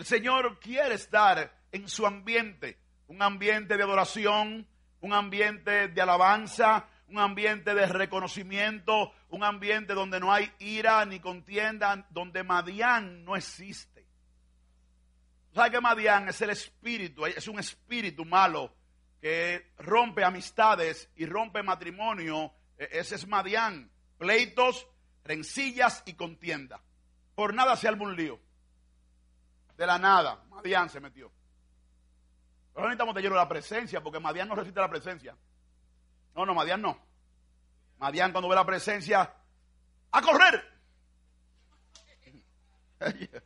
El 0.00 0.06
Señor 0.06 0.58
quiere 0.60 0.94
estar 0.94 1.54
en 1.70 1.86
su 1.86 2.06
ambiente, 2.06 2.78
un 3.08 3.20
ambiente 3.20 3.76
de 3.76 3.82
adoración, 3.82 4.66
un 5.02 5.12
ambiente 5.12 5.88
de 5.88 6.00
alabanza, 6.00 6.88
un 7.08 7.18
ambiente 7.18 7.74
de 7.74 7.84
reconocimiento, 7.84 9.12
un 9.28 9.44
ambiente 9.44 9.92
donde 9.92 10.18
no 10.18 10.32
hay 10.32 10.50
ira 10.58 11.04
ni 11.04 11.20
contienda, 11.20 12.06
donde 12.08 12.42
Madián 12.42 13.26
no 13.26 13.36
existe. 13.36 14.06
¿Sabe 15.52 15.72
que 15.72 15.80
Madián 15.82 16.30
es 16.30 16.40
el 16.40 16.48
espíritu? 16.48 17.26
Es 17.26 17.46
un 17.46 17.58
espíritu 17.58 18.24
malo 18.24 18.72
que 19.20 19.74
rompe 19.76 20.24
amistades 20.24 21.10
y 21.14 21.26
rompe 21.26 21.62
matrimonio. 21.62 22.54
E, 22.78 22.88
ese 22.92 23.16
es 23.16 23.28
Madián. 23.28 23.90
Pleitos, 24.16 24.88
rencillas 25.24 26.02
y 26.06 26.14
contienda. 26.14 26.80
Por 27.34 27.52
nada 27.52 27.76
se 27.76 27.86
arma 27.86 28.04
un 28.04 28.16
lío. 28.16 28.40
De 29.80 29.86
la 29.86 29.98
nada, 29.98 30.44
Madián 30.50 30.90
se 30.90 31.00
metió. 31.00 31.32
Pero 32.74 32.86
necesitamos 32.86 33.14
de 33.14 33.30
la 33.30 33.48
presencia, 33.48 34.02
porque 34.02 34.20
Madián 34.20 34.46
no 34.46 34.54
resiste 34.54 34.78
la 34.78 34.90
presencia. 34.90 35.34
No, 36.34 36.44
no, 36.44 36.52
Madián 36.52 36.82
no. 36.82 37.00
Madián 37.96 38.30
cuando 38.30 38.50
ve 38.50 38.56
la 38.56 38.66
presencia, 38.66 39.34
¡a 40.12 40.20
correr! 40.20 40.70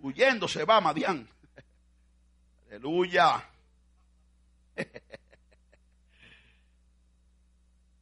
Huyendo 0.00 0.48
se 0.48 0.64
va 0.64 0.80
Madián. 0.80 1.28
Aleluya. 2.68 3.50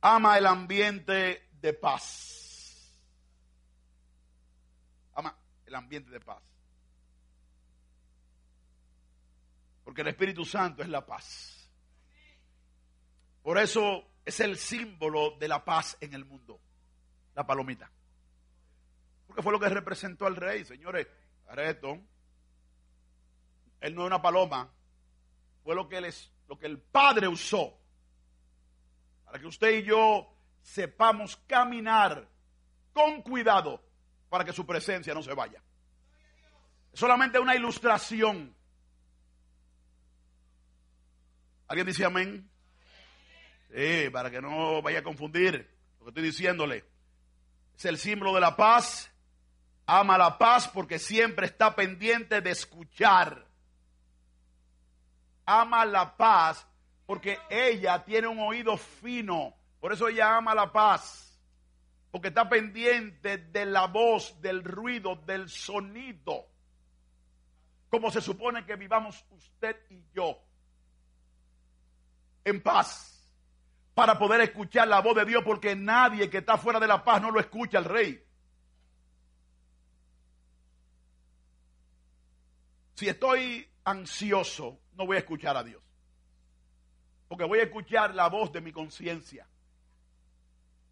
Ama 0.01 0.39
el 0.39 0.47
ambiente 0.47 1.49
de 1.61 1.73
paz. 1.73 2.40
El 5.71 5.77
ambiente 5.77 6.11
de 6.11 6.21
paz. 6.21 6.43
Porque 9.85 10.03
el 10.03 10.09
Espíritu 10.09 10.45
Santo 10.45 10.83
es 10.83 10.89
la 10.89 11.07
paz. 11.07 11.71
Por 13.43 13.57
eso 13.57 14.05
es 14.25 14.39
el 14.41 14.57
símbolo 14.59 15.37
de 15.39 15.49
la 15.49 15.65
paz 15.65 15.97
en 16.01 16.13
el 16.13 16.25
mundo. 16.25 16.61
La 17.35 17.47
palomita. 17.47 17.91
Porque 19.27 19.43
fue 19.43 19.53
lo 19.53 19.61
que 19.61 19.69
representó 19.69 20.27
al 20.27 20.37
rey, 20.37 20.65
señores. 20.65 21.07
Areto. 21.49 21.99
Él 23.81 23.95
no 23.95 24.03
es 24.03 24.07
una 24.09 24.21
paloma. 24.21 24.69
Fue 25.65 25.75
lo 25.75 25.89
que, 25.89 25.99
es, 25.99 26.33
lo 26.49 26.59
que 26.59 26.67
el 26.67 26.79
Padre 26.79 27.29
usó. 27.29 27.79
Para 29.25 29.39
que 29.39 29.47
usted 29.47 29.79
y 29.79 29.85
yo 29.85 30.37
sepamos 30.63 31.37
caminar 31.47 32.29
con 32.93 33.23
cuidado 33.23 33.90
para 34.31 34.45
que 34.45 34.55
su 34.55 34.65
presencia 34.65 35.13
no 35.13 35.23
se 35.23 35.35
vaya. 35.35 35.63
Solamente 36.95 37.39
una 37.39 37.55
ilustración 37.55 38.55
¿Alguien 41.71 41.87
dice 41.87 42.05
amén? 42.05 42.51
Sí, 43.73 44.11
para 44.11 44.29
que 44.29 44.41
no 44.43 44.83
vaya 44.83 44.99
a 44.99 45.03
confundir 45.05 45.71
lo 46.01 46.07
que 46.07 46.11
estoy 46.11 46.25
diciéndole. 46.25 46.85
Es 47.79 47.85
el 47.85 47.97
símbolo 47.97 48.35
de 48.35 48.41
la 48.41 48.57
paz. 48.57 49.09
Ama 49.87 50.19
la 50.19 50.37
paz 50.37 50.67
porque 50.67 50.99
siempre 50.99 51.47
está 51.47 51.77
pendiente 51.77 52.41
de 52.41 52.51
escuchar. 52.51 53.47
Ama 55.47 55.85
la 55.85 56.17
paz 56.17 56.67
porque 57.07 57.39
ella 57.49 58.05
tiene 58.05 58.27
un 58.27 58.41
oído 58.41 58.77
fino. 58.77 59.55
Por 59.79 59.93
eso 59.93 60.09
ella 60.09 60.39
ama 60.39 60.57
la 60.57 60.73
paz. 60.73 61.30
Porque 62.11 62.29
está 62.29 62.49
pendiente 62.49 63.39
de 63.39 63.67
la 63.67 63.87
voz, 63.87 64.41
del 64.41 64.65
ruido, 64.65 65.17
del 65.17 65.49
sonido. 65.49 66.47
Como 67.89 68.11
se 68.11 68.21
supone 68.21 68.65
que 68.65 68.77
vivamos 68.77 69.25
usted 69.31 69.77
y 69.91 70.03
yo 70.15 70.39
en 72.45 72.63
paz 72.63 73.21
para 73.95 74.19
poder 74.19 74.41
escuchar 74.41 74.89
la 74.89 75.01
voz 75.01 75.15
de 75.15 75.25
Dios, 75.25 75.43
porque 75.45 75.77
nadie 75.77 76.31
que 76.31 76.39
está 76.39 76.57
fuera 76.57 76.81
de 76.81 76.87
la 76.87 77.05
paz 77.05 77.21
no 77.21 77.31
lo 77.31 77.41
escucha 77.41 77.79
al 77.79 77.85
rey. 77.85 78.25
Si 82.95 83.09
estoy 83.09 83.69
ansioso, 83.85 84.81
no 84.95 85.07
voy 85.07 85.17
a 85.17 85.21
escuchar 85.21 85.57
a 85.57 85.65
Dios. 85.65 85.83
Porque 87.29 87.45
voy 87.45 87.61
a 87.61 87.65
escuchar 87.65 88.15
la 88.15 88.29
voz 88.29 88.53
de 88.53 88.61
mi 88.61 88.73
conciencia. 88.73 89.47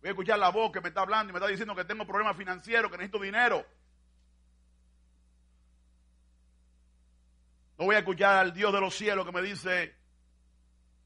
Voy 0.00 0.08
a 0.08 0.10
escuchar 0.10 0.38
la 0.38 0.50
voz 0.50 0.70
que 0.70 0.80
me 0.80 0.88
está 0.88 1.00
hablando 1.00 1.30
y 1.30 1.32
me 1.32 1.38
está 1.38 1.50
diciendo 1.50 1.74
que 1.74 1.84
tengo 1.84 2.06
problemas 2.06 2.36
financieros, 2.36 2.90
que 2.90 2.96
necesito 2.96 3.20
dinero. 3.20 3.66
No 7.78 7.84
voy 7.84 7.96
a 7.96 8.00
escuchar 8.00 8.36
al 8.36 8.52
Dios 8.52 8.72
de 8.72 8.80
los 8.80 8.94
cielos 8.94 9.24
que 9.24 9.32
me 9.32 9.42
dice, 9.42 9.94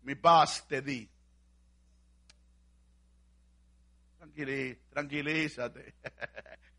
mi 0.02 0.14
paz 0.14 0.66
te 0.66 0.82
di. 0.82 1.08
tranquilízate. 4.90 5.94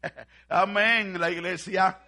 Amén, 0.49 1.19
la 1.19 1.29
iglesia. 1.29 1.99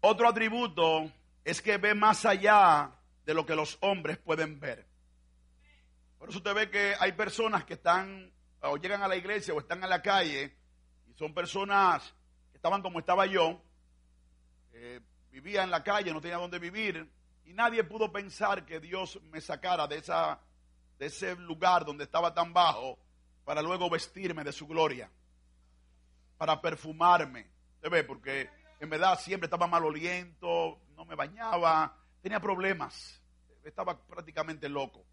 Otro 0.00 0.28
atributo 0.28 1.10
es 1.44 1.60
que 1.60 1.76
ve 1.76 1.94
más 1.94 2.24
allá 2.24 2.92
de 3.24 3.34
lo 3.34 3.44
que 3.44 3.54
los 3.54 3.78
hombres 3.80 4.16
pueden 4.18 4.58
ver. 4.58 4.89
Por 6.20 6.28
eso 6.28 6.36
usted 6.36 6.54
ve 6.54 6.70
que 6.70 6.94
hay 7.00 7.12
personas 7.12 7.64
que 7.64 7.72
están 7.74 8.30
o 8.60 8.76
llegan 8.76 9.02
a 9.02 9.08
la 9.08 9.16
iglesia 9.16 9.54
o 9.54 9.58
están 9.58 9.82
en 9.82 9.88
la 9.88 10.02
calle 10.02 10.54
y 11.08 11.14
son 11.14 11.32
personas 11.32 12.14
que 12.50 12.58
estaban 12.58 12.82
como 12.82 12.98
estaba 12.98 13.24
yo, 13.24 13.58
eh, 14.74 15.00
vivía 15.30 15.62
en 15.62 15.70
la 15.70 15.82
calle, 15.82 16.12
no 16.12 16.20
tenía 16.20 16.36
dónde 16.36 16.58
vivir, 16.58 17.10
y 17.46 17.54
nadie 17.54 17.84
pudo 17.84 18.12
pensar 18.12 18.66
que 18.66 18.80
Dios 18.80 19.18
me 19.30 19.40
sacara 19.40 19.86
de, 19.86 19.96
esa, 19.96 20.38
de 20.98 21.06
ese 21.06 21.36
lugar 21.36 21.86
donde 21.86 22.04
estaba 22.04 22.34
tan 22.34 22.52
bajo 22.52 22.98
para 23.46 23.62
luego 23.62 23.88
vestirme 23.88 24.44
de 24.44 24.52
su 24.52 24.66
gloria, 24.66 25.10
para 26.36 26.60
perfumarme. 26.60 27.50
ve? 27.80 28.04
Porque 28.04 28.50
en 28.78 28.90
verdad 28.90 29.18
siempre 29.18 29.46
estaba 29.46 29.66
maloliento, 29.66 30.82
no 30.94 31.06
me 31.06 31.14
bañaba, 31.14 31.96
tenía 32.20 32.40
problemas, 32.40 33.22
estaba 33.64 33.98
prácticamente 33.98 34.68
loco. 34.68 35.06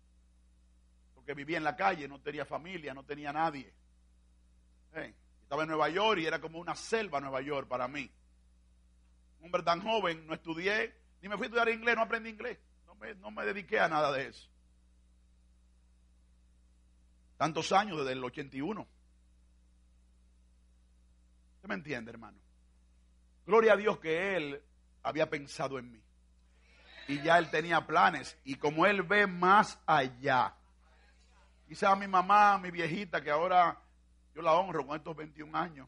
Porque 1.28 1.44
vivía 1.44 1.58
en 1.58 1.66
la 1.66 1.76
calle, 1.76 2.08
no 2.08 2.22
tenía 2.22 2.46
familia, 2.46 2.94
no 2.94 3.04
tenía 3.04 3.34
nadie. 3.34 3.74
Estaba 5.44 5.64
en 5.64 5.68
Nueva 5.68 5.90
York 5.90 6.22
y 6.22 6.26
era 6.26 6.40
como 6.40 6.58
una 6.58 6.74
selva 6.74 7.20
Nueva 7.20 7.42
York 7.42 7.68
para 7.68 7.90
mí. 7.90 8.10
Un 9.40 9.48
hombre 9.48 9.62
tan 9.62 9.82
joven, 9.82 10.26
no 10.26 10.34
estudié, 10.34 10.96
ni 11.22 11.28
me 11.28 11.36
fui 11.36 11.44
a 11.44 11.48
estudiar 11.48 11.68
inglés, 11.68 11.98
no 11.98 12.04
aprendí 12.04 12.30
inglés. 12.30 12.58
No 12.86 12.96
me, 12.96 13.14
no 13.16 13.30
me 13.30 13.44
dediqué 13.44 13.78
a 13.78 13.90
nada 13.90 14.14
de 14.14 14.28
eso. 14.28 14.50
Tantos 17.36 17.74
años 17.74 17.98
desde 17.98 18.14
el 18.14 18.24
81. 18.24 18.88
¿Usted 21.56 21.68
me 21.68 21.76
entiende, 21.76 22.10
hermano? 22.10 22.38
Gloria 23.46 23.74
a 23.74 23.76
Dios 23.76 24.00
que 24.00 24.38
Él 24.38 24.64
había 25.04 25.30
pensado 25.30 25.78
en 25.78 25.92
mí. 25.92 26.02
Y 27.10 27.22
ya 27.22 27.38
Él 27.38 27.52
tenía 27.52 27.86
planes. 27.86 28.40
Y 28.46 28.56
como 28.56 28.86
Él 28.86 29.04
ve 29.04 29.28
más 29.28 29.78
allá. 29.86 30.54
Quizá 31.68 31.96
mi 31.96 32.08
mamá, 32.08 32.58
mi 32.58 32.72
viejita, 32.72 33.22
que 33.22 33.30
ahora 33.30 33.78
yo 34.34 34.42
la 34.42 34.54
honro 34.54 34.86
con 34.86 34.96
estos 34.96 35.16
21 35.16 35.58
años. 35.58 35.88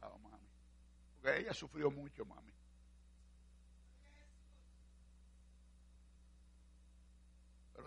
Ah, 0.00 0.10
Porque 1.20 1.40
ella 1.40 1.52
sufrió 1.52 1.90
mucho, 1.90 2.24
mami. 2.24 2.52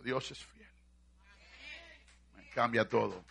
Dios 0.03 0.31
es 0.31 0.45
fiel. 0.45 0.67
Cambia 2.53 2.87
todo. 2.87 3.23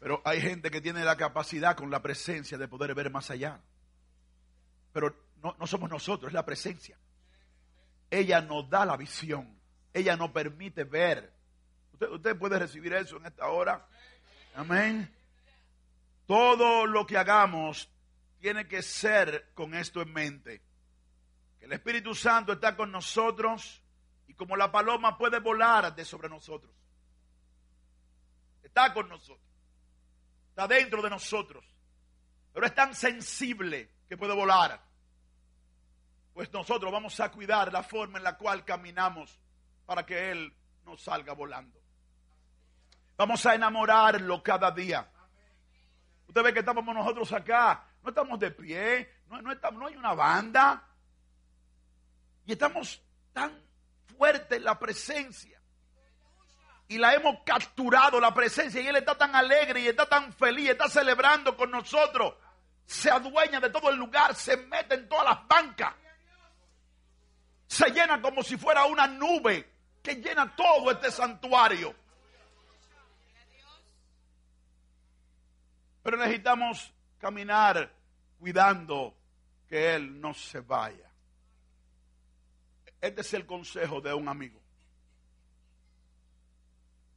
Pero 0.00 0.20
hay 0.24 0.40
gente 0.40 0.70
que 0.70 0.80
tiene 0.80 1.02
la 1.02 1.16
capacidad 1.16 1.76
con 1.76 1.90
la 1.90 2.02
presencia 2.02 2.58
de 2.58 2.68
poder 2.68 2.94
ver 2.94 3.10
más 3.10 3.30
allá. 3.30 3.60
Pero 4.92 5.23
no, 5.44 5.54
no 5.58 5.66
somos 5.66 5.90
nosotros, 5.90 6.30
es 6.30 6.34
la 6.34 6.46
presencia. 6.46 6.98
Ella 8.10 8.40
nos 8.40 8.68
da 8.70 8.86
la 8.86 8.96
visión. 8.96 9.60
Ella 9.92 10.16
nos 10.16 10.30
permite 10.30 10.84
ver. 10.84 11.34
Usted, 11.92 12.08
usted 12.08 12.38
puede 12.38 12.58
recibir 12.58 12.94
eso 12.94 13.18
en 13.18 13.26
esta 13.26 13.48
hora. 13.48 13.86
Amén. 14.54 15.14
Todo 16.26 16.86
lo 16.86 17.06
que 17.06 17.18
hagamos 17.18 17.90
tiene 18.40 18.66
que 18.66 18.80
ser 18.80 19.50
con 19.52 19.74
esto 19.74 20.00
en 20.00 20.14
mente. 20.14 20.62
Que 21.58 21.66
el 21.66 21.72
Espíritu 21.74 22.14
Santo 22.14 22.54
está 22.54 22.74
con 22.74 22.90
nosotros 22.90 23.82
y 24.26 24.32
como 24.32 24.56
la 24.56 24.72
paloma 24.72 25.18
puede 25.18 25.40
volar 25.40 25.94
de 25.94 26.06
sobre 26.06 26.30
nosotros. 26.30 26.72
Está 28.62 28.94
con 28.94 29.10
nosotros. 29.10 29.46
Está 30.48 30.66
dentro 30.66 31.02
de 31.02 31.10
nosotros. 31.10 31.66
Pero 32.54 32.64
es 32.64 32.74
tan 32.74 32.94
sensible 32.94 33.90
que 34.08 34.16
puede 34.16 34.34
volar. 34.34 34.93
Pues 36.34 36.52
nosotros 36.52 36.90
vamos 36.90 37.18
a 37.20 37.30
cuidar 37.30 37.72
la 37.72 37.84
forma 37.84 38.18
en 38.18 38.24
la 38.24 38.36
cual 38.36 38.64
caminamos 38.64 39.38
para 39.86 40.04
que 40.04 40.32
Él 40.32 40.52
nos 40.84 41.00
salga 41.00 41.32
volando. 41.32 41.80
Vamos 43.16 43.46
a 43.46 43.54
enamorarlo 43.54 44.42
cada 44.42 44.72
día. 44.72 45.08
Usted 46.26 46.42
ve 46.42 46.52
que 46.52 46.58
estamos 46.58 46.84
nosotros 46.84 47.32
acá, 47.32 47.86
no 48.02 48.08
estamos 48.08 48.40
de 48.40 48.50
pie, 48.50 49.08
no, 49.28 49.40
no, 49.40 49.52
estamos, 49.52 49.80
no 49.80 49.86
hay 49.86 49.94
una 49.94 50.12
banda. 50.12 50.82
Y 52.46 52.52
estamos 52.52 53.00
tan 53.32 53.56
fuertes 54.18 54.58
en 54.58 54.64
la 54.64 54.76
presencia. 54.76 55.60
Y 56.88 56.98
la 56.98 57.14
hemos 57.14 57.44
capturado, 57.44 58.18
la 58.18 58.34
presencia. 58.34 58.80
Y 58.80 58.88
Él 58.88 58.96
está 58.96 59.16
tan 59.16 59.36
alegre 59.36 59.82
y 59.82 59.86
está 59.86 60.06
tan 60.06 60.32
feliz, 60.32 60.70
está 60.70 60.88
celebrando 60.88 61.56
con 61.56 61.70
nosotros. 61.70 62.34
Se 62.84 63.08
adueña 63.08 63.60
de 63.60 63.70
todo 63.70 63.88
el 63.90 63.96
lugar, 63.96 64.34
se 64.34 64.56
mete 64.56 64.96
en 64.96 65.08
todas 65.08 65.26
las 65.26 65.46
bancas. 65.46 65.94
Se 67.74 67.90
llena 67.90 68.22
como 68.22 68.44
si 68.44 68.56
fuera 68.56 68.84
una 68.84 69.08
nube 69.08 69.68
que 70.00 70.14
llena 70.14 70.54
todo 70.54 70.92
este 70.92 71.10
santuario. 71.10 71.92
Pero 76.00 76.16
necesitamos 76.16 76.94
caminar 77.18 77.92
cuidando 78.38 79.12
que 79.66 79.92
Él 79.96 80.20
no 80.20 80.34
se 80.34 80.60
vaya. 80.60 81.10
Este 83.00 83.22
es 83.22 83.34
el 83.34 83.44
consejo 83.44 84.00
de 84.00 84.14
un 84.14 84.28
amigo. 84.28 84.60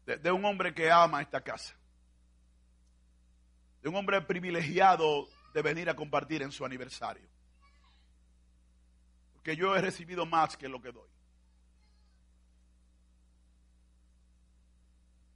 De, 0.07 0.17
de, 0.17 0.31
un 0.31 0.43
hombre 0.43 0.73
que 0.73 0.89
ama 0.89 1.21
esta 1.21 1.41
casa. 1.41 1.75
De 3.83 3.89
un 3.89 3.95
hombre 3.95 4.21
privilegiado 4.21 5.27
de 5.53 5.61
venir 5.61 5.87
a 5.87 5.95
compartir 5.95 6.41
en 6.41 6.51
su 6.51 6.65
aniversario. 6.65 7.36
Porque 9.47 9.61
yo 9.61 9.73
he 9.77 9.79
recibido 9.81 10.25
más 10.25 10.57
que 10.57 10.67
lo 10.67 10.81
que 10.81 10.91
doy. 10.91 11.09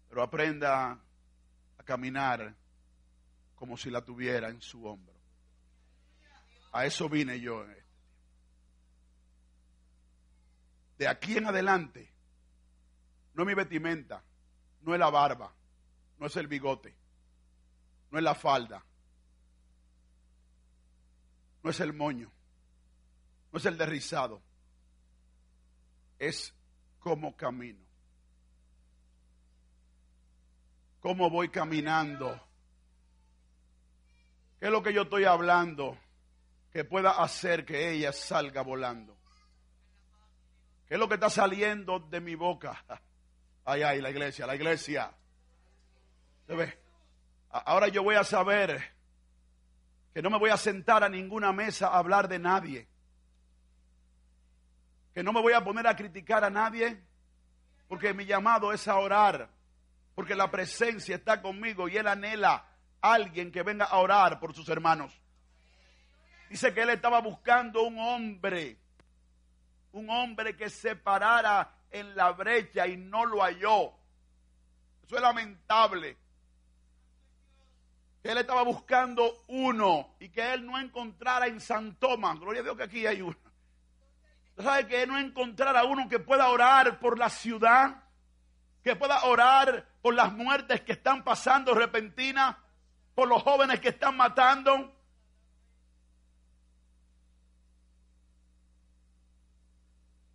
Pero 0.10 0.22
aprenda 0.22 1.02
a 1.78 1.84
caminar 1.86 2.54
como 3.56 3.78
si 3.78 3.90
la 3.90 4.04
tuviera 4.04 4.50
en 4.50 4.62
su 4.62 4.86
hombro. 4.86 5.16
A 6.74 6.86
eso 6.86 7.08
vine 7.08 7.40
yo 7.40 7.64
en 7.64 7.72
este 7.72 7.84
tiempo. 7.84 8.02
De 10.98 11.08
aquí 11.08 11.38
en 11.38 11.46
adelante, 11.46 12.12
no 13.34 13.44
es 13.44 13.48
mi 13.48 13.54
vestimenta, 13.54 14.22
no 14.82 14.94
es 14.94 15.00
la 15.00 15.10
barba, 15.10 15.54
no 16.20 16.26
es 16.26 16.36
el 16.36 16.48
bigote, 16.48 16.94
no 18.10 18.18
es 18.18 18.24
la 18.26 18.36
falda, 18.36 18.84
no 21.64 21.70
es 21.70 21.80
el 21.80 21.94
moño, 21.94 22.30
no 23.52 23.60
es 23.60 23.66
el 23.66 23.78
derrizado, 23.78 24.42
es 26.20 26.54
como 27.00 27.36
camino. 27.36 27.86
Cómo 31.02 31.30
voy 31.30 31.50
caminando 31.50 32.40
¿Qué 34.62 34.68
es 34.68 34.72
lo 34.72 34.84
que 34.84 34.94
yo 34.94 35.02
estoy 35.02 35.26
hablando 35.26 35.98
que 36.72 36.86
pueda 36.86 37.24
hacer 37.24 37.66
que 37.66 37.90
ella 37.90 38.14
salga 38.14 38.62
volando? 38.62 39.18
¿Qué 40.88 40.94
es 40.94 41.00
lo 41.00 41.08
que 41.08 41.16
está 41.16 41.32
saliendo 41.32 41.98
de 41.98 42.22
mi 42.22 42.36
boca? 42.36 42.86
Ay, 43.66 43.82
ay, 43.82 44.02
la 44.02 44.12
iglesia, 44.12 44.46
la 44.46 44.56
iglesia. 44.56 45.12
¿Se 46.46 46.56
ve? 46.56 46.80
Ahora 47.50 47.88
yo 47.88 48.04
voy 48.04 48.16
a 48.16 48.24
saber 48.24 48.84
que 50.14 50.22
no 50.22 50.30
me 50.30 50.38
voy 50.38 50.52
a 50.52 50.58
sentar 50.58 51.04
a 51.04 51.10
ninguna 51.10 51.52
mesa 51.52 51.88
a 51.88 51.98
hablar 51.98 52.28
de 52.28 52.38
nadie. 52.38 52.88
Que 55.14 55.24
no 55.24 55.34
me 55.34 55.42
voy 55.42 55.54
a 55.54 55.64
poner 55.64 55.88
a 55.88 55.96
criticar 55.96 56.44
a 56.44 56.50
nadie. 56.50 57.02
Porque 57.88 58.14
mi 58.14 58.26
llamado 58.26 58.72
es 58.72 58.88
a 58.88 58.98
orar. 58.98 59.50
Porque 60.16 60.36
la 60.36 60.52
presencia 60.52 61.16
está 61.16 61.42
conmigo 61.42 61.88
y 61.88 61.98
Él 61.98 62.08
anhela 62.08 62.66
alguien 63.02 63.52
que 63.52 63.64
venga 63.64 63.86
a 63.86 63.98
orar 63.98 64.40
por 64.40 64.54
sus 64.54 64.70
hermanos. 64.70 65.20
Dice 66.50 66.74
que 66.74 66.82
él 66.82 66.90
estaba 66.90 67.22
buscando 67.22 67.84
un 67.84 67.98
hombre, 67.98 68.78
un 69.94 70.10
hombre 70.10 70.56
que 70.56 70.70
se 70.70 70.96
parara 70.96 71.74
en 71.90 72.16
la 72.16 72.32
brecha 72.32 72.88
y 72.88 72.98
no 72.98 73.26
lo 73.26 73.42
halló. 73.42 73.94
Eso 75.04 75.16
es 75.16 75.22
lamentable. 75.22 76.18
Que 78.22 78.32
él 78.32 78.38
estaba 78.38 78.64
buscando 78.64 79.44
uno 79.48 80.16
y 80.20 80.30
que 80.30 80.54
él 80.54 80.66
no 80.66 80.78
encontrara 80.78 81.48
en 81.48 81.60
San 81.60 81.96
Tomás. 81.96 82.40
Gloria 82.40 82.62
a 82.62 82.64
Dios 82.64 82.78
que 82.78 82.84
aquí 82.84 83.08
hay 83.08 83.22
uno. 83.22 83.38
¿Sabe 84.62 84.88
que 84.88 85.08
no 85.08 85.18
encontrara 85.18 85.84
uno 85.84 86.08
que 86.08 86.20
pueda 86.20 86.50
orar 86.50 87.00
por 87.00 87.18
la 87.18 87.30
ciudad? 87.30 88.04
Que 88.84 88.96
pueda 88.96 89.24
orar 89.26 89.88
por 90.02 90.14
las 90.14 90.34
muertes 90.34 90.82
que 90.82 90.94
están 90.94 91.24
pasando 91.24 91.74
repentinas 91.74 92.58
por 93.14 93.28
los 93.28 93.44
jóvenes 93.44 93.80
que 93.80 93.90
están 93.90 94.18
matando. 94.18 94.96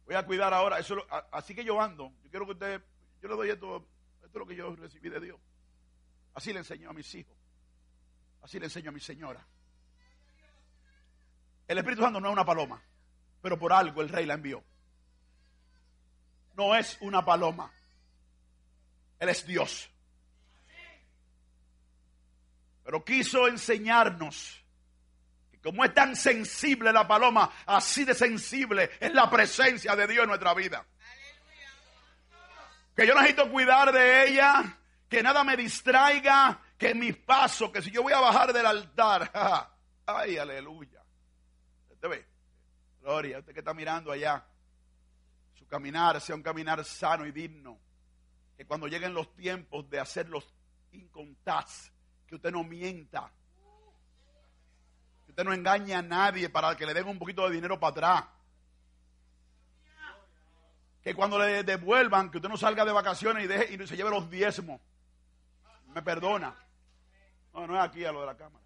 Voy 0.07 0.15
a 0.15 0.25
cuidar 0.25 0.55
ahora, 0.55 0.79
eso, 0.79 0.97
así 1.33 1.55
que 1.55 1.65
yo 1.65 1.81
ando. 1.81 2.13
Yo 2.23 2.31
quiero 2.31 2.47
que 2.47 2.53
usted, 2.53 2.83
yo 3.21 3.29
le 3.29 3.35
doy 3.35 3.51
esto, 3.51 3.89
esto 4.23 4.29
es 4.29 4.35
lo 4.35 4.47
que 4.47 4.55
yo 4.55 4.77
recibí 4.77 5.09
de 5.09 5.19
Dios. 5.19 5.41
Así 6.35 6.53
le 6.53 6.61
enseño 6.61 6.91
a 6.91 6.93
mis 6.93 7.13
hijos. 7.15 7.37
Así 8.43 8.61
le 8.61 8.67
enseño 8.67 8.91
a 8.91 8.93
mi 8.93 9.01
señora. 9.01 9.45
El 11.67 11.79
Espíritu 11.79 12.03
Santo 12.03 12.21
no 12.21 12.29
es 12.29 12.33
una 12.33 12.45
paloma, 12.45 12.81
pero 13.47 13.61
por 13.61 13.73
algo 13.73 14.03
el 14.03 14.09
rey 14.09 14.27
la 14.27 14.35
envió. 14.35 14.61
No 16.57 16.75
es 16.75 16.97
una 17.01 17.25
paloma. 17.25 17.71
Él 19.21 19.29
es 19.29 19.47
Dios. 19.47 19.89
Pero 22.83 23.05
quiso 23.05 23.47
enseñarnos 23.47 24.65
que 25.53 25.61
como 25.61 25.85
es 25.85 25.95
tan 25.95 26.17
sensible 26.17 26.93
la 26.93 27.07
paloma, 27.07 27.53
así 27.67 28.05
de 28.05 28.17
sensible 28.17 28.91
es 28.99 29.15
la 29.15 29.31
presencia 29.31 29.95
de 29.95 30.09
Dios 30.09 30.25
en 30.25 30.29
nuestra 30.31 30.53
vida. 30.53 30.85
Que 32.97 33.07
yo 33.07 33.15
necesito 33.15 33.49
cuidar 33.49 33.93
de 33.93 34.27
ella, 34.27 34.77
que 35.09 35.23
nada 35.23 35.45
me 35.45 35.57
distraiga, 35.57 36.59
que 36.77 36.97
mis 36.97 37.17
pasos, 37.17 37.71
que 37.71 37.81
si 37.81 37.93
yo 37.93 38.03
voy 38.03 38.13
a 38.13 38.19
bajar 38.19 38.53
del 38.53 38.67
altar, 38.67 39.31
ay, 40.07 40.37
aleluya. 40.37 41.01
¿Usted 41.93 42.09
ve? 42.09 42.36
Gloria, 43.07 43.39
usted 43.39 43.53
que 43.53 43.61
está 43.61 43.73
mirando 43.73 44.11
allá, 44.11 44.45
su 45.55 45.65
caminar 45.69 46.21
sea 46.21 46.35
un 46.35 46.43
caminar 46.43 46.85
sano 46.85 47.25
y 47.25 47.31
digno. 47.31 47.79
Que 48.57 48.67
cuando 48.67 48.89
lleguen 48.89 49.15
los 49.15 49.33
tiempos 49.37 49.89
de 49.89 50.01
hacer 50.01 50.29
los 50.29 50.45
incontables 50.91 51.93
que 52.27 52.35
usted 52.35 52.51
no 52.51 52.65
mienta, 52.65 53.31
que 55.25 55.31
usted 55.31 55.45
no 55.45 55.53
engañe 55.53 55.95
a 55.95 56.03
nadie 56.03 56.49
para 56.49 56.77
que 56.77 56.85
le 56.85 56.95
den 56.95 57.07
un 57.07 57.17
poquito 57.17 57.49
de 57.49 57.55
dinero 57.55 57.79
para 57.79 57.93
atrás. 57.93 58.25
Que 61.01 61.15
cuando 61.15 61.39
le 61.39 61.63
devuelvan, 61.63 62.29
que 62.29 62.39
usted 62.39 62.49
no 62.49 62.57
salga 62.57 62.85
de 62.85 62.91
vacaciones 62.91 63.45
y, 63.45 63.47
deje, 63.47 63.73
y 63.73 63.87
se 63.87 63.97
lleve 63.97 64.11
los 64.11 64.29
diezmos. 64.29 64.81
Me 65.95 66.03
perdona. 66.03 66.57
No, 67.55 67.69
no 67.69 67.77
es 67.77 67.89
aquí 67.89 68.05
a 68.05 68.11
lo 68.11 68.23
de 68.23 68.27
la 68.27 68.37
cámara. 68.37 68.66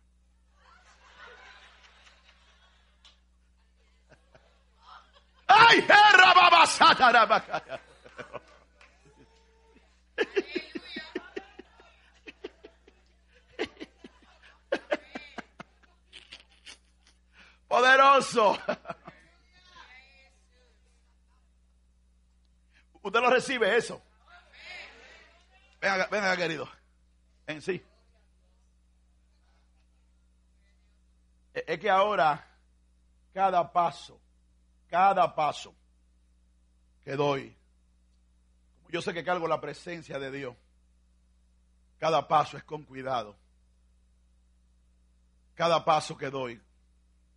¡Ay, 5.70 5.86
Poderoso. 17.68 18.58
Usted 23.02 23.20
lo 23.20 23.30
recibe 23.30 23.76
eso. 23.76 24.02
Venga, 25.80 26.08
venga 26.08 26.36
querido. 26.36 26.68
En 27.46 27.62
sí. 27.62 27.80
Eh, 31.54 31.64
es 31.64 31.78
que 31.78 31.88
ahora 31.88 32.44
cada 33.32 33.72
paso 33.72 34.20
cada 34.90 35.34
paso 35.34 35.74
que 37.04 37.14
doy, 37.14 37.56
como 38.76 38.90
yo 38.90 39.00
sé 39.00 39.14
que 39.14 39.24
cargo 39.24 39.46
la 39.46 39.60
presencia 39.60 40.18
de 40.18 40.30
Dios, 40.30 40.56
cada 41.98 42.26
paso 42.26 42.56
es 42.56 42.64
con 42.64 42.82
cuidado. 42.82 43.36
Cada 45.54 45.84
paso 45.84 46.16
que 46.16 46.30
doy, 46.30 46.60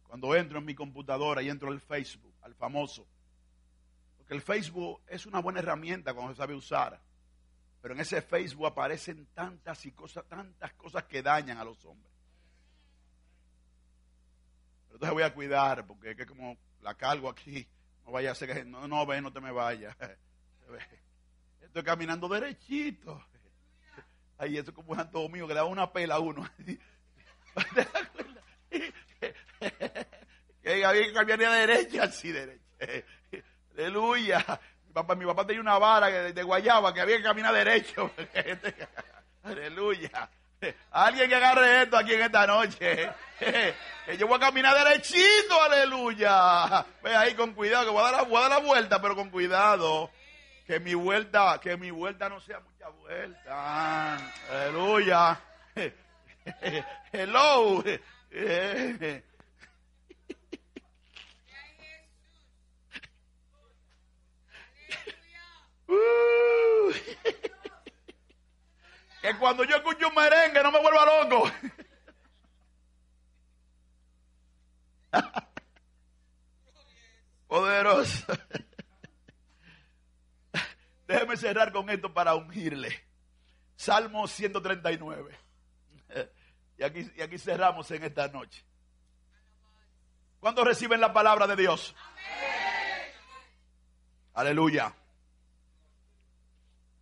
cuando 0.04 0.36
entro 0.36 0.60
en 0.60 0.66
mi 0.66 0.74
computadora 0.74 1.42
y 1.42 1.50
entro 1.50 1.70
al 1.70 1.80
Facebook, 1.80 2.34
al 2.42 2.56
famoso, 2.56 3.06
porque 4.18 4.34
el 4.34 4.42
Facebook 4.42 5.02
es 5.08 5.26
una 5.26 5.40
buena 5.40 5.60
herramienta 5.60 6.14
cuando 6.14 6.34
se 6.34 6.38
sabe 6.38 6.56
usar, 6.56 7.00
pero 7.82 7.94
en 7.94 8.00
ese 8.00 8.22
Facebook 8.22 8.66
aparecen 8.66 9.28
tantas 9.34 9.86
y 9.86 9.92
cosas, 9.92 10.26
tantas 10.28 10.74
cosas 10.74 11.04
que 11.04 11.22
dañan 11.22 11.58
a 11.58 11.66
los 11.66 11.84
hombres. 11.84 12.14
Pero 14.86 14.96
entonces 14.96 15.14
voy 15.14 15.24
a 15.24 15.34
cuidar, 15.34 15.86
porque 15.86 16.16
es 16.18 16.26
como 16.26 16.58
la 16.84 16.96
cargo 16.96 17.30
aquí, 17.30 17.68
no 18.06 18.12
vaya 18.12 18.32
a 18.32 18.36
ser 18.36 18.54
que 18.54 18.66
no, 18.66 18.88
no 18.88 19.06
ve, 19.06 19.22
no 19.22 19.32
te 19.32 19.42
me 19.42 19.52
vayas. 19.52 19.96
Estoy 21.62 21.84
caminando 21.84 22.28
derechito. 22.28 23.24
Ay, 24.38 24.58
eso 24.58 24.72
es 24.72 24.76
como 24.76 24.92
un 24.92 25.00
antojo 25.00 25.30
mío 25.30 25.48
que 25.48 25.54
le 25.54 25.60
da 25.60 25.66
una 25.66 25.92
pela 25.92 26.16
a 26.16 26.20
uno. 26.20 26.48
que 30.64 30.86
había 30.86 31.06
que 31.06 31.14
cambiar 31.14 31.40
de 31.40 31.48
derecha, 31.48 32.04
así 32.04 32.32
derecha. 32.32 32.62
Aleluya. 33.74 34.60
Mi 34.86 34.94
papá, 34.94 35.16
mi 35.16 35.26
papá 35.26 35.48
tenía 35.48 35.62
una 35.62 35.80
vara 35.80 36.10
de, 36.10 36.44
guayaba 36.44 36.94
que 36.94 37.02
había 37.02 37.18
que 37.18 37.24
caminar 37.24 37.54
derecho. 37.54 38.12
Aleluya. 39.44 40.30
Alguien 40.92 41.30
que 41.30 41.36
agarre 41.36 41.84
esto 41.84 41.98
aquí 41.98 42.14
en 42.14 42.22
esta 42.22 42.48
noche. 42.48 43.10
Que 44.06 44.18
yo 44.18 44.28
voy 44.28 44.36
a 44.36 44.40
caminar 44.40 44.76
derechito, 44.76 45.62
aleluya. 45.62 46.86
Ve 47.02 47.16
ahí 47.16 47.36
con 47.36 47.54
cuidado, 47.54 47.86
que 47.86 47.92
voy 47.92 48.02
a, 48.02 48.12
dar 48.12 48.14
la, 48.14 48.24
voy 48.24 48.38
a 48.38 48.42
dar 48.42 48.50
la 48.50 48.58
vuelta, 48.58 49.02
pero 49.02 49.16
con 49.16 49.30
cuidado. 49.30 50.12
Que 50.68 50.82
mi 50.82 50.94
vuelta, 50.94 51.58
que 51.62 51.78
mi 51.78 51.90
vuelta 51.90 52.28
no 52.28 52.42
sea 52.42 52.60
mucha 52.60 52.90
vuelta. 52.90 54.18
Aleluya. 54.50 55.40
Hello. 57.14 57.82
Uh. 65.88 67.34
Que 69.24 69.36
cuando 69.38 69.64
yo 69.64 69.78
escucho 69.78 70.10
un 70.10 70.16
merengue 70.16 70.62
no 70.62 70.70
me 70.70 70.82
vuelva 70.82 71.06
loco. 71.06 71.50
Poderoso. 77.48 78.34
Déjeme 81.08 81.38
cerrar 81.38 81.72
con 81.72 81.90
esto 81.90 82.14
para 82.14 82.36
ungirle. 82.36 83.02
Salmo 83.78 84.28
139. 84.28 85.40
Y 86.78 86.84
aquí, 86.84 87.10
y 87.16 87.22
aquí 87.22 87.38
cerramos 87.38 87.90
en 87.92 88.04
esta 88.04 88.28
noche. 88.28 88.66
¿Cuándo 90.42 90.66
reciben 90.66 91.00
la 91.00 91.14
palabra 91.14 91.48
de 91.48 91.56
Dios? 91.56 91.96
Aleluya. 94.34 94.94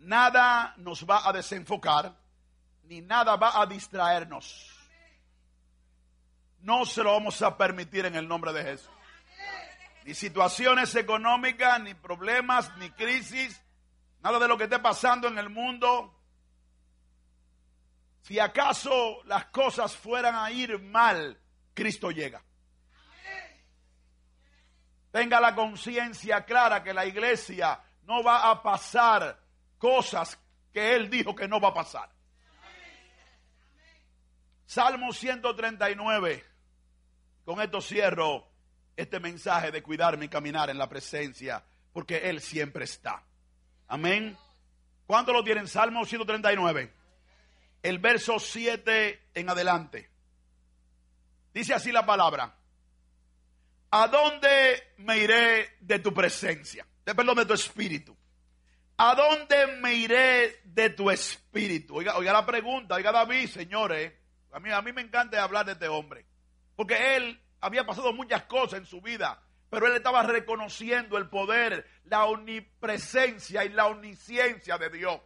Nada 0.01 0.73
nos 0.77 1.05
va 1.05 1.27
a 1.27 1.31
desenfocar, 1.31 2.15
ni 2.85 3.01
nada 3.01 3.35
va 3.35 3.61
a 3.61 3.67
distraernos. 3.67 4.67
No 6.61 6.85
se 6.85 7.03
lo 7.03 7.13
vamos 7.13 7.39
a 7.43 7.55
permitir 7.55 8.07
en 8.07 8.15
el 8.15 8.27
nombre 8.27 8.51
de 8.51 8.63
Jesús. 8.63 8.89
Ni 10.03 10.15
situaciones 10.15 10.95
económicas, 10.95 11.79
ni 11.81 11.93
problemas, 11.93 12.75
ni 12.77 12.89
crisis, 12.89 13.61
nada 14.21 14.39
de 14.39 14.47
lo 14.47 14.57
que 14.57 14.63
esté 14.63 14.79
pasando 14.79 15.27
en 15.27 15.37
el 15.37 15.49
mundo. 15.49 16.19
Si 18.23 18.39
acaso 18.39 19.21
las 19.25 19.45
cosas 19.45 19.95
fueran 19.95 20.33
a 20.35 20.49
ir 20.51 20.79
mal, 20.79 21.39
Cristo 21.75 22.09
llega. 22.09 22.43
Tenga 25.11 25.39
la 25.39 25.53
conciencia 25.53 26.43
clara 26.43 26.81
que 26.81 26.93
la 26.93 27.05
iglesia 27.05 27.79
no 28.03 28.23
va 28.23 28.49
a 28.49 28.63
pasar 28.63 29.39
cosas 29.81 30.39
que 30.71 30.95
Él 30.95 31.09
dijo 31.09 31.35
que 31.35 31.47
no 31.47 31.59
va 31.59 31.69
a 31.69 31.73
pasar. 31.73 32.09
Salmo 34.67 35.11
139. 35.11 36.45
Con 37.43 37.59
esto 37.59 37.81
cierro 37.81 38.47
este 38.95 39.19
mensaje 39.19 39.71
de 39.71 39.81
cuidarme 39.81 40.25
y 40.25 40.29
caminar 40.29 40.69
en 40.69 40.77
la 40.77 40.87
presencia, 40.87 41.65
porque 41.91 42.29
Él 42.29 42.39
siempre 42.39 42.85
está. 42.85 43.23
Amén. 43.87 44.37
¿Cuánto 45.07 45.33
lo 45.33 45.43
tienen? 45.43 45.67
Salmo 45.67 46.05
139. 46.05 46.93
El 47.81 47.97
verso 47.97 48.39
7 48.39 49.29
en 49.33 49.49
adelante. 49.49 50.09
Dice 51.53 51.73
así 51.73 51.91
la 51.91 52.05
palabra. 52.05 52.55
¿A 53.89 54.07
dónde 54.07 54.93
me 54.97 55.17
iré 55.17 55.75
de 55.81 55.99
tu 55.99 56.13
presencia? 56.13 56.85
De 57.03 57.15
perdón, 57.15 57.37
de 57.37 57.45
tu 57.47 57.53
espíritu. 57.53 58.15
¿A 59.03 59.15
dónde 59.15 59.65
me 59.79 59.95
iré 59.95 60.61
de 60.63 60.91
tu 60.91 61.09
espíritu? 61.09 61.95
Oiga, 61.95 62.17
oiga 62.17 62.31
la 62.33 62.45
pregunta, 62.45 62.93
oiga 62.93 63.11
David, 63.11 63.49
señores. 63.49 64.13
A 64.51 64.59
mí, 64.59 64.69
a 64.71 64.79
mí 64.83 64.93
me 64.93 65.01
encanta 65.01 65.43
hablar 65.43 65.65
de 65.65 65.71
este 65.71 65.87
hombre. 65.87 66.23
Porque 66.75 67.15
él 67.15 67.41
había 67.61 67.83
pasado 67.83 68.13
muchas 68.13 68.43
cosas 68.43 68.77
en 68.77 68.85
su 68.85 69.01
vida, 69.01 69.41
pero 69.71 69.87
él 69.87 69.95
estaba 69.95 70.21
reconociendo 70.21 71.17
el 71.17 71.29
poder, 71.29 71.89
la 72.03 72.25
omnipresencia 72.25 73.65
y 73.65 73.69
la 73.69 73.87
omnisciencia 73.87 74.77
de 74.77 74.91
Dios. 74.91 75.19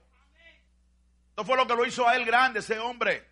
Esto 1.32 1.44
fue 1.44 1.58
lo 1.58 1.68
que 1.68 1.76
lo 1.76 1.86
hizo 1.86 2.08
a 2.08 2.16
él 2.16 2.24
grande, 2.24 2.60
ese 2.60 2.80
hombre. 2.80 3.28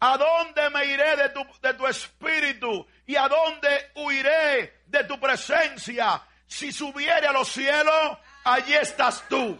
¿A 0.00 0.16
dónde 0.16 0.68
me 0.70 0.86
iré 0.86 1.14
de 1.14 1.28
tu, 1.28 1.46
de 1.62 1.74
tu 1.74 1.86
espíritu? 1.86 2.84
¿Y 3.06 3.14
a 3.14 3.28
dónde 3.28 3.92
huiré 3.94 4.82
de 4.86 5.04
tu 5.04 5.20
presencia? 5.20 6.20
Si 6.44 6.72
subiere 6.72 7.28
a 7.28 7.32
los 7.32 7.46
cielos, 7.46 8.18
allí 8.44 8.74
estás 8.74 9.24
tú. 9.28 9.58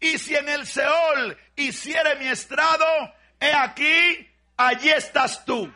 Y 0.00 0.18
si 0.18 0.34
en 0.34 0.48
el 0.48 0.66
Seol 0.66 1.38
hiciere 1.56 2.16
mi 2.16 2.28
estrado, 2.28 2.84
he 3.40 3.52
aquí, 3.52 4.28
allí 4.56 4.90
estás 4.90 5.44
tú. 5.44 5.72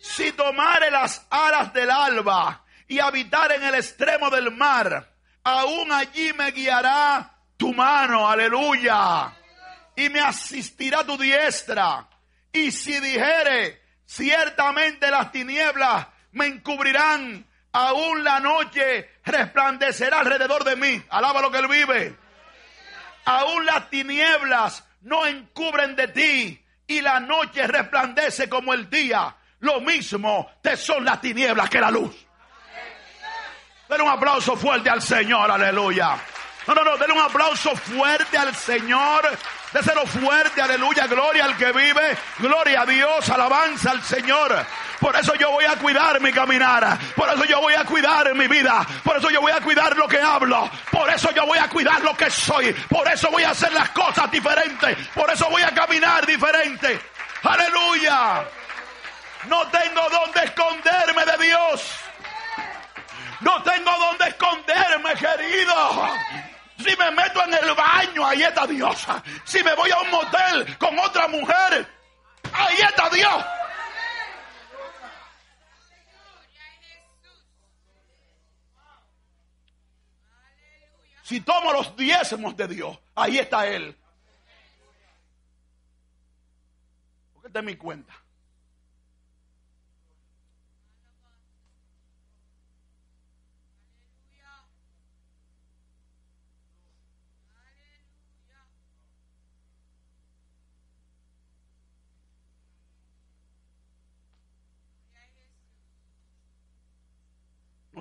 Si 0.00 0.32
tomare 0.32 0.90
las 0.90 1.26
alas 1.30 1.72
del 1.72 1.90
alba 1.90 2.64
y 2.86 2.98
habitar 2.98 3.52
en 3.52 3.62
el 3.62 3.74
extremo 3.74 4.30
del 4.30 4.50
mar, 4.50 5.12
aún 5.44 5.92
allí 5.92 6.32
me 6.32 6.50
guiará 6.50 7.38
tu 7.56 7.74
mano, 7.74 8.28
aleluya. 8.28 9.32
Y 9.96 10.08
me 10.08 10.20
asistirá 10.20 11.04
tu 11.04 11.16
diestra. 11.18 12.08
Y 12.52 12.70
si 12.70 12.98
dijere, 13.00 13.82
ciertamente 14.06 15.10
las 15.10 15.32
tinieblas 15.32 16.06
me 16.32 16.46
encubrirán, 16.46 17.46
aún 17.78 18.24
la 18.24 18.40
noche 18.40 19.08
resplandecerá 19.24 20.18
alrededor 20.18 20.64
de 20.64 20.74
mí. 20.74 21.02
Alaba 21.10 21.40
lo 21.40 21.50
que 21.50 21.58
él 21.58 21.68
vive. 21.68 22.16
Aún 23.24 23.64
las 23.66 23.88
tinieblas 23.88 24.84
no 25.02 25.24
encubren 25.26 25.94
de 25.94 26.08
ti 26.08 26.64
y 26.88 27.00
la 27.00 27.20
noche 27.20 27.66
resplandece 27.68 28.48
como 28.48 28.74
el 28.74 28.90
día. 28.90 29.36
Lo 29.60 29.80
mismo 29.80 30.50
te 30.60 30.76
son 30.76 31.04
las 31.04 31.20
tinieblas 31.20 31.70
que 31.70 31.80
la 31.80 31.90
luz. 31.90 32.26
Denle 33.88 34.04
un 34.04 34.10
aplauso 34.10 34.56
fuerte 34.56 34.90
al 34.90 35.00
Señor, 35.00 35.48
aleluya. 35.48 36.16
No, 36.68 36.74
no, 36.74 36.84
no, 36.84 36.98
denle 36.98 37.14
un 37.14 37.22
aplauso 37.22 37.74
fuerte 37.74 38.36
al 38.36 38.54
Señor. 38.54 39.26
Déselo 39.72 40.04
fuerte, 40.04 40.60
aleluya, 40.60 41.06
gloria 41.06 41.46
al 41.46 41.56
que 41.56 41.72
vive, 41.72 42.14
gloria 42.38 42.82
a 42.82 42.86
Dios, 42.86 43.26
alabanza 43.30 43.92
al 43.92 44.02
Señor. 44.02 44.54
Por 45.00 45.16
eso 45.16 45.34
yo 45.36 45.50
voy 45.50 45.64
a 45.64 45.76
cuidar 45.76 46.20
mi 46.20 46.30
caminar. 46.30 46.98
Por 47.16 47.26
eso 47.30 47.44
yo 47.44 47.62
voy 47.62 47.72
a 47.72 47.84
cuidar 47.84 48.34
mi 48.34 48.46
vida. 48.48 48.86
Por 49.02 49.16
eso 49.16 49.30
yo 49.30 49.40
voy 49.40 49.52
a 49.52 49.62
cuidar 49.62 49.96
lo 49.96 50.06
que 50.06 50.20
hablo. 50.20 50.70
Por 50.90 51.08
eso 51.08 51.30
yo 51.30 51.46
voy 51.46 51.56
a 51.56 51.70
cuidar 51.70 52.02
lo 52.02 52.14
que 52.14 52.30
soy. 52.30 52.74
Por 52.86 53.08
eso 53.08 53.30
voy 53.30 53.44
a 53.44 53.50
hacer 53.50 53.72
las 53.72 53.88
cosas 53.90 54.30
diferentes. 54.30 55.08
Por 55.14 55.30
eso 55.30 55.48
voy 55.48 55.62
a 55.62 55.70
caminar 55.70 56.26
diferente. 56.26 57.00
Aleluya. 57.44 58.44
No 59.46 59.66
tengo 59.68 60.06
donde 60.10 60.44
esconderme 60.44 61.24
de 61.24 61.46
Dios. 61.46 61.92
No 63.40 63.62
tengo 63.62 63.90
donde 63.96 64.28
esconderme, 64.28 65.14
querido. 65.14 66.10
Si 66.78 66.96
me 66.96 67.10
meto 67.10 67.44
en 67.44 67.54
el 67.54 67.74
baño, 67.74 68.24
ahí 68.24 68.42
está 68.42 68.66
Dios. 68.66 69.06
Si 69.44 69.62
me 69.64 69.74
voy 69.74 69.90
a 69.90 70.00
un 70.00 70.10
motel 70.10 70.78
con 70.78 70.96
otra 70.98 71.26
mujer, 71.26 71.86
ahí 72.52 72.76
está 72.80 73.10
Dios. 73.10 73.44
Si 81.22 81.40
tomo 81.40 81.72
los 81.72 81.94
diezmos 81.94 82.56
de 82.56 82.68
Dios, 82.68 82.98
ahí 83.14 83.38
está 83.38 83.66
Él. 83.66 83.94
Porque 87.34 87.48
esta 87.48 87.58
es 87.58 87.64
mi 87.66 87.76
cuenta. 87.76 88.14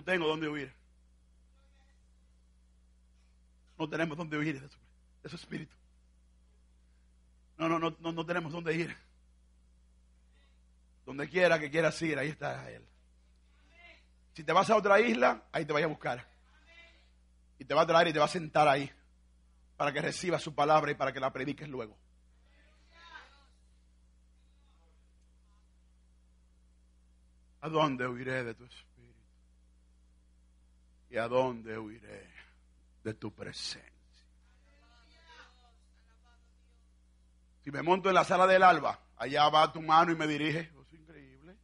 Tengo 0.08 0.26
dónde 0.26 0.48
huir. 0.48 0.74
No 3.78 3.90
tenemos 3.90 4.18
dónde 4.18 4.38
huir 4.38 4.62
de 4.62 5.30
su, 5.30 5.36
espíritu. 5.36 5.76
No, 7.58 7.68
no, 7.68 7.78
no, 7.78 7.94
no, 8.00 8.14
no 8.14 8.26
tenemos 8.26 8.54
dónde 8.54 8.74
ir. 8.74 8.96
Donde 11.06 11.28
quiera 11.28 11.60
que 11.60 11.70
quieras 11.70 12.02
ir, 12.02 12.18
ahí 12.18 12.30
está 12.30 12.72
Él. 12.72 12.86
Si 14.34 14.46
te 14.46 14.54
vas 14.54 14.70
a 14.70 14.78
otra 14.78 14.98
isla, 15.02 15.44
ahí 15.52 15.66
te 15.66 15.74
vaya 15.74 15.88
a 15.88 15.90
buscar. 15.90 16.26
Y 17.60 17.66
te 17.66 17.74
va 17.74 17.82
a 17.82 17.88
traer 17.88 18.08
y 18.08 18.14
te 18.14 18.20
va 18.20 18.26
a 18.26 18.30
sentar 18.30 18.66
ahí. 18.70 18.90
Para 19.76 19.92
que 19.92 20.02
recibas 20.02 20.42
su 20.42 20.56
palabra 20.56 20.90
y 20.90 20.96
para 20.96 21.12
que 21.12 21.20
la 21.20 21.34
prediques 21.34 21.68
luego. 21.68 21.98
¿A 27.60 27.68
dónde 27.68 28.08
huiré 28.08 28.46
de 28.46 28.54
tu 28.54 28.64
espíritu? 28.64 28.97
¿Y 31.10 31.18
a 31.18 31.28
dónde 31.28 31.78
huiré 31.78 32.30
de 33.04 33.14
tu 33.14 33.34
presencia? 33.34 33.92
Si 37.64 37.72
me 37.72 37.82
monto 37.82 38.10
en 38.10 38.16
la 38.16 38.24
sala 38.24 38.48
del 38.48 38.64
alba, 38.64 39.00
allá 39.18 39.50
va 39.50 39.72
tu 39.72 39.82
mano 39.82 40.12
y 40.12 40.16
me 40.16 40.28
dirige. 40.28 40.72
Es 40.82 40.94
increíble. 40.94 41.56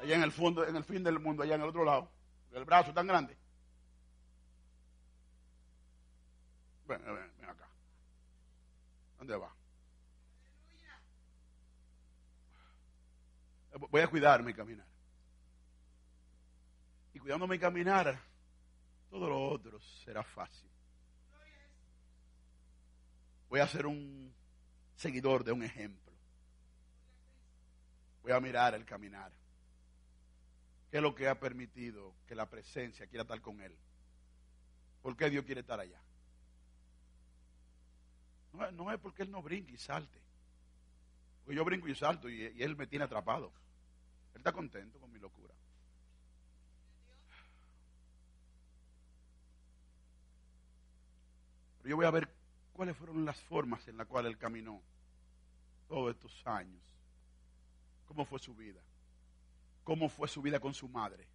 Allá 0.00 0.16
en 0.16 0.22
el 0.22 0.32
fondo, 0.32 0.66
en 0.66 0.74
el 0.74 0.84
fin 0.84 1.04
del 1.04 1.20
mundo, 1.20 1.42
allá 1.42 1.54
en 1.54 1.62
el 1.62 1.68
otro 1.68 1.84
lado. 1.84 2.10
El 2.52 2.64
brazo 2.64 2.92
tan 2.92 3.06
grande. 3.06 3.36
Ven, 6.86 7.04
ven, 7.04 7.32
ven 7.38 7.48
acá. 7.48 7.68
¿Dónde 9.18 9.36
va? 9.36 9.54
Voy 13.90 14.00
a 14.00 14.08
cuidar 14.08 14.42
mi 14.42 14.52
caminar. 14.54 14.86
Y 17.14 17.18
cuidando 17.20 17.46
mi 17.46 17.58
caminar, 17.58 18.18
todo 19.10 19.28
lo 19.28 19.48
otro 19.48 19.80
será 20.04 20.22
fácil. 20.22 20.68
Voy 23.48 23.60
a 23.60 23.66
ser 23.66 23.86
un 23.86 24.32
seguidor 24.96 25.44
de 25.44 25.52
un 25.52 25.62
ejemplo. 25.62 26.12
Voy 28.22 28.32
a 28.32 28.40
mirar 28.40 28.74
el 28.74 28.84
caminar. 28.84 29.32
¿Qué 30.90 30.98
es 30.98 31.02
lo 31.02 31.14
que 31.14 31.28
ha 31.28 31.38
permitido 31.38 32.14
que 32.26 32.34
la 32.34 32.48
presencia 32.48 33.06
quiera 33.06 33.22
estar 33.22 33.40
con 33.40 33.60
él? 33.60 33.76
¿Por 35.02 35.16
qué 35.16 35.30
Dios 35.30 35.44
quiere 35.44 35.62
estar 35.62 35.80
allá? 35.80 36.00
No, 38.72 38.90
es 38.90 38.98
porque 38.98 39.22
él 39.22 39.30
no 39.30 39.42
brinque 39.42 39.72
y 39.72 39.78
salte. 39.78 40.20
Porque 41.44 41.56
yo 41.56 41.64
brinco 41.64 41.88
y 41.88 41.94
salto 41.94 42.28
y, 42.28 42.42
y 42.42 42.62
él 42.62 42.76
me 42.76 42.86
tiene 42.86 43.04
atrapado. 43.04 43.52
Él 44.34 44.38
está 44.38 44.52
contento 44.52 44.98
con 44.98 45.12
mi 45.12 45.18
locura. 45.18 45.47
Yo 51.88 51.96
voy 51.96 52.04
a 52.04 52.10
ver 52.10 52.28
cuáles 52.74 52.96
fueron 52.96 53.24
las 53.24 53.40
formas 53.40 53.88
en 53.88 53.96
las 53.96 54.06
cuales 54.06 54.30
él 54.30 54.38
caminó 54.38 54.80
todos 55.88 56.14
estos 56.14 56.46
años. 56.46 56.82
¿Cómo 58.06 58.26
fue 58.26 58.38
su 58.38 58.54
vida? 58.54 58.80
¿Cómo 59.84 60.10
fue 60.10 60.28
su 60.28 60.42
vida 60.42 60.60
con 60.60 60.74
su 60.74 60.86
madre? 60.86 61.26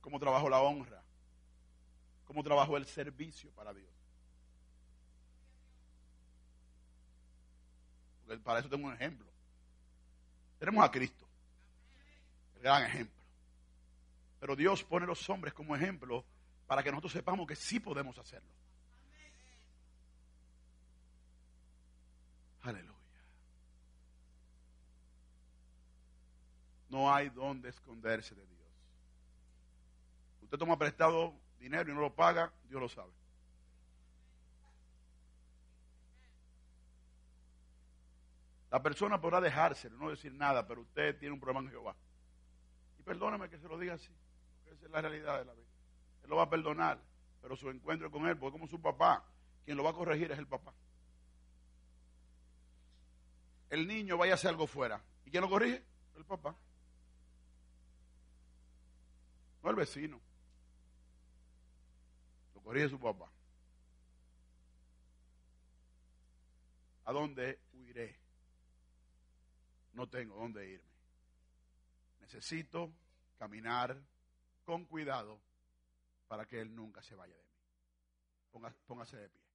¿Cómo 0.00 0.18
trabajó 0.18 0.48
la 0.48 0.60
honra? 0.60 1.02
¿Cómo 2.24 2.42
trabajó 2.42 2.78
el 2.78 2.86
servicio 2.86 3.50
para 3.50 3.74
Dios? 3.74 3.90
Porque 8.26 8.42
para 8.42 8.60
eso 8.60 8.70
tengo 8.70 8.86
un 8.86 8.94
ejemplo. 8.94 9.26
Tenemos 10.58 10.82
a 10.82 10.90
Cristo, 10.90 11.26
el 12.56 12.62
gran 12.62 12.84
ejemplo. 12.84 13.22
Pero 14.40 14.56
Dios 14.56 14.82
pone 14.82 15.04
a 15.04 15.08
los 15.08 15.28
hombres 15.28 15.52
como 15.52 15.76
ejemplo 15.76 16.24
para 16.68 16.82
que 16.82 16.90
nosotros 16.90 17.12
sepamos 17.12 17.46
que 17.46 17.56
sí 17.56 17.80
podemos 17.80 18.16
hacerlo. 18.18 18.50
Aleluya. 22.62 22.94
No 26.90 27.12
hay 27.12 27.30
donde 27.30 27.70
esconderse 27.70 28.34
de 28.34 28.46
Dios. 28.46 28.58
Usted 30.42 30.58
toma 30.58 30.78
prestado 30.78 31.34
dinero 31.58 31.90
y 31.90 31.94
no 31.94 32.00
lo 32.00 32.14
paga, 32.14 32.52
Dios 32.68 32.80
lo 32.80 32.88
sabe. 32.88 33.12
La 38.70 38.82
persona 38.82 39.18
podrá 39.18 39.40
dejárselo, 39.40 39.96
no 39.96 40.10
decir 40.10 40.34
nada, 40.34 40.66
pero 40.66 40.82
usted 40.82 41.18
tiene 41.18 41.32
un 41.32 41.40
problema 41.40 41.60
en 41.60 41.70
Jehová. 41.70 41.96
Y 42.98 43.02
perdóname 43.02 43.48
que 43.48 43.58
se 43.58 43.66
lo 43.66 43.78
diga 43.78 43.94
así, 43.94 44.10
porque 44.52 44.74
esa 44.74 44.84
es 44.84 44.92
la 44.92 45.00
realidad 45.00 45.38
de 45.38 45.44
la 45.46 45.54
vida. 45.54 45.67
Lo 46.28 46.36
va 46.36 46.44
a 46.44 46.50
perdonar, 46.50 47.02
pero 47.42 47.56
su 47.56 47.68
encuentro 47.68 48.10
con 48.10 48.28
él, 48.28 48.38
porque 48.38 48.52
como 48.52 48.68
su 48.68 48.80
papá, 48.80 49.24
quien 49.64 49.76
lo 49.76 49.82
va 49.82 49.90
a 49.90 49.94
corregir 49.94 50.30
es 50.30 50.38
el 50.38 50.46
papá. 50.46 50.72
El 53.70 53.88
niño 53.88 54.16
vaya 54.16 54.32
a 54.32 54.34
hacer 54.36 54.50
algo 54.50 54.68
fuera. 54.68 55.02
¿Y 55.26 55.30
quién 55.30 55.42
lo 55.42 55.50
corrige? 55.50 55.82
El 56.14 56.24
papá. 56.24 56.54
No 59.62 59.70
el 59.70 59.76
vecino. 59.76 60.20
Lo 62.54 62.60
corrige 62.60 62.88
su 62.88 63.00
papá. 63.00 63.28
¿A 67.04 67.12
dónde 67.12 67.58
huiré? 67.72 68.28
no 69.98 70.08
tengo 70.08 70.36
dónde 70.36 70.64
irme. 70.64 70.88
Necesito 72.20 72.92
caminar 73.36 74.00
con 74.64 74.84
cuidado 74.84 75.40
para 76.28 76.46
que 76.46 76.60
Él 76.60 76.74
nunca 76.74 77.02
se 77.02 77.14
vaya 77.14 77.34
de 77.36 77.42
mí. 77.42 77.48
póngase 78.86 79.16
de 79.16 79.28
pie. 79.30 79.47